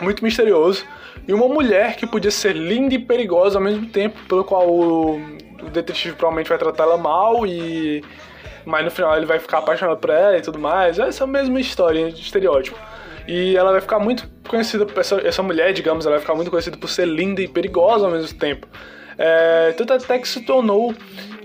muito 0.00 0.22
misterioso 0.22 0.84
e 1.26 1.32
uma 1.32 1.48
mulher 1.48 1.96
que 1.96 2.06
podia 2.06 2.30
ser 2.30 2.54
linda 2.54 2.94
e 2.94 2.98
perigosa 2.98 3.58
ao 3.58 3.64
mesmo 3.64 3.86
tempo, 3.86 4.18
pelo 4.28 4.44
qual 4.44 4.68
o, 4.68 5.16
o 5.16 5.70
detetive 5.72 6.14
provavelmente 6.14 6.48
vai 6.48 6.58
tratar 6.58 6.84
ela 6.84 6.96
mal 6.96 7.46
e 7.46 8.02
mas 8.66 8.84
no 8.84 8.90
final 8.90 9.16
ele 9.16 9.24
vai 9.24 9.38
ficar 9.38 9.58
apaixonado 9.58 9.96
por 9.98 10.10
ela 10.10 10.36
e 10.36 10.42
tudo 10.42 10.58
mais. 10.58 10.98
Essa 10.98 11.22
é 11.22 11.24
a 11.24 11.28
mesma 11.28 11.60
história 11.60 12.10
de 12.10 12.20
estereótipo. 12.20 12.76
E 13.26 13.56
ela 13.56 13.72
vai 13.72 13.80
ficar 13.80 13.98
muito 13.98 14.28
conhecida, 14.46 14.86
essa, 14.96 15.16
essa 15.26 15.42
mulher, 15.42 15.72
digamos, 15.72 16.04
ela 16.04 16.16
vai 16.16 16.20
ficar 16.20 16.34
muito 16.34 16.50
conhecida 16.50 16.76
por 16.76 16.88
ser 16.88 17.06
linda 17.06 17.40
e 17.40 17.48
perigosa 17.48 18.06
ao 18.06 18.12
mesmo 18.12 18.36
tempo. 18.38 18.66
É, 19.16 19.72
tanto 19.76 19.92
até 19.92 20.18
que 20.18 20.28
se 20.28 20.42
tornou, 20.42 20.94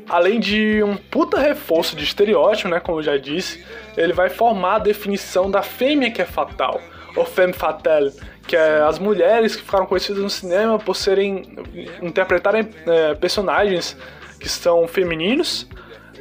além 0.09 0.39
de 0.39 0.83
um 0.83 0.97
puta 0.97 1.39
reforço 1.39 1.95
de 1.95 2.03
estereótipo, 2.03 2.69
né, 2.69 2.79
como 2.79 2.99
eu 2.99 3.03
já 3.03 3.17
disse, 3.17 3.65
ele 3.95 4.13
vai 4.13 4.29
formar 4.29 4.75
a 4.75 4.79
definição 4.79 5.49
da 5.49 5.61
fêmea 5.61 6.11
que 6.11 6.21
é 6.21 6.25
fatal, 6.25 6.81
ou 7.15 7.25
femme 7.25 7.53
fatale, 7.53 8.11
que 8.47 8.55
é 8.55 8.81
as 8.81 8.99
mulheres 8.99 9.55
que 9.55 9.63
ficaram 9.63 9.85
conhecidas 9.85 10.21
no 10.21 10.29
cinema 10.29 10.77
por 10.77 10.95
serem 10.95 11.57
interpretarem 12.01 12.67
é, 12.85 13.15
personagens 13.15 13.97
que 14.39 14.49
são 14.49 14.87
femininos, 14.87 15.67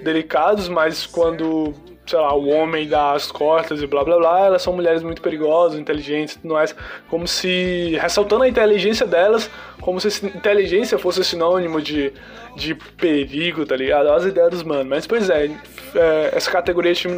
delicados, 0.03 0.69
mas 0.69 1.07
quando 1.07 1.75
sei 2.11 2.19
lá, 2.19 2.35
o 2.35 2.49
homem 2.49 2.89
dá 2.89 3.13
as 3.13 3.31
costas 3.31 3.81
e 3.81 3.87
blá 3.87 4.03
blá 4.03 4.19
blá, 4.19 4.47
elas 4.47 4.63
são 4.63 4.73
mulheres 4.73 5.01
muito 5.01 5.23
perigosas, 5.23 5.79
inteligentes 5.79 6.35
e 6.35 6.39
tudo 6.41 6.55
mais, 6.55 6.75
como 7.09 7.29
se, 7.29 7.97
ressaltando 8.01 8.43
a 8.43 8.49
inteligência 8.49 9.07
delas, 9.07 9.49
como 9.81 10.01
se 10.01 10.27
inteligência 10.27 10.99
fosse 10.99 11.23
sinônimo 11.23 11.81
de, 11.81 12.13
de 12.57 12.75
perigo, 12.75 13.65
tá 13.65 13.77
ligado? 13.77 14.09
As 14.11 14.25
ideias 14.25 14.51
dos 14.51 14.63
mano. 14.65 14.91
Mas, 14.91 15.07
pois 15.07 15.31
é, 15.31 15.51
é 15.94 16.31
essa 16.35 16.50
categoria 16.50 16.93
de 16.93 17.01
filme 17.01 17.16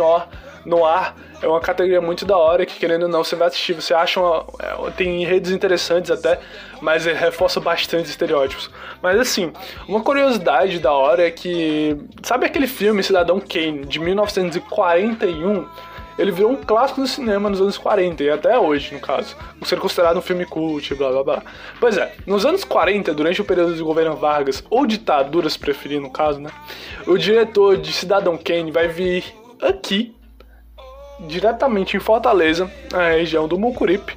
no 0.64 0.84
ar 0.84 1.14
é 1.42 1.48
uma 1.48 1.60
categoria 1.60 2.00
muito 2.00 2.24
da 2.24 2.36
hora 2.36 2.64
que, 2.64 2.78
querendo 2.78 3.02
ou 3.02 3.08
não, 3.08 3.24
você 3.24 3.34
vai 3.34 3.48
assistir. 3.48 3.72
Você 3.74 3.92
acha. 3.92 4.20
Uma, 4.20 4.46
é, 4.60 4.90
tem 4.92 5.24
redes 5.24 5.50
interessantes 5.50 6.10
até, 6.10 6.38
mas 6.80 7.04
reforça 7.04 7.58
bastante 7.58 8.08
estereótipos. 8.08 8.70
Mas 9.02 9.18
assim, 9.18 9.52
uma 9.88 10.00
curiosidade 10.00 10.78
da 10.78 10.92
hora 10.92 11.26
é 11.26 11.30
que. 11.30 11.96
Sabe 12.22 12.46
aquele 12.46 12.68
filme 12.68 13.02
Cidadão 13.02 13.40
Kane, 13.40 13.84
de 13.84 13.98
1941? 13.98 15.66
Ele 16.18 16.30
virou 16.30 16.52
um 16.52 16.56
clássico 16.56 17.00
do 17.00 17.06
cinema 17.06 17.48
nos 17.48 17.60
anos 17.60 17.78
40 17.78 18.22
e 18.22 18.30
até 18.30 18.58
hoje, 18.58 18.94
no 18.94 19.00
caso, 19.00 19.36
por 19.58 19.66
ser 19.66 19.78
considerado 19.78 20.18
um 20.18 20.22
filme 20.22 20.44
cult, 20.44 20.94
blá 20.94 21.10
blá 21.10 21.24
blá. 21.24 21.42
Pois 21.80 21.96
é, 21.96 22.14
nos 22.26 22.44
anos 22.44 22.64
40, 22.64 23.14
durante 23.14 23.40
o 23.40 23.44
período 23.44 23.74
do 23.74 23.84
governo 23.84 24.16
Vargas, 24.16 24.62
ou 24.70 24.86
ditadura 24.86 25.48
se 25.48 25.58
preferir 25.58 26.00
no 26.00 26.10
caso, 26.10 26.40
né? 26.40 26.50
O 27.06 27.16
diretor 27.16 27.76
de 27.76 27.92
Cidadão 27.92 28.36
Kane 28.36 28.70
vai 28.70 28.88
vir 28.88 29.24
aqui, 29.60 30.14
diretamente 31.20 31.96
em 31.96 32.00
Fortaleza, 32.00 32.70
na 32.90 33.08
região 33.10 33.46
do 33.46 33.58
Mucuripe, 33.58 34.16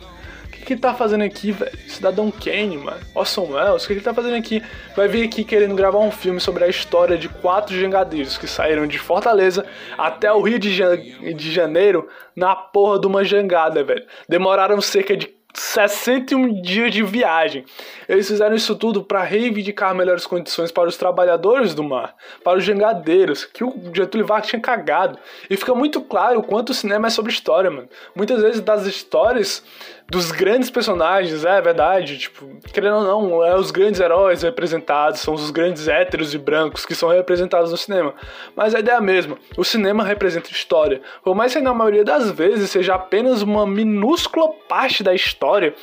que 0.65 0.73
ele 0.73 0.81
tá 0.81 0.93
fazendo 0.93 1.23
aqui, 1.23 1.51
velho? 1.51 1.77
Cidadão 1.87 2.31
Kane, 2.31 2.77
mano. 2.77 2.99
Orson 3.13 3.53
Welles, 3.53 3.83
o 3.83 3.87
que 3.87 3.93
ele 3.93 4.01
tá 4.01 4.13
fazendo 4.13 4.35
aqui? 4.35 4.61
Vai 4.95 5.07
vir 5.07 5.25
aqui 5.25 5.43
querendo 5.43 5.75
gravar 5.75 5.99
um 5.99 6.11
filme 6.11 6.39
sobre 6.39 6.63
a 6.63 6.67
história 6.67 7.17
de 7.17 7.29
quatro 7.29 7.79
jangadeiros 7.79 8.37
que 8.37 8.47
saíram 8.47 8.87
de 8.87 8.97
Fortaleza 8.97 9.65
até 9.97 10.31
o 10.31 10.41
Rio 10.41 10.59
de, 10.59 10.73
Jan 10.73 10.97
de 10.97 11.51
Janeiro 11.51 12.07
na 12.35 12.55
porra 12.55 12.99
de 12.99 13.07
uma 13.07 13.23
jangada, 13.23 13.83
velho. 13.83 14.05
Demoraram 14.27 14.81
cerca 14.81 15.15
de 15.15 15.35
61 15.57 16.61
dias 16.61 16.91
de 16.91 17.01
viagem. 17.01 17.65
Eles 18.07 18.27
fizeram 18.27 18.55
isso 18.55 18.75
tudo 18.75 19.03
para 19.03 19.23
reivindicar 19.23 19.95
melhores 19.95 20.27
condições 20.27 20.71
para 20.71 20.89
os 20.89 20.97
trabalhadores 20.97 21.73
do 21.73 21.83
mar, 21.83 22.15
para 22.43 22.57
os 22.57 22.63
jangadeiros, 22.63 23.45
que 23.45 23.63
o 23.63 23.73
Getúlio 23.93 24.27
Vargas 24.27 24.49
tinha 24.49 24.61
cagado. 24.61 25.17
E 25.49 25.55
fica 25.55 25.73
muito 25.73 26.01
claro 26.01 26.39
o 26.39 26.43
quanto 26.43 26.71
o 26.71 26.73
cinema 26.73 27.07
é 27.07 27.09
sobre 27.09 27.31
história, 27.31 27.71
mano. 27.71 27.89
Muitas 28.13 28.41
vezes 28.41 28.61
das 28.61 28.85
histórias 28.85 29.63
dos 30.07 30.31
grandes 30.31 30.69
personagens, 30.69 31.43
é 31.43 31.59
verdade, 31.59 32.17
tipo, 32.17 32.47
querendo 32.71 32.97
ou 32.97 33.03
não, 33.03 33.43
é 33.43 33.55
os 33.55 33.71
grandes 33.71 33.99
heróis 33.99 34.43
representados, 34.43 35.19
são 35.19 35.33
os 35.33 35.49
grandes 35.49 35.87
héteros 35.87 36.33
e 36.33 36.37
brancos 36.37 36.85
que 36.85 36.93
são 36.93 37.09
representados 37.09 37.71
no 37.71 37.77
cinema. 37.77 38.13
Mas 38.55 38.75
a 38.75 38.79
ideia 38.79 38.95
é 38.95 38.97
a 38.99 39.01
mesma, 39.01 39.37
o 39.57 39.63
cinema 39.63 40.03
representa 40.03 40.51
história. 40.51 41.01
Por 41.23 41.33
mais 41.33 41.53
que 41.53 41.59
na 41.59 41.73
maioria 41.73 42.03
das 42.03 42.29
vezes 42.29 42.69
seja 42.69 42.93
apenas 42.95 43.41
uma 43.41 43.65
minúscula 43.65 44.53
parte 44.69 45.03
da 45.03 45.13
história, 45.13 45.73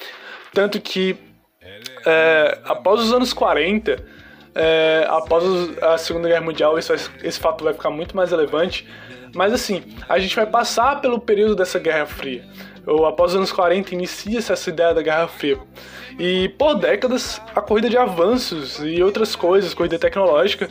tanto 0.54 0.80
que 0.80 1.16
é, 2.06 2.58
após 2.64 3.00
os 3.00 3.12
anos 3.12 3.32
40, 3.32 4.04
é, 4.54 5.04
após 5.08 5.44
a 5.82 5.98
Segunda 5.98 6.28
Guerra 6.28 6.42
Mundial, 6.42 6.78
esse, 6.78 6.92
esse 7.24 7.40
fato 7.40 7.64
vai 7.64 7.74
ficar 7.74 7.90
muito 7.90 8.16
mais 8.16 8.30
relevante. 8.30 8.86
Mas 9.34 9.52
assim, 9.52 9.82
a 10.08 10.18
gente 10.20 10.36
vai 10.36 10.46
passar 10.46 11.00
pelo 11.00 11.18
período 11.18 11.56
dessa 11.56 11.78
Guerra 11.78 12.06
Fria 12.06 12.44
ou 12.86 13.06
após 13.06 13.32
os 13.32 13.36
anos 13.36 13.52
40 13.52 13.94
inicia-se 13.94 14.52
essa 14.52 14.70
ideia 14.70 14.94
da 14.94 15.02
Guerra 15.02 15.28
Fria. 15.28 15.58
E 16.18 16.48
por 16.50 16.74
décadas, 16.74 17.40
a 17.54 17.60
corrida 17.60 17.88
de 17.88 17.96
avanços 17.96 18.78
e 18.82 19.02
outras 19.02 19.34
coisas, 19.34 19.72
corrida 19.72 19.98
tecnológica, 19.98 20.68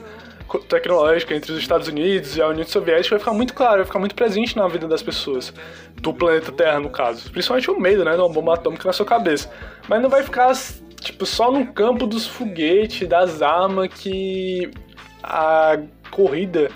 tecnológica 0.67 1.33
entre 1.33 1.51
os 1.51 1.57
Estados 1.57 1.87
Unidos 1.87 2.35
e 2.35 2.41
a 2.41 2.47
União 2.47 2.67
Soviética 2.67 3.15
vai 3.15 3.19
ficar 3.19 3.33
muito 3.33 3.53
claro, 3.53 3.77
vai 3.77 3.85
ficar 3.85 3.99
muito 3.99 4.15
presente 4.15 4.55
na 4.55 4.67
vida 4.67 4.87
das 4.87 5.01
pessoas, 5.01 5.53
do 5.95 6.13
planeta 6.13 6.51
Terra, 6.51 6.79
no 6.79 6.89
caso. 6.89 7.31
Principalmente 7.31 7.71
o 7.71 7.79
medo, 7.79 8.03
né, 8.03 8.11
de 8.11 8.19
uma 8.19 8.29
bomba 8.29 8.55
atômica 8.55 8.85
na 8.85 8.93
sua 8.93 9.05
cabeça. 9.05 9.49
Mas 9.87 10.01
não 10.01 10.09
vai 10.09 10.23
ficar, 10.23 10.53
tipo, 10.99 11.25
só 11.25 11.51
no 11.51 11.67
campo 11.67 12.05
dos 12.05 12.27
foguetes, 12.27 13.07
das 13.07 13.41
armas, 13.41 13.87
que 13.93 14.69
a 15.23 15.79
corrida 16.09 16.69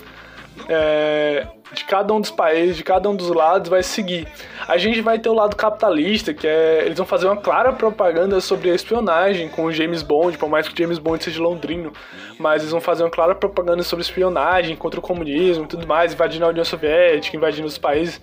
é, 0.68 1.46
de 1.76 1.84
cada 1.84 2.12
um 2.12 2.20
dos 2.20 2.30
países, 2.30 2.76
de 2.76 2.82
cada 2.82 3.08
um 3.08 3.14
dos 3.14 3.28
lados 3.28 3.68
vai 3.68 3.82
seguir. 3.82 4.26
A 4.66 4.78
gente 4.78 5.02
vai 5.02 5.18
ter 5.18 5.28
o 5.28 5.34
lado 5.34 5.54
capitalista, 5.54 6.32
que 6.32 6.46
é 6.46 6.82
eles 6.84 6.96
vão 6.96 7.06
fazer 7.06 7.26
uma 7.26 7.36
clara 7.36 7.72
propaganda 7.72 8.40
sobre 8.40 8.70
a 8.70 8.74
espionagem 8.74 9.48
com 9.48 9.66
o 9.66 9.72
James 9.72 10.02
Bond, 10.02 10.38
por 10.38 10.48
mais 10.48 10.66
que 10.66 10.74
o 10.74 10.76
James 10.76 10.98
Bond 10.98 11.22
seja 11.22 11.42
londrino, 11.42 11.92
mas 12.38 12.62
eles 12.62 12.72
vão 12.72 12.80
fazer 12.80 13.04
uma 13.04 13.10
clara 13.10 13.34
propaganda 13.34 13.82
sobre 13.82 14.02
espionagem 14.02 14.74
contra 14.74 14.98
o 14.98 15.02
comunismo 15.02 15.64
e 15.64 15.66
tudo 15.66 15.86
mais, 15.86 16.14
invadindo 16.14 16.46
a 16.46 16.48
União 16.48 16.64
Soviética, 16.64 17.36
invadindo 17.36 17.66
os 17.68 17.78
países, 17.78 18.20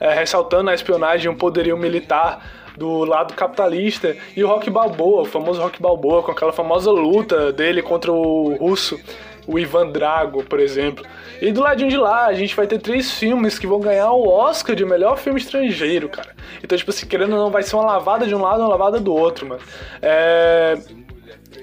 é, 0.00 0.12
ressaltando 0.12 0.68
a 0.70 0.74
espionagem 0.74 1.30
o 1.30 1.36
poderio 1.36 1.78
militar 1.78 2.44
do 2.76 3.04
lado 3.04 3.32
capitalista 3.34 4.14
e 4.36 4.44
o 4.44 4.48
Rock 4.48 4.68
Balboa, 4.68 5.22
o 5.22 5.24
famoso 5.24 5.62
Rock 5.62 5.80
Balboa, 5.80 6.22
com 6.22 6.32
aquela 6.32 6.52
famosa 6.52 6.90
luta 6.90 7.52
dele 7.52 7.82
contra 7.82 8.12
o 8.12 8.54
russo 8.56 9.00
o 9.46 9.58
Ivan 9.58 9.88
Drago, 9.88 10.42
por 10.44 10.60
exemplo. 10.60 11.04
E 11.40 11.52
do 11.52 11.60
ladinho 11.60 11.90
de 11.90 11.96
lá, 11.96 12.26
a 12.26 12.34
gente 12.34 12.54
vai 12.54 12.66
ter 12.66 12.78
três 12.78 13.10
filmes 13.12 13.58
que 13.58 13.66
vão 13.66 13.80
ganhar 13.80 14.10
o 14.12 14.28
Oscar 14.28 14.74
de 14.74 14.84
melhor 14.84 15.16
filme 15.18 15.38
estrangeiro, 15.38 16.08
cara. 16.08 16.34
Então, 16.62 16.76
tipo 16.76 16.90
assim, 16.90 17.06
querendo 17.06 17.34
ou 17.34 17.44
não, 17.44 17.50
vai 17.50 17.62
ser 17.62 17.76
uma 17.76 17.84
lavada 17.84 18.26
de 18.26 18.34
um 18.34 18.42
lado 18.42 18.60
e 18.60 18.62
uma 18.62 18.68
lavada 18.68 18.98
do 18.98 19.14
outro, 19.14 19.46
mano. 19.46 19.60
É. 20.02 20.78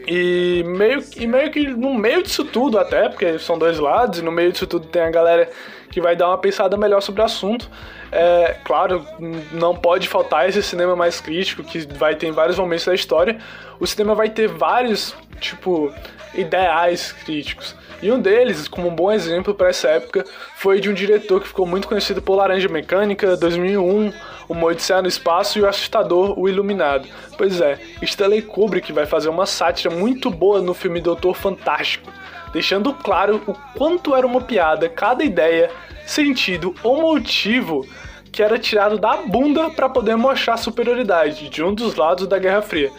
E 0.05 0.63
meio, 0.65 1.03
e 1.15 1.27
meio 1.27 1.51
que 1.51 1.67
no 1.67 1.93
meio 1.93 2.23
disso 2.23 2.43
tudo, 2.43 2.77
até, 2.77 3.07
porque 3.07 3.39
são 3.39 3.57
dois 3.57 3.79
lados, 3.79 4.19
e 4.19 4.21
no 4.21 4.31
meio 4.31 4.51
disso 4.51 4.67
tudo 4.67 4.87
tem 4.87 5.01
a 5.01 5.09
galera 5.09 5.49
que 5.89 6.01
vai 6.01 6.15
dar 6.15 6.27
uma 6.27 6.37
pensada 6.37 6.75
melhor 6.75 7.01
sobre 7.01 7.21
o 7.21 7.25
assunto. 7.25 7.69
É, 8.15 8.57
claro, 8.63 9.05
não 9.51 9.75
pode 9.75 10.07
faltar 10.07 10.47
esse 10.47 10.61
cinema 10.61 10.95
mais 10.95 11.19
crítico, 11.19 11.63
que 11.63 11.79
vai 11.95 12.15
ter 12.15 12.27
em 12.27 12.31
vários 12.31 12.59
momentos 12.59 12.85
da 12.85 12.93
história. 12.93 13.39
O 13.79 13.87
cinema 13.87 14.13
vai 14.13 14.29
ter 14.29 14.47
vários, 14.47 15.15
tipo, 15.39 15.91
ideais 16.35 17.11
críticos. 17.11 17.75
E 18.03 18.11
um 18.11 18.19
deles, 18.19 18.67
como 18.67 18.89
um 18.89 18.95
bom 18.95 19.11
exemplo 19.11 19.55
para 19.55 19.69
essa 19.69 19.87
época, 19.87 20.25
foi 20.57 20.79
de 20.79 20.89
um 20.89 20.93
diretor 20.93 21.41
que 21.41 21.47
ficou 21.47 21.65
muito 21.65 21.87
conhecido 21.87 22.21
por 22.21 22.35
Laranja 22.35 22.67
Mecânica, 22.67 23.37
2001, 23.37 24.13
O 24.49 24.63
Odisseia 24.63 25.01
no 25.01 25.07
Espaço 25.07 25.57
e 25.57 25.61
O 25.61 25.67
Assustador, 25.67 26.37
O 26.37 26.49
Iluminado. 26.49 27.07
Pois 27.37 27.61
é, 27.61 27.79
Stanley 28.01 28.41
Kubrick 28.41 28.91
vai 28.91 29.05
fazer 29.05 29.29
uma 29.29 29.45
sátira 29.45 29.89
muito 29.89 30.29
boa 30.29 30.61
no 30.61 30.73
filme 30.73 30.99
Doutor 30.99 31.33
Fantástico, 31.33 32.11
deixando 32.51 32.93
claro 32.93 33.41
o 33.47 33.53
quanto 33.75 34.13
era 34.13 34.27
uma 34.27 34.41
piada 34.41 34.89
cada 34.89 35.23
ideia, 35.23 35.71
sentido 36.05 36.75
ou 36.83 37.01
motivo 37.01 37.87
que 38.33 38.41
era 38.41 38.57
tirado 38.57 38.97
da 38.97 39.17
bunda 39.17 39.69
para 39.69 39.87
poder 39.87 40.17
mostrar 40.17 40.55
a 40.55 40.57
superioridade 40.57 41.49
de 41.49 41.63
um 41.63 41.73
dos 41.73 41.95
lados 41.95 42.27
da 42.27 42.39
Guerra 42.39 42.63
Fria. 42.63 42.91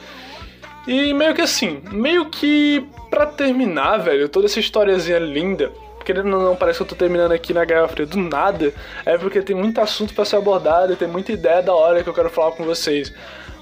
E 0.87 1.12
meio 1.12 1.35
que 1.35 1.41
assim, 1.41 1.82
meio 1.91 2.26
que 2.30 2.87
para 3.11 3.26
terminar, 3.26 3.99
velho, 3.99 4.28
toda 4.28 4.47
essa 4.47 4.61
historiazinha 4.61 5.18
linda, 5.18 5.72
querendo 6.05 6.37
ou 6.37 6.43
não, 6.43 6.55
parece 6.55 6.78
que 6.78 6.82
eu 6.85 6.89
tô 6.89 6.95
terminando 6.95 7.32
aqui 7.32 7.53
na 7.53 7.64
Guerra 7.64 7.89
Fria 7.89 8.07
do 8.07 8.16
nada, 8.16 8.72
é 9.05 9.18
porque 9.18 9.43
tem 9.43 9.57
muito 9.57 9.80
assunto 9.80 10.14
para 10.14 10.24
ser 10.24 10.37
abordado 10.37 10.93
e 10.93 10.97
tem 10.97 11.09
muita 11.09 11.32
ideia 11.32 11.61
da 11.61 11.74
hora 11.74 12.03
que 12.03 12.09
eu 12.09 12.14
quero 12.14 12.30
falar 12.30 12.53
com 12.53 12.64
vocês. 12.64 13.12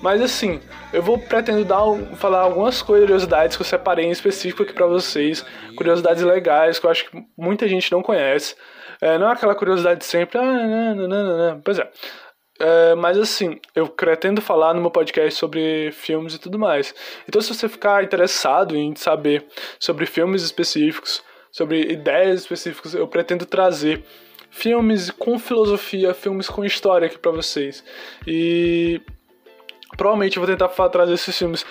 Mas 0.03 0.21
assim, 0.21 0.61
eu 0.93 1.01
vou 1.01 1.17
pretendo 1.17 1.65
dar, 1.65 1.81
falar 2.17 2.41
algumas 2.41 2.83
curiosidades 2.83 3.57
que 3.57 3.63
eu 3.63 3.67
separei 3.67 4.05
em 4.05 4.11
específico 4.11 4.65
aqui 4.65 4.75
para 4.75 4.87
vocês, 4.87 5.43
curiosidades 5.75 6.23
legais 6.23 6.79
que 6.79 6.85
eu 6.85 6.91
acho 6.91 7.09
que 7.09 7.25
muita 7.39 7.67
gente 7.67 7.91
não 7.91 8.03
conhece. 8.03 8.57
É, 9.03 9.19
não 9.19 9.29
é 9.29 9.33
aquela 9.33 9.57
curiosidade 9.57 10.05
sempre, 10.05 10.39
ah, 10.39 10.43
não, 10.45 10.95
não, 10.95 11.09
não, 11.09 11.37
não. 11.37 11.61
Pois 11.61 11.77
é. 11.77 11.91
É, 12.61 12.95
mas 12.95 13.19
assim, 13.19 13.59
eu 13.75 13.89
pretendo 13.89 14.41
falar 14.41 14.73
no 14.73 14.81
meu 14.81 14.93
podcast 14.93 15.37
sobre 15.37 15.91
filmes 15.91 16.35
e 16.35 16.39
tudo 16.39 16.57
mais. 16.57 16.95
Então, 17.29 17.43
se 17.43 17.53
você 17.53 17.69
ficar 17.69 18.05
interessado 18.05 18.77
em 18.77 18.95
saber 18.95 19.45
sobre 19.81 20.07
filmes 20.07 20.45
específicos, 20.45 21.21
sobre 21.51 21.81
ideias 21.93 22.43
específicas, 22.43 22.95
eu 22.95 23.09
pretendo 23.09 23.45
trazer 23.45 24.05
filmes 24.53 25.11
com 25.11 25.37
filosofia, 25.37 26.15
filmes 26.15 26.49
com 26.49 26.65
história 26.65 27.07
aqui 27.07 27.19
para 27.19 27.33
vocês. 27.33 27.83
E 28.25 29.01
provavelmente 29.97 30.37
eu 30.37 30.47
vou 30.47 30.57
tentar 30.57 30.69
trazer 30.91 31.15
esses 31.15 31.37
filmes 31.37 31.67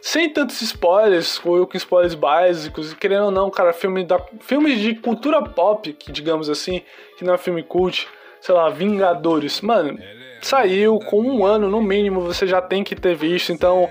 sem 0.00 0.28
tantos 0.30 0.60
spoilers, 0.60 1.40
ou 1.44 1.66
com 1.66 1.76
spoilers 1.76 2.14
básicos, 2.14 2.92
querendo 2.94 3.26
ou 3.26 3.30
não, 3.30 3.50
cara, 3.50 3.72
filme 3.72 4.04
da, 4.04 4.20
filmes 4.40 4.78
de 4.78 4.94
cultura 4.94 5.42
pop, 5.42 5.92
que 5.92 6.12
digamos 6.12 6.50
assim, 6.50 6.82
que 7.16 7.24
não 7.24 7.34
é 7.34 7.38
filme 7.38 7.62
cult, 7.62 8.06
sei 8.40 8.54
lá, 8.54 8.68
Vingadores. 8.68 9.60
Mano, 9.60 9.98
saiu 10.42 10.98
com 10.98 11.20
um 11.20 11.44
ano 11.44 11.68
no 11.68 11.80
mínimo, 11.80 12.20
você 12.20 12.46
já 12.46 12.60
tem 12.60 12.84
que 12.84 12.94
ter 12.94 13.14
visto, 13.14 13.52
então. 13.52 13.88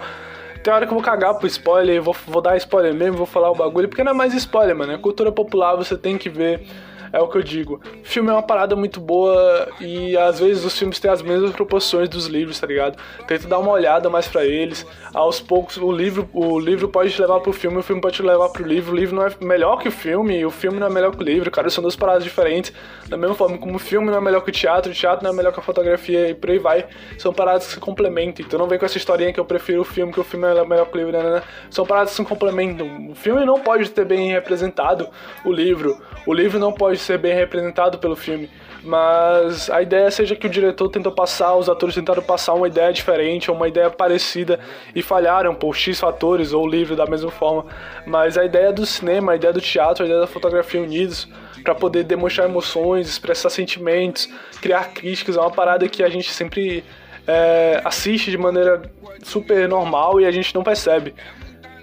Tem 0.64 0.72
hora 0.72 0.86
que 0.86 0.94
eu 0.94 0.96
vou 0.96 1.04
cagar 1.04 1.38
pro 1.38 1.46
spoiler, 1.46 2.02
vou, 2.02 2.16
vou 2.26 2.41
dar 2.41 2.56
spoiler 2.56 2.94
mesmo, 2.94 3.18
vou 3.18 3.26
falar 3.26 3.52
o 3.52 3.56
bagulho, 3.56 3.89
porque 3.89 4.02
não 4.02 4.14
é 4.14 4.16
mais 4.16 4.34
spoiler, 4.34 4.74
mano. 4.74 4.94
É 4.94 4.98
cultura 4.98 5.30
popular, 5.30 5.76
você 5.76 5.98
tem 5.98 6.18
que 6.18 6.30
ver 6.30 6.66
é 7.14 7.20
o 7.20 7.28
que 7.28 7.38
eu 7.38 7.43
digo. 7.43 7.80
Filme 8.01 8.32
é 8.32 8.34
uma 8.34 8.41
parada 8.41 8.76
muito 8.76 8.99
boa 8.99 9.70
e 9.80 10.18
às 10.18 10.39
vezes 10.39 10.66
os 10.66 10.78
filmes 10.78 10.99
têm 10.99 11.11
as 11.11 11.22
mesmas 11.22 11.51
proporções 11.51 12.09
dos 12.09 12.26
livros, 12.26 12.59
tá 12.59 12.66
ligado? 12.66 12.97
Tenta 13.28 13.47
dar 13.47 13.59
uma 13.59 13.72
olhada 13.72 14.09
mais 14.09 14.28
para 14.28 14.43
eles. 14.43 14.84
Aos 15.14 15.39
poucos, 15.39 15.78
o 15.78 15.91
livro, 15.91 16.28
o 16.34 16.59
livro 16.59 16.89
pode 16.89 17.11
te 17.11 17.22
levar 17.22 17.39
pro 17.39 17.53
filme, 17.53 17.78
o 17.78 17.84
filme 17.84 18.01
pode 18.01 18.16
te 18.16 18.24
levar 18.24 18.49
pro 18.49 18.66
livro. 18.66 18.93
O 18.93 18.95
livro 18.95 19.16
não 19.16 19.28
é 19.28 19.32
melhor 19.39 19.78
que 19.78 19.88
o 19.88 19.91
filme, 19.91 20.43
o 20.43 20.49
filme 20.49 20.80
não 20.80 20.88
é 20.88 20.89
melhor 20.89 21.16
que 21.16 21.22
o 21.22 21.24
livro, 21.24 21.51
cara. 21.51 21.70
São 21.70 21.84
duas 21.84 21.95
paradas 21.95 22.24
diferentes. 22.24 22.74
Da 23.07 23.16
mesma 23.16 23.36
forma 23.36 23.59
como 23.59 23.76
o 23.76 23.80
filme 23.80 24.09
não 24.09 24.18
é 24.18 24.22
melhor 24.22 24.41
que 24.41 24.49
o 24.49 24.53
teatro, 24.53 24.91
o 24.91 24.95
teatro 24.95 25.24
não 25.24 25.32
é 25.32 25.36
melhor 25.36 25.53
que 25.53 25.59
a 25.59 25.64
fotografia 25.64 26.30
e 26.30 26.34
por 26.34 26.49
aí 26.49 26.57
vai. 26.57 26.86
São 27.20 27.32
paradas 27.32 27.68
que 27.68 27.74
se 27.74 27.80
complementam. 27.80 28.43
Então 28.43 28.57
não 28.57 28.68
vem 28.68 28.80
com 28.80 28.86
essa 28.86 28.97
historinha 28.97 29.32
que 29.32 29.39
eu 29.39 29.45
prefiro 29.45 29.82
o 29.82 29.86
filme, 29.86 30.11
que 30.11 30.20
o 30.20 30.24
filme 30.24 30.47
é 30.47 30.66
melhor 30.66 30.88
que 30.88 30.95
o 30.95 30.97
livro, 30.97 31.11
né? 31.11 31.22
né, 31.22 31.32
né. 31.36 31.43
São 31.70 31.86
paradas 31.86 32.09
que 32.09 32.16
se 32.16 32.26
complementam. 32.26 33.11
O 33.11 33.14
filme 33.14 33.45
não 33.45 33.59
pode 33.59 33.88
ter 33.91 34.03
bem 34.03 34.32
representado 34.32 35.07
o 35.45 35.51
livro. 35.51 35.95
O 36.26 36.34
livro 36.34 36.57
não 36.57 36.74
pode 36.74 37.03
ser 37.04 37.18
bem 37.18 37.34
representado 37.34 37.97
pelo 37.97 38.16
filme. 38.16 38.49
mas 38.84 39.70
a 39.70 39.82
ideia 39.82 40.12
seja 40.12 40.36
que 40.36 40.45
o 40.45 40.49
diretor 40.49 40.89
tentou 40.89 41.12
passar, 41.12 41.56
os 41.56 41.70
atores 41.70 41.95
tentaram 41.95 42.22
passar 42.22 42.54
uma 42.54 42.68
ideia 42.68 42.91
diferente, 42.91 43.49
ou 43.49 43.56
uma 43.56 43.68
ideia 43.68 43.89
parecida 43.89 44.60
e 44.93 45.01
falharam 45.01 45.56
por 45.56 45.74
X 45.74 45.99
fatores, 45.99 46.51
ou 46.51 46.66
o 46.66 46.68
livro 46.68 46.95
da 46.95 47.06
mesma 47.06 47.32
forma. 47.32 47.66
Mas 48.06 48.38
a 48.38 48.43
ideia 48.43 48.74
do 48.74 48.86
cinema, 48.86 49.32
a 49.32 49.36
ideia 49.36 49.54
do 49.54 49.62
teatro, 49.62 50.04
a 50.04 50.06
ideia 50.06 50.20
da 50.20 50.28
fotografia 50.28 50.82
unidos 50.82 51.30
para 51.64 51.74
poder 51.74 52.04
demonstrar 52.04 52.49
emoções, 52.49 53.08
expressar 53.08 53.49
sentimentos, 53.49 54.28
criar 54.62 54.93
críticas, 54.93 55.38
é 55.38 55.39
uma 55.39 55.51
parada 55.51 55.88
que 55.88 56.04
a 56.04 56.10
gente 56.10 56.30
sempre 56.32 56.84
é, 57.26 57.82
assiste 57.86 58.30
de 58.30 58.38
maneira 58.38 58.82
super 59.24 59.68
normal 59.70 60.20
e 60.20 60.26
a 60.26 60.32
gente 60.32 60.54
não 60.54 60.64
percebe. 60.64 61.14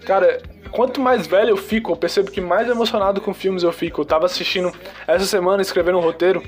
Cara, 0.05 0.41
quanto 0.71 1.01
mais 1.01 1.27
velho 1.27 1.51
eu 1.51 1.57
fico, 1.57 1.93
eu 1.93 1.97
percebo 1.97 2.31
que 2.31 2.41
mais 2.41 2.68
emocionado 2.68 3.21
com 3.21 3.35
filmes 3.35 3.62
eu 3.62 3.73
fico. 3.73 4.01
Eu 4.01 4.05
tava 4.05 4.27
assistindo 4.27 4.73
essa 5.07 5.25
semana, 5.25 5.62
escrevendo 5.62 5.99
um 5.99 6.01
roteiro, 6.01 6.43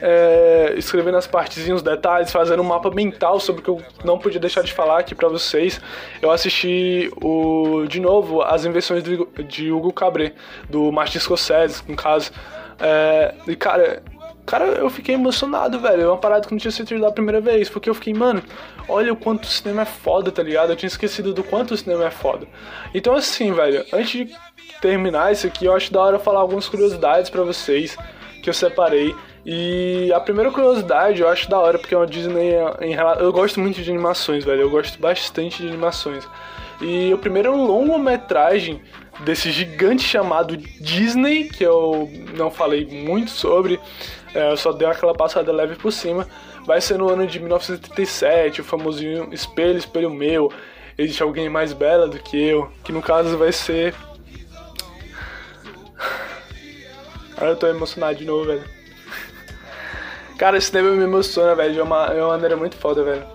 é, 0.00 0.74
escrevendo 0.76 1.16
as 1.16 1.26
partezinhas, 1.26 1.76
os 1.78 1.82
detalhes, 1.82 2.32
fazendo 2.32 2.62
um 2.62 2.66
mapa 2.66 2.90
mental 2.90 3.38
sobre 3.40 3.60
o 3.60 3.64
que 3.64 3.70
eu 3.70 3.82
não 4.04 4.18
podia 4.18 4.40
deixar 4.40 4.62
de 4.62 4.72
falar 4.72 5.00
aqui 5.00 5.14
para 5.14 5.28
vocês. 5.28 5.80
Eu 6.20 6.30
assisti 6.30 7.10
o, 7.22 7.84
de 7.86 8.00
novo 8.00 8.42
as 8.42 8.64
invenções 8.64 9.02
de 9.48 9.70
Hugo 9.70 9.92
Cabret, 9.92 10.34
do 10.68 10.90
Martin 10.90 11.18
Scorsese, 11.18 11.82
no 11.88 11.96
caso. 11.96 12.30
É, 12.78 13.34
e 13.46 13.56
cara, 13.56 14.02
Cara, 14.46 14.64
eu 14.64 14.88
fiquei 14.88 15.16
emocionado, 15.16 15.80
velho. 15.80 16.02
É 16.02 16.06
uma 16.06 16.16
parada 16.16 16.46
que 16.46 16.52
não 16.52 16.58
tinha 16.58 16.70
sentido 16.70 17.00
da 17.00 17.10
primeira 17.10 17.40
vez. 17.40 17.68
Porque 17.68 17.90
eu 17.90 17.94
fiquei, 17.94 18.14
mano, 18.14 18.42
olha 18.88 19.12
o 19.12 19.16
quanto 19.16 19.44
o 19.44 19.48
cinema 19.48 19.82
é 19.82 19.84
foda, 19.84 20.30
tá 20.30 20.42
ligado? 20.42 20.70
Eu 20.70 20.76
tinha 20.76 20.86
esquecido 20.86 21.34
do 21.34 21.42
quanto 21.42 21.74
o 21.74 21.76
cinema 21.76 22.06
é 22.06 22.10
foda. 22.10 22.46
Então, 22.94 23.14
assim, 23.14 23.52
velho, 23.52 23.84
antes 23.92 24.10
de 24.10 24.34
terminar 24.80 25.32
isso 25.32 25.46
aqui, 25.46 25.64
eu 25.64 25.74
acho 25.74 25.92
da 25.92 26.00
hora 26.00 26.18
falar 26.18 26.40
algumas 26.40 26.68
curiosidades 26.68 27.28
para 27.28 27.42
vocês 27.42 27.96
que 28.40 28.48
eu 28.48 28.54
separei. 28.54 29.14
E 29.44 30.12
a 30.12 30.20
primeira 30.20 30.50
curiosidade 30.50 31.20
eu 31.22 31.28
acho 31.28 31.50
da 31.50 31.58
hora, 31.58 31.78
porque 31.78 31.94
é 31.94 31.98
uma 31.98 32.06
Disney 32.06 32.54
em 32.80 32.94
Eu 33.18 33.32
gosto 33.32 33.60
muito 33.60 33.82
de 33.82 33.90
animações, 33.90 34.44
velho. 34.44 34.62
Eu 34.62 34.70
gosto 34.70 35.00
bastante 35.00 35.62
de 35.62 35.68
animações. 35.68 36.26
E 36.80 37.12
o 37.12 37.18
primeiro 37.18 37.56
longa-metragem 37.56 38.82
desse 39.20 39.50
gigante 39.50 40.02
chamado 40.02 40.56
Disney, 40.56 41.44
que 41.44 41.64
eu 41.64 42.10
não 42.36 42.50
falei 42.50 42.86
muito 42.86 43.30
sobre, 43.30 43.80
é, 44.34 44.50
eu 44.50 44.56
só 44.56 44.72
dei 44.72 44.86
aquela 44.86 45.14
passada 45.14 45.52
leve 45.52 45.76
por 45.76 45.92
cima. 45.92 46.26
Vai 46.64 46.80
ser 46.80 46.98
no 46.98 47.08
ano 47.08 47.26
de 47.26 47.38
1937, 47.38 48.60
o 48.60 48.64
famosinho 48.64 49.32
Espelho, 49.32 49.78
Espelho 49.78 50.10
Meu. 50.10 50.52
Existe 50.98 51.22
alguém 51.22 51.48
mais 51.48 51.72
bela 51.72 52.08
do 52.08 52.18
que 52.18 52.36
eu, 52.36 52.70
que 52.82 52.92
no 52.92 53.00
caso 53.00 53.36
vai 53.38 53.52
ser. 53.52 53.94
Agora 57.36 57.52
eu 57.52 57.56
tô 57.56 57.66
emocionado 57.66 58.18
de 58.18 58.24
novo, 58.24 58.46
velho. 58.46 58.64
Cara, 60.38 60.58
esse 60.58 60.70
tema 60.70 60.90
me 60.90 61.04
emociona, 61.04 61.54
velho, 61.54 61.74
de 61.74 61.80
uma, 61.80 62.08
de 62.08 62.18
uma 62.18 62.28
maneira 62.28 62.56
muito 62.56 62.76
foda, 62.76 63.02
velho. 63.04 63.26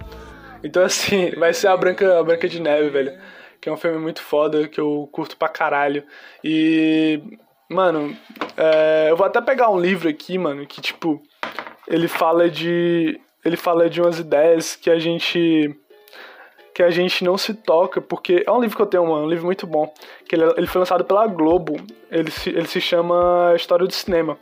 Então, 0.63 0.83
assim, 0.83 1.31
vai 1.37 1.53
ser 1.53 1.67
a 1.67 1.77
Branca, 1.77 2.19
a 2.19 2.23
Branca 2.23 2.47
de 2.47 2.59
Neve, 2.59 2.89
velho 2.89 3.13
que 3.61 3.69
é 3.69 3.71
um 3.71 3.77
filme 3.77 3.99
muito 3.99 4.21
foda, 4.21 4.67
que 4.67 4.81
eu 4.81 5.07
curto 5.11 5.37
pra 5.37 5.47
caralho. 5.47 6.03
E, 6.43 7.21
mano, 7.69 8.17
é, 8.57 9.07
eu 9.11 9.15
vou 9.15 9.27
até 9.27 9.39
pegar 9.39 9.69
um 9.69 9.79
livro 9.79 10.09
aqui, 10.09 10.37
mano, 10.37 10.65
que, 10.65 10.81
tipo, 10.81 11.21
ele 11.87 12.07
fala 12.07 12.49
de. 12.49 13.19
Ele 13.45 13.55
fala 13.55 13.89
de 13.89 14.01
umas 14.01 14.17
ideias 14.17 14.75
que 14.75 14.89
a 14.89 14.97
gente. 14.97 15.75
Que 16.73 16.81
a 16.81 16.89
gente 16.89 17.23
não 17.23 17.37
se 17.37 17.53
toca, 17.53 18.01
porque 18.01 18.43
é 18.47 18.51
um 18.51 18.61
livro 18.61 18.75
que 18.75 18.81
eu 18.81 18.87
tenho, 18.87 19.05
mano, 19.05 19.25
um 19.25 19.29
livro 19.29 19.45
muito 19.45 19.67
bom. 19.67 19.93
Que 20.27 20.35
ele, 20.35 20.45
ele 20.57 20.67
foi 20.67 20.79
lançado 20.79 21.05
pela 21.05 21.27
Globo. 21.27 21.75
Ele 22.09 22.31
se, 22.31 22.49
ele 22.49 22.67
se 22.67 22.81
chama 22.81 23.53
História 23.55 23.85
do 23.85 23.93
Cinema. 23.93 24.39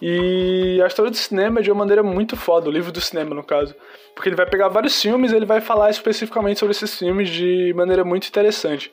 E 0.00 0.80
a 0.82 0.86
história 0.86 1.10
do 1.10 1.16
cinema 1.16 1.60
é 1.60 1.62
de 1.62 1.70
uma 1.70 1.78
maneira 1.78 2.02
muito 2.02 2.36
foda, 2.36 2.68
o 2.68 2.72
livro 2.72 2.92
do 2.92 3.00
cinema, 3.00 3.34
no 3.34 3.42
caso. 3.42 3.74
Porque 4.14 4.28
ele 4.28 4.36
vai 4.36 4.46
pegar 4.46 4.68
vários 4.68 5.00
filmes 5.00 5.32
e 5.32 5.36
ele 5.36 5.46
vai 5.46 5.60
falar 5.60 5.90
especificamente 5.90 6.60
sobre 6.60 6.72
esses 6.72 6.98
filmes 6.98 7.28
de 7.28 7.72
maneira 7.74 8.04
muito 8.04 8.28
interessante. 8.28 8.90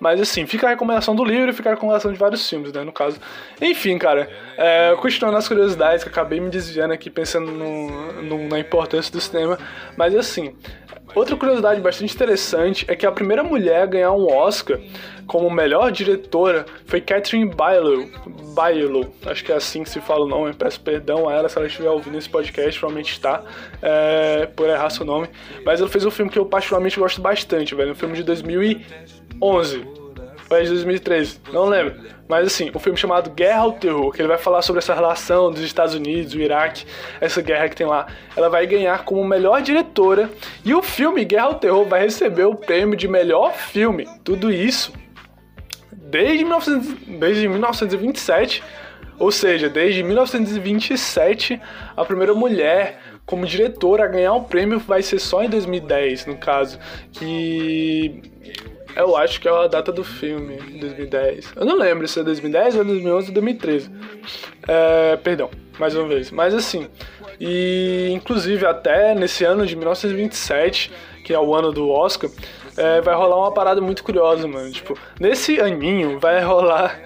Mas 0.00 0.20
assim, 0.20 0.46
fica 0.46 0.66
a 0.66 0.70
recomendação 0.70 1.14
do 1.14 1.24
livro 1.24 1.50
e 1.50 1.52
fica 1.52 1.70
a 1.70 1.74
recomendação 1.74 2.12
de 2.12 2.18
vários 2.18 2.48
filmes, 2.48 2.72
né, 2.72 2.84
no 2.84 2.92
caso. 2.92 3.18
Enfim, 3.60 3.98
cara, 3.98 4.30
é, 4.56 4.94
continuando 5.00 5.36
as 5.36 5.48
curiosidades, 5.48 6.04
que 6.04 6.10
acabei 6.10 6.38
me 6.38 6.50
desviando 6.50 6.92
aqui 6.92 7.10
pensando 7.10 7.50
no, 7.50 8.22
no, 8.22 8.48
na 8.48 8.58
importância 8.60 9.10
do 9.10 9.20
cinema. 9.20 9.58
Mas 9.96 10.14
assim, 10.14 10.54
Outra 11.18 11.34
curiosidade 11.34 11.80
bastante 11.80 12.14
interessante 12.14 12.86
é 12.86 12.94
que 12.94 13.04
a 13.04 13.10
primeira 13.10 13.42
mulher 13.42 13.82
a 13.82 13.86
ganhar 13.86 14.12
um 14.12 14.32
Oscar 14.32 14.78
como 15.26 15.50
melhor 15.50 15.90
diretora 15.90 16.64
foi 16.86 17.00
Catherine 17.00 17.50
Bigelow. 17.50 18.08
Bigelow, 18.54 19.12
acho 19.26 19.44
que 19.44 19.50
é 19.50 19.56
assim 19.56 19.82
que 19.82 19.90
se 19.90 20.00
fala 20.00 20.24
o 20.24 20.28
nome. 20.28 20.54
Peço 20.54 20.80
perdão 20.80 21.28
a 21.28 21.34
ela 21.34 21.48
se 21.48 21.58
ela 21.58 21.66
estiver 21.66 21.90
ouvindo 21.90 22.16
esse 22.16 22.28
podcast, 22.28 22.78
provavelmente 22.78 23.10
está, 23.10 23.42
é, 23.82 24.46
por 24.46 24.68
errar 24.68 24.90
seu 24.90 25.04
nome. 25.04 25.28
Mas 25.64 25.80
ela 25.80 25.90
fez 25.90 26.04
um 26.04 26.10
filme 26.12 26.30
que 26.30 26.38
eu 26.38 26.46
particularmente 26.46 27.00
gosto 27.00 27.20
bastante, 27.20 27.74
velho. 27.74 27.90
Um 27.90 27.96
filme 27.96 28.14
de 28.14 28.22
2011 28.22 29.97
é 30.50 30.62
de 30.62 30.68
2013, 30.68 31.40
não 31.52 31.66
lembro. 31.66 31.94
Mas 32.28 32.46
assim, 32.46 32.70
o 32.72 32.76
um 32.76 32.80
filme 32.80 32.98
chamado 32.98 33.30
Guerra 33.30 33.60
ao 33.60 33.72
Terror, 33.72 34.12
que 34.12 34.20
ele 34.20 34.28
vai 34.28 34.38
falar 34.38 34.62
sobre 34.62 34.78
essa 34.78 34.94
relação 34.94 35.50
dos 35.50 35.60
Estados 35.62 35.94
Unidos, 35.94 36.34
o 36.34 36.40
Iraque, 36.40 36.84
essa 37.20 37.40
guerra 37.40 37.68
que 37.68 37.76
tem 37.76 37.86
lá. 37.86 38.06
Ela 38.36 38.48
vai 38.48 38.66
ganhar 38.66 39.04
como 39.04 39.24
melhor 39.24 39.60
diretora 39.62 40.30
e 40.64 40.74
o 40.74 40.82
filme 40.82 41.24
Guerra 41.24 41.46
ao 41.46 41.54
Terror 41.54 41.84
vai 41.84 42.00
receber 42.00 42.44
o 42.44 42.54
prêmio 42.54 42.96
de 42.96 43.08
melhor 43.08 43.52
filme. 43.52 44.06
Tudo 44.24 44.52
isso 44.52 44.92
desde, 45.92 46.44
1900, 46.44 47.18
desde 47.18 47.48
1927, 47.48 48.62
ou 49.18 49.30
seja, 49.30 49.68
desde 49.68 50.02
1927, 50.02 51.60
a 51.96 52.04
primeira 52.04 52.34
mulher 52.34 53.00
como 53.26 53.44
diretora 53.44 54.04
a 54.04 54.08
ganhar 54.08 54.32
o 54.32 54.44
prêmio 54.44 54.78
vai 54.78 55.02
ser 55.02 55.18
só 55.18 55.42
em 55.42 55.50
2010, 55.50 56.24
no 56.24 56.38
caso, 56.38 56.78
que 57.12 58.22
eu 58.98 59.16
acho 59.16 59.40
que 59.40 59.46
é 59.46 59.50
a 59.50 59.68
data 59.68 59.92
do 59.92 60.02
filme, 60.02 60.56
2010. 60.56 61.52
Eu 61.54 61.64
não 61.64 61.76
lembro 61.76 62.06
se 62.08 62.18
é 62.18 62.24
2010 62.24 62.76
ou 62.76 62.84
2011 62.84 63.28
ou 63.28 63.34
2013. 63.34 63.90
É, 64.66 65.16
perdão, 65.16 65.48
mais 65.78 65.94
uma 65.94 66.08
vez. 66.08 66.32
Mas 66.32 66.52
assim, 66.52 66.88
e 67.40 68.10
inclusive 68.10 68.66
até 68.66 69.14
nesse 69.14 69.44
ano 69.44 69.64
de 69.64 69.76
1927, 69.76 70.90
que 71.24 71.32
é 71.32 71.38
o 71.38 71.54
ano 71.54 71.70
do 71.70 71.88
Oscar, 71.88 72.28
é, 72.76 73.00
vai 73.00 73.14
rolar 73.14 73.36
uma 73.36 73.52
parada 73.52 73.80
muito 73.80 74.02
curiosa, 74.02 74.48
mano. 74.48 74.70
Tipo, 74.72 74.98
nesse 75.20 75.60
aninho 75.60 76.18
vai 76.18 76.42
rolar 76.42 77.00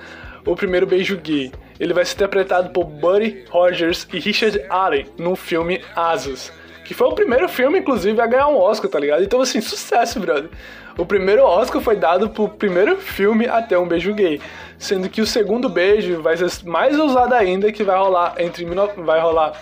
o 0.46 0.56
primeiro 0.56 0.86
beijo 0.86 1.18
gay. 1.18 1.52
Ele 1.78 1.92
vai 1.92 2.06
ser 2.06 2.14
interpretado 2.14 2.70
por 2.70 2.84
Buddy 2.84 3.44
Rogers 3.50 4.08
e 4.12 4.18
Richard 4.18 4.64
Allen 4.70 5.06
no 5.18 5.36
filme 5.36 5.82
Asas. 5.94 6.50
Que 6.92 6.98
foi 6.98 7.08
o 7.08 7.14
primeiro 7.14 7.48
filme, 7.48 7.78
inclusive, 7.78 8.20
a 8.20 8.26
ganhar 8.26 8.48
um 8.48 8.58
Oscar, 8.58 8.90
tá 8.90 8.98
ligado? 8.98 9.24
Então, 9.24 9.40
assim, 9.40 9.62
sucesso, 9.62 10.20
brother. 10.20 10.50
O 10.98 11.06
primeiro 11.06 11.42
Oscar 11.42 11.80
foi 11.80 11.96
dado 11.96 12.28
pro 12.28 12.50
primeiro 12.50 12.98
filme 12.98 13.46
até 13.46 13.78
um 13.78 13.88
beijo 13.88 14.12
gay, 14.12 14.38
sendo 14.78 15.08
que 15.08 15.22
o 15.22 15.26
segundo 15.26 15.70
beijo 15.70 16.20
vai 16.20 16.36
ser 16.36 16.50
mais 16.66 17.00
ousado 17.00 17.32
ainda, 17.32 17.72
que 17.72 17.82
vai 17.82 17.98
rolar 17.98 18.34
entre 18.36 18.66
vai 18.98 19.20
rolar 19.20 19.54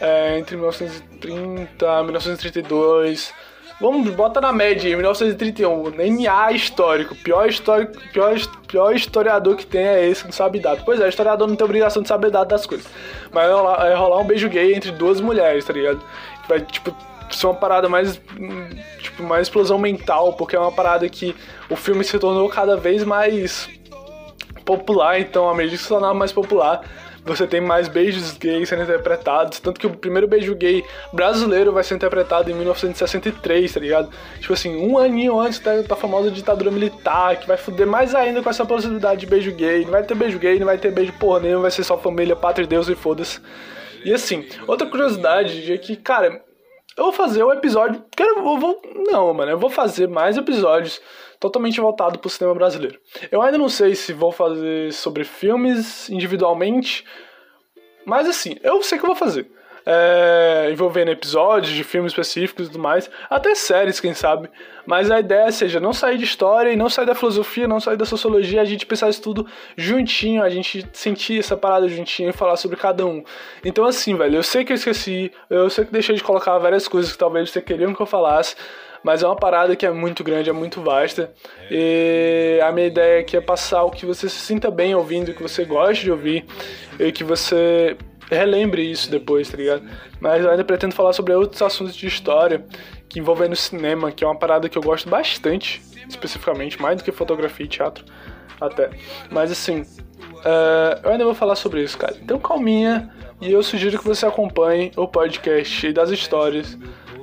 é, 0.00 0.38
entre 0.38 0.54
1930 0.54 1.84
e 1.84 2.02
1932. 2.04 3.34
Vamos, 3.80 4.10
bota 4.10 4.40
na 4.40 4.52
média, 4.52 4.90
1931, 4.96 5.90
NA 5.90 6.52
histórico. 6.52 7.14
Pior, 7.14 7.48
histórico, 7.48 7.92
pior, 8.12 8.36
pior 8.66 8.94
historiador 8.94 9.56
que 9.56 9.64
tem 9.64 9.86
é 9.86 10.08
esse 10.08 10.22
que 10.22 10.28
não 10.28 10.32
sabe 10.32 10.58
data. 10.58 10.82
Pois 10.84 11.00
é, 11.00 11.08
historiador 11.08 11.46
não 11.46 11.54
tem 11.54 11.64
obrigação 11.64 12.02
de 12.02 12.08
saber 12.08 12.30
data 12.30 12.46
das 12.46 12.66
coisas. 12.66 12.88
Mas 13.30 13.44
vai 13.44 13.52
rolar, 13.52 13.96
rolar 13.96 14.18
um 14.18 14.26
beijo 14.26 14.48
gay 14.48 14.74
entre 14.74 14.90
duas 14.90 15.20
mulheres, 15.20 15.64
tá 15.64 15.72
ligado? 15.72 16.02
Vai, 16.48 16.60
tipo, 16.60 16.92
ser 17.30 17.46
uma 17.46 17.54
parada 17.54 17.88
mais 17.88 18.20
tipo 19.00 19.22
mais 19.22 19.42
explosão 19.42 19.78
mental 19.78 20.32
porque 20.32 20.56
é 20.56 20.58
uma 20.58 20.72
parada 20.72 21.08
que 21.08 21.34
o 21.68 21.76
filme 21.76 22.02
se 22.02 22.18
tornou 22.18 22.48
cada 22.48 22.76
vez 22.76 23.04
mais 23.04 23.68
popular 24.64 25.20
então 25.20 25.48
à 25.48 25.54
medida 25.54 25.76
que 25.76 25.82
se 25.82 25.88
tornava 25.88 26.14
mais 26.14 26.32
popular 26.32 26.82
você 27.24 27.46
tem 27.46 27.60
mais 27.60 27.88
beijos 27.88 28.36
gays 28.36 28.68
sendo 28.68 28.82
interpretados 28.82 29.60
tanto 29.60 29.80
que 29.80 29.86
o 29.86 29.90
primeiro 29.90 30.26
beijo 30.26 30.54
gay 30.54 30.84
brasileiro 31.12 31.72
vai 31.72 31.84
ser 31.84 31.94
interpretado 31.94 32.50
em 32.50 32.54
1963 32.54 33.72
tá 33.72 33.80
ligado 33.80 34.10
tipo 34.40 34.52
assim 34.52 34.76
um 34.76 34.98
aninho 34.98 35.38
antes 35.38 35.58
da, 35.58 35.82
da 35.82 35.96
famosa 35.96 36.30
ditadura 36.30 36.70
militar 36.70 37.36
que 37.36 37.46
vai 37.46 37.56
fuder 37.56 37.86
mais 37.86 38.14
ainda 38.14 38.42
com 38.42 38.50
essa 38.50 38.64
possibilidade 38.64 39.20
de 39.20 39.26
beijo 39.26 39.52
gay 39.52 39.84
não 39.84 39.92
vai 39.92 40.02
ter 40.02 40.14
beijo 40.14 40.38
gay 40.38 40.58
não 40.58 40.66
vai 40.66 40.78
ter 40.78 40.90
beijo 40.90 41.12
porra 41.14 41.40
nenhum 41.40 41.60
vai 41.60 41.70
ser 41.70 41.84
só 41.84 41.98
família 41.98 42.36
pátria 42.36 42.66
Deus 42.66 42.88
e 42.88 42.94
foda-se 42.94 43.40
e 44.04 44.12
assim, 44.12 44.46
outra 44.66 44.86
curiosidade 44.86 45.72
é 45.72 45.76
que, 45.76 45.96
cara, 45.96 46.42
eu 46.96 47.04
vou 47.04 47.12
fazer 47.12 47.44
um 47.44 47.52
episódio. 47.52 48.04
Quero, 48.16 48.38
eu 48.38 48.58
vou, 48.58 48.80
não, 49.06 49.34
mano, 49.34 49.52
eu 49.52 49.58
vou 49.58 49.70
fazer 49.70 50.08
mais 50.08 50.36
episódios 50.36 51.00
totalmente 51.38 51.80
voltado 51.80 52.18
pro 52.18 52.30
cinema 52.30 52.54
brasileiro. 52.54 52.98
Eu 53.30 53.42
ainda 53.42 53.58
não 53.58 53.68
sei 53.68 53.94
se 53.94 54.12
vou 54.12 54.32
fazer 54.32 54.92
sobre 54.92 55.24
filmes 55.24 56.08
individualmente, 56.10 57.04
mas 58.04 58.28
assim, 58.28 58.56
eu 58.62 58.82
sei 58.82 58.98
que 58.98 59.04
eu 59.04 59.08
vou 59.08 59.16
fazer. 59.16 59.50
é, 59.90 60.68
envolvendo 60.70 61.10
episódios 61.10 61.72
de 61.72 61.82
filmes 61.82 62.12
específicos 62.12 62.66
e 62.66 62.70
tudo 62.70 62.78
mais, 62.78 63.10
até 63.30 63.54
séries, 63.54 63.98
quem 63.98 64.12
sabe. 64.12 64.50
Mas 64.86 65.10
a 65.10 65.18
ideia 65.18 65.50
seja 65.50 65.80
não 65.80 65.94
sair 65.94 66.18
de 66.18 66.24
história 66.24 66.70
e 66.70 66.76
não 66.76 66.90
sair 66.90 67.06
da 67.06 67.14
filosofia, 67.14 67.66
não 67.66 67.80
sair 67.80 67.96
da 67.96 68.04
sociologia, 68.04 68.60
a 68.60 68.66
gente 68.66 68.84
pensar 68.84 69.08
isso 69.08 69.22
tudo 69.22 69.46
juntinho, 69.78 70.42
a 70.42 70.50
gente 70.50 70.86
sentir 70.92 71.38
essa 71.38 71.56
parada 71.56 71.88
juntinho 71.88 72.28
e 72.28 72.32
falar 72.34 72.56
sobre 72.56 72.76
cada 72.76 73.06
um. 73.06 73.24
Então, 73.64 73.86
assim, 73.86 74.14
velho, 74.14 74.36
eu 74.36 74.42
sei 74.42 74.62
que 74.62 74.72
eu 74.72 74.76
esqueci, 74.76 75.32
eu 75.48 75.70
sei 75.70 75.86
que 75.86 75.92
deixei 75.92 76.14
de 76.14 76.22
colocar 76.22 76.58
várias 76.58 76.86
coisas 76.86 77.10
que 77.10 77.18
talvez 77.18 77.50
você 77.50 77.62
queriam 77.62 77.94
que 77.94 78.02
eu 78.02 78.06
falasse. 78.06 78.56
Mas 79.02 79.22
é 79.22 79.26
uma 79.26 79.36
parada 79.36 79.76
que 79.76 79.86
é 79.86 79.90
muito 79.90 80.24
grande, 80.24 80.50
é 80.50 80.52
muito 80.52 80.80
vasta. 80.80 81.32
E 81.70 82.60
a 82.62 82.72
minha 82.72 82.86
ideia 82.86 83.20
aqui 83.20 83.36
é 83.36 83.40
passar 83.40 83.84
o 83.84 83.90
que 83.90 84.04
você 84.04 84.28
se 84.28 84.38
sinta 84.38 84.70
bem 84.70 84.94
ouvindo, 84.94 85.32
que 85.32 85.42
você 85.42 85.64
goste 85.64 86.04
de 86.04 86.10
ouvir 86.10 86.44
e 86.98 87.12
que 87.12 87.24
você 87.24 87.96
relembre 88.30 88.82
isso 88.82 89.10
depois, 89.10 89.48
tá 89.48 89.56
ligado? 89.56 89.82
Mas 90.20 90.44
eu 90.44 90.50
ainda 90.50 90.64
pretendo 90.64 90.94
falar 90.94 91.12
sobre 91.12 91.32
outros 91.32 91.62
assuntos 91.62 91.96
de 91.96 92.06
história 92.06 92.64
que 93.08 93.18
envolvem 93.18 93.48
no 93.48 93.56
cinema, 93.56 94.12
que 94.12 94.22
é 94.22 94.26
uma 94.26 94.36
parada 94.36 94.68
que 94.68 94.76
eu 94.76 94.82
gosto 94.82 95.08
bastante, 95.08 95.82
especificamente, 96.08 96.80
mais 96.80 96.96
do 96.96 97.04
que 97.04 97.10
fotografia 97.10 97.64
e 97.64 97.68
teatro, 97.68 98.04
até. 98.60 98.90
Mas 99.30 99.50
assim, 99.50 99.80
uh, 99.80 101.00
eu 101.02 101.10
ainda 101.10 101.24
vou 101.24 101.34
falar 101.34 101.56
sobre 101.56 101.82
isso, 101.82 101.96
cara. 101.96 102.16
Então 102.22 102.38
calminha 102.38 103.10
e 103.40 103.50
eu 103.50 103.62
sugiro 103.62 103.98
que 103.98 104.04
você 104.04 104.26
acompanhe 104.26 104.92
o 104.96 105.06
podcast 105.06 105.92
das 105.92 106.10
histórias 106.10 106.76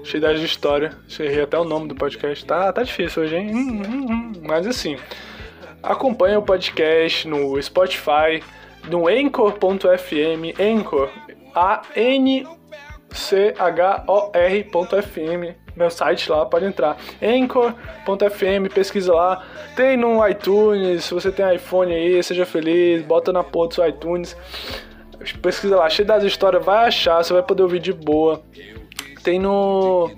cheio 0.05 0.35
de 0.35 0.45
história. 0.45 0.91
Errei 1.19 1.41
até 1.41 1.57
o 1.57 1.63
nome 1.63 1.87
do 1.87 1.95
podcast. 1.95 2.45
Tá, 2.45 2.71
tá 2.71 2.83
difícil 2.83 3.23
hoje, 3.23 3.35
hein? 3.35 3.51
Hum, 3.53 3.81
hum, 3.81 4.05
hum. 4.09 4.33
Mas 4.43 4.67
assim, 4.67 4.97
acompanha 5.81 6.39
o 6.39 6.43
podcast 6.43 7.27
no 7.27 7.61
Spotify, 7.61 8.41
no 8.87 9.07
Anchor.fm, 9.07 10.53
Anchor, 10.59 11.09
A-N-C-H-O-R.fm, 11.53 12.45
meu 15.75 15.89
site 15.89 16.31
lá, 16.31 16.45
pode 16.45 16.65
entrar. 16.65 16.97
Anchor.fm, 17.21 18.73
pesquisa 18.73 19.13
lá. 19.13 19.43
Tem 19.75 19.97
no 19.97 20.25
iTunes, 20.27 21.05
se 21.05 21.13
você 21.13 21.31
tem 21.31 21.55
iPhone 21.55 21.93
aí, 21.93 22.23
seja 22.23 22.45
feliz, 22.45 23.01
bota 23.03 23.33
na 23.33 23.43
porra 23.43 23.67
do 23.69 23.73
seu 23.73 23.87
iTunes. 23.87 24.37
Pesquisa 25.41 25.75
lá, 25.75 25.89
cheio 25.89 26.07
das 26.07 26.23
histórias, 26.23 26.63
vai 26.63 26.87
achar, 26.87 27.23
você 27.23 27.33
vai 27.33 27.41
poder 27.41 27.63
ouvir 27.63 27.79
de 27.79 27.91
boa. 27.91 28.43
Tem 29.25 29.39
no. 29.39 30.11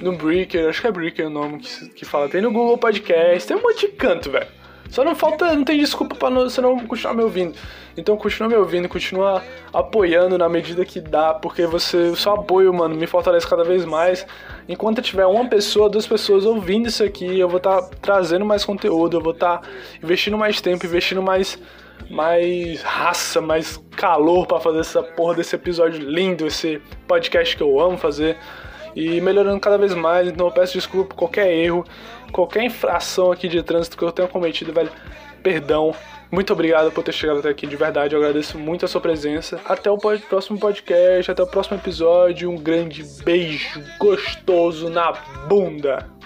No 0.00 0.12
Breaker, 0.16 0.68
acho 0.68 0.80
que 0.80 0.86
é 0.86 0.92
Breaker 0.92 1.26
o 1.26 1.30
nome 1.30 1.58
que, 1.58 1.88
que 1.90 2.04
fala. 2.04 2.28
Tem 2.28 2.40
no 2.40 2.52
Google 2.52 2.78
Podcast, 2.78 3.48
tem 3.48 3.56
um 3.56 3.60
monte 3.60 3.80
de 3.80 3.92
canto, 3.92 4.30
velho. 4.30 4.46
Só 4.88 5.04
não 5.04 5.14
falta, 5.14 5.52
não 5.54 5.64
tem 5.64 5.76
desculpa 5.78 6.14
pra 6.14 6.30
não, 6.30 6.48
você 6.48 6.60
não 6.60 6.78
continuar 6.86 7.14
me 7.14 7.22
ouvindo. 7.22 7.54
Então 7.96 8.16
continua 8.16 8.48
me 8.48 8.54
ouvindo, 8.54 8.88
continua 8.88 9.42
apoiando 9.72 10.38
na 10.38 10.48
medida 10.48 10.84
que 10.84 11.00
dá, 11.00 11.34
porque 11.34 11.66
você, 11.66 11.96
o 11.96 12.16
seu 12.16 12.32
apoio, 12.32 12.72
mano, 12.72 12.94
me 12.94 13.06
fortalece 13.08 13.46
cada 13.46 13.64
vez 13.64 13.84
mais. 13.84 14.24
Enquanto 14.68 15.02
tiver 15.02 15.26
uma 15.26 15.46
pessoa, 15.46 15.90
duas 15.90 16.06
pessoas 16.06 16.46
ouvindo 16.46 16.88
isso 16.88 17.02
aqui, 17.02 17.38
eu 17.38 17.48
vou 17.48 17.58
estar 17.58 17.82
tá 17.82 17.90
trazendo 18.00 18.44
mais 18.44 18.64
conteúdo, 18.64 19.16
eu 19.16 19.20
vou 19.20 19.32
estar 19.32 19.58
tá 19.58 19.68
investindo 20.02 20.38
mais 20.38 20.60
tempo, 20.60 20.86
investindo 20.86 21.20
mais 21.20 21.58
mais 22.10 22.82
raça, 22.82 23.40
mais 23.40 23.82
calor 23.96 24.46
para 24.46 24.60
fazer 24.60 24.80
essa 24.80 25.02
porra 25.02 25.34
desse 25.34 25.54
episódio 25.54 26.00
lindo, 26.00 26.46
esse 26.46 26.80
podcast 27.06 27.56
que 27.56 27.62
eu 27.62 27.78
amo 27.80 27.98
fazer 27.98 28.36
e 28.94 29.20
melhorando 29.20 29.60
cada 29.60 29.78
vez 29.78 29.94
mais. 29.94 30.28
Então 30.28 30.46
eu 30.46 30.52
peço 30.52 30.74
desculpa 30.74 31.10
por 31.10 31.16
qualquer 31.16 31.52
erro, 31.52 31.84
qualquer 32.32 32.64
infração 32.64 33.30
aqui 33.30 33.48
de 33.48 33.62
trânsito 33.62 33.96
que 33.96 34.04
eu 34.04 34.12
tenha 34.12 34.28
cometido, 34.28 34.72
velho. 34.72 34.90
Perdão. 35.42 35.94
Muito 36.30 36.52
obrigado 36.52 36.92
por 36.92 37.02
ter 37.02 37.12
chegado 37.12 37.38
até 37.38 37.48
aqui, 37.48 37.66
de 37.66 37.74
verdade. 37.74 38.14
Eu 38.14 38.20
agradeço 38.20 38.58
muito 38.58 38.84
a 38.84 38.88
sua 38.88 39.00
presença. 39.00 39.58
Até 39.64 39.90
o 39.90 39.96
próximo 39.96 40.58
podcast, 40.58 41.30
até 41.30 41.42
o 41.42 41.46
próximo 41.46 41.78
episódio. 41.78 42.50
Um 42.50 42.56
grande 42.56 43.02
beijo 43.24 43.82
gostoso 43.98 44.90
na 44.90 45.12
bunda. 45.48 46.17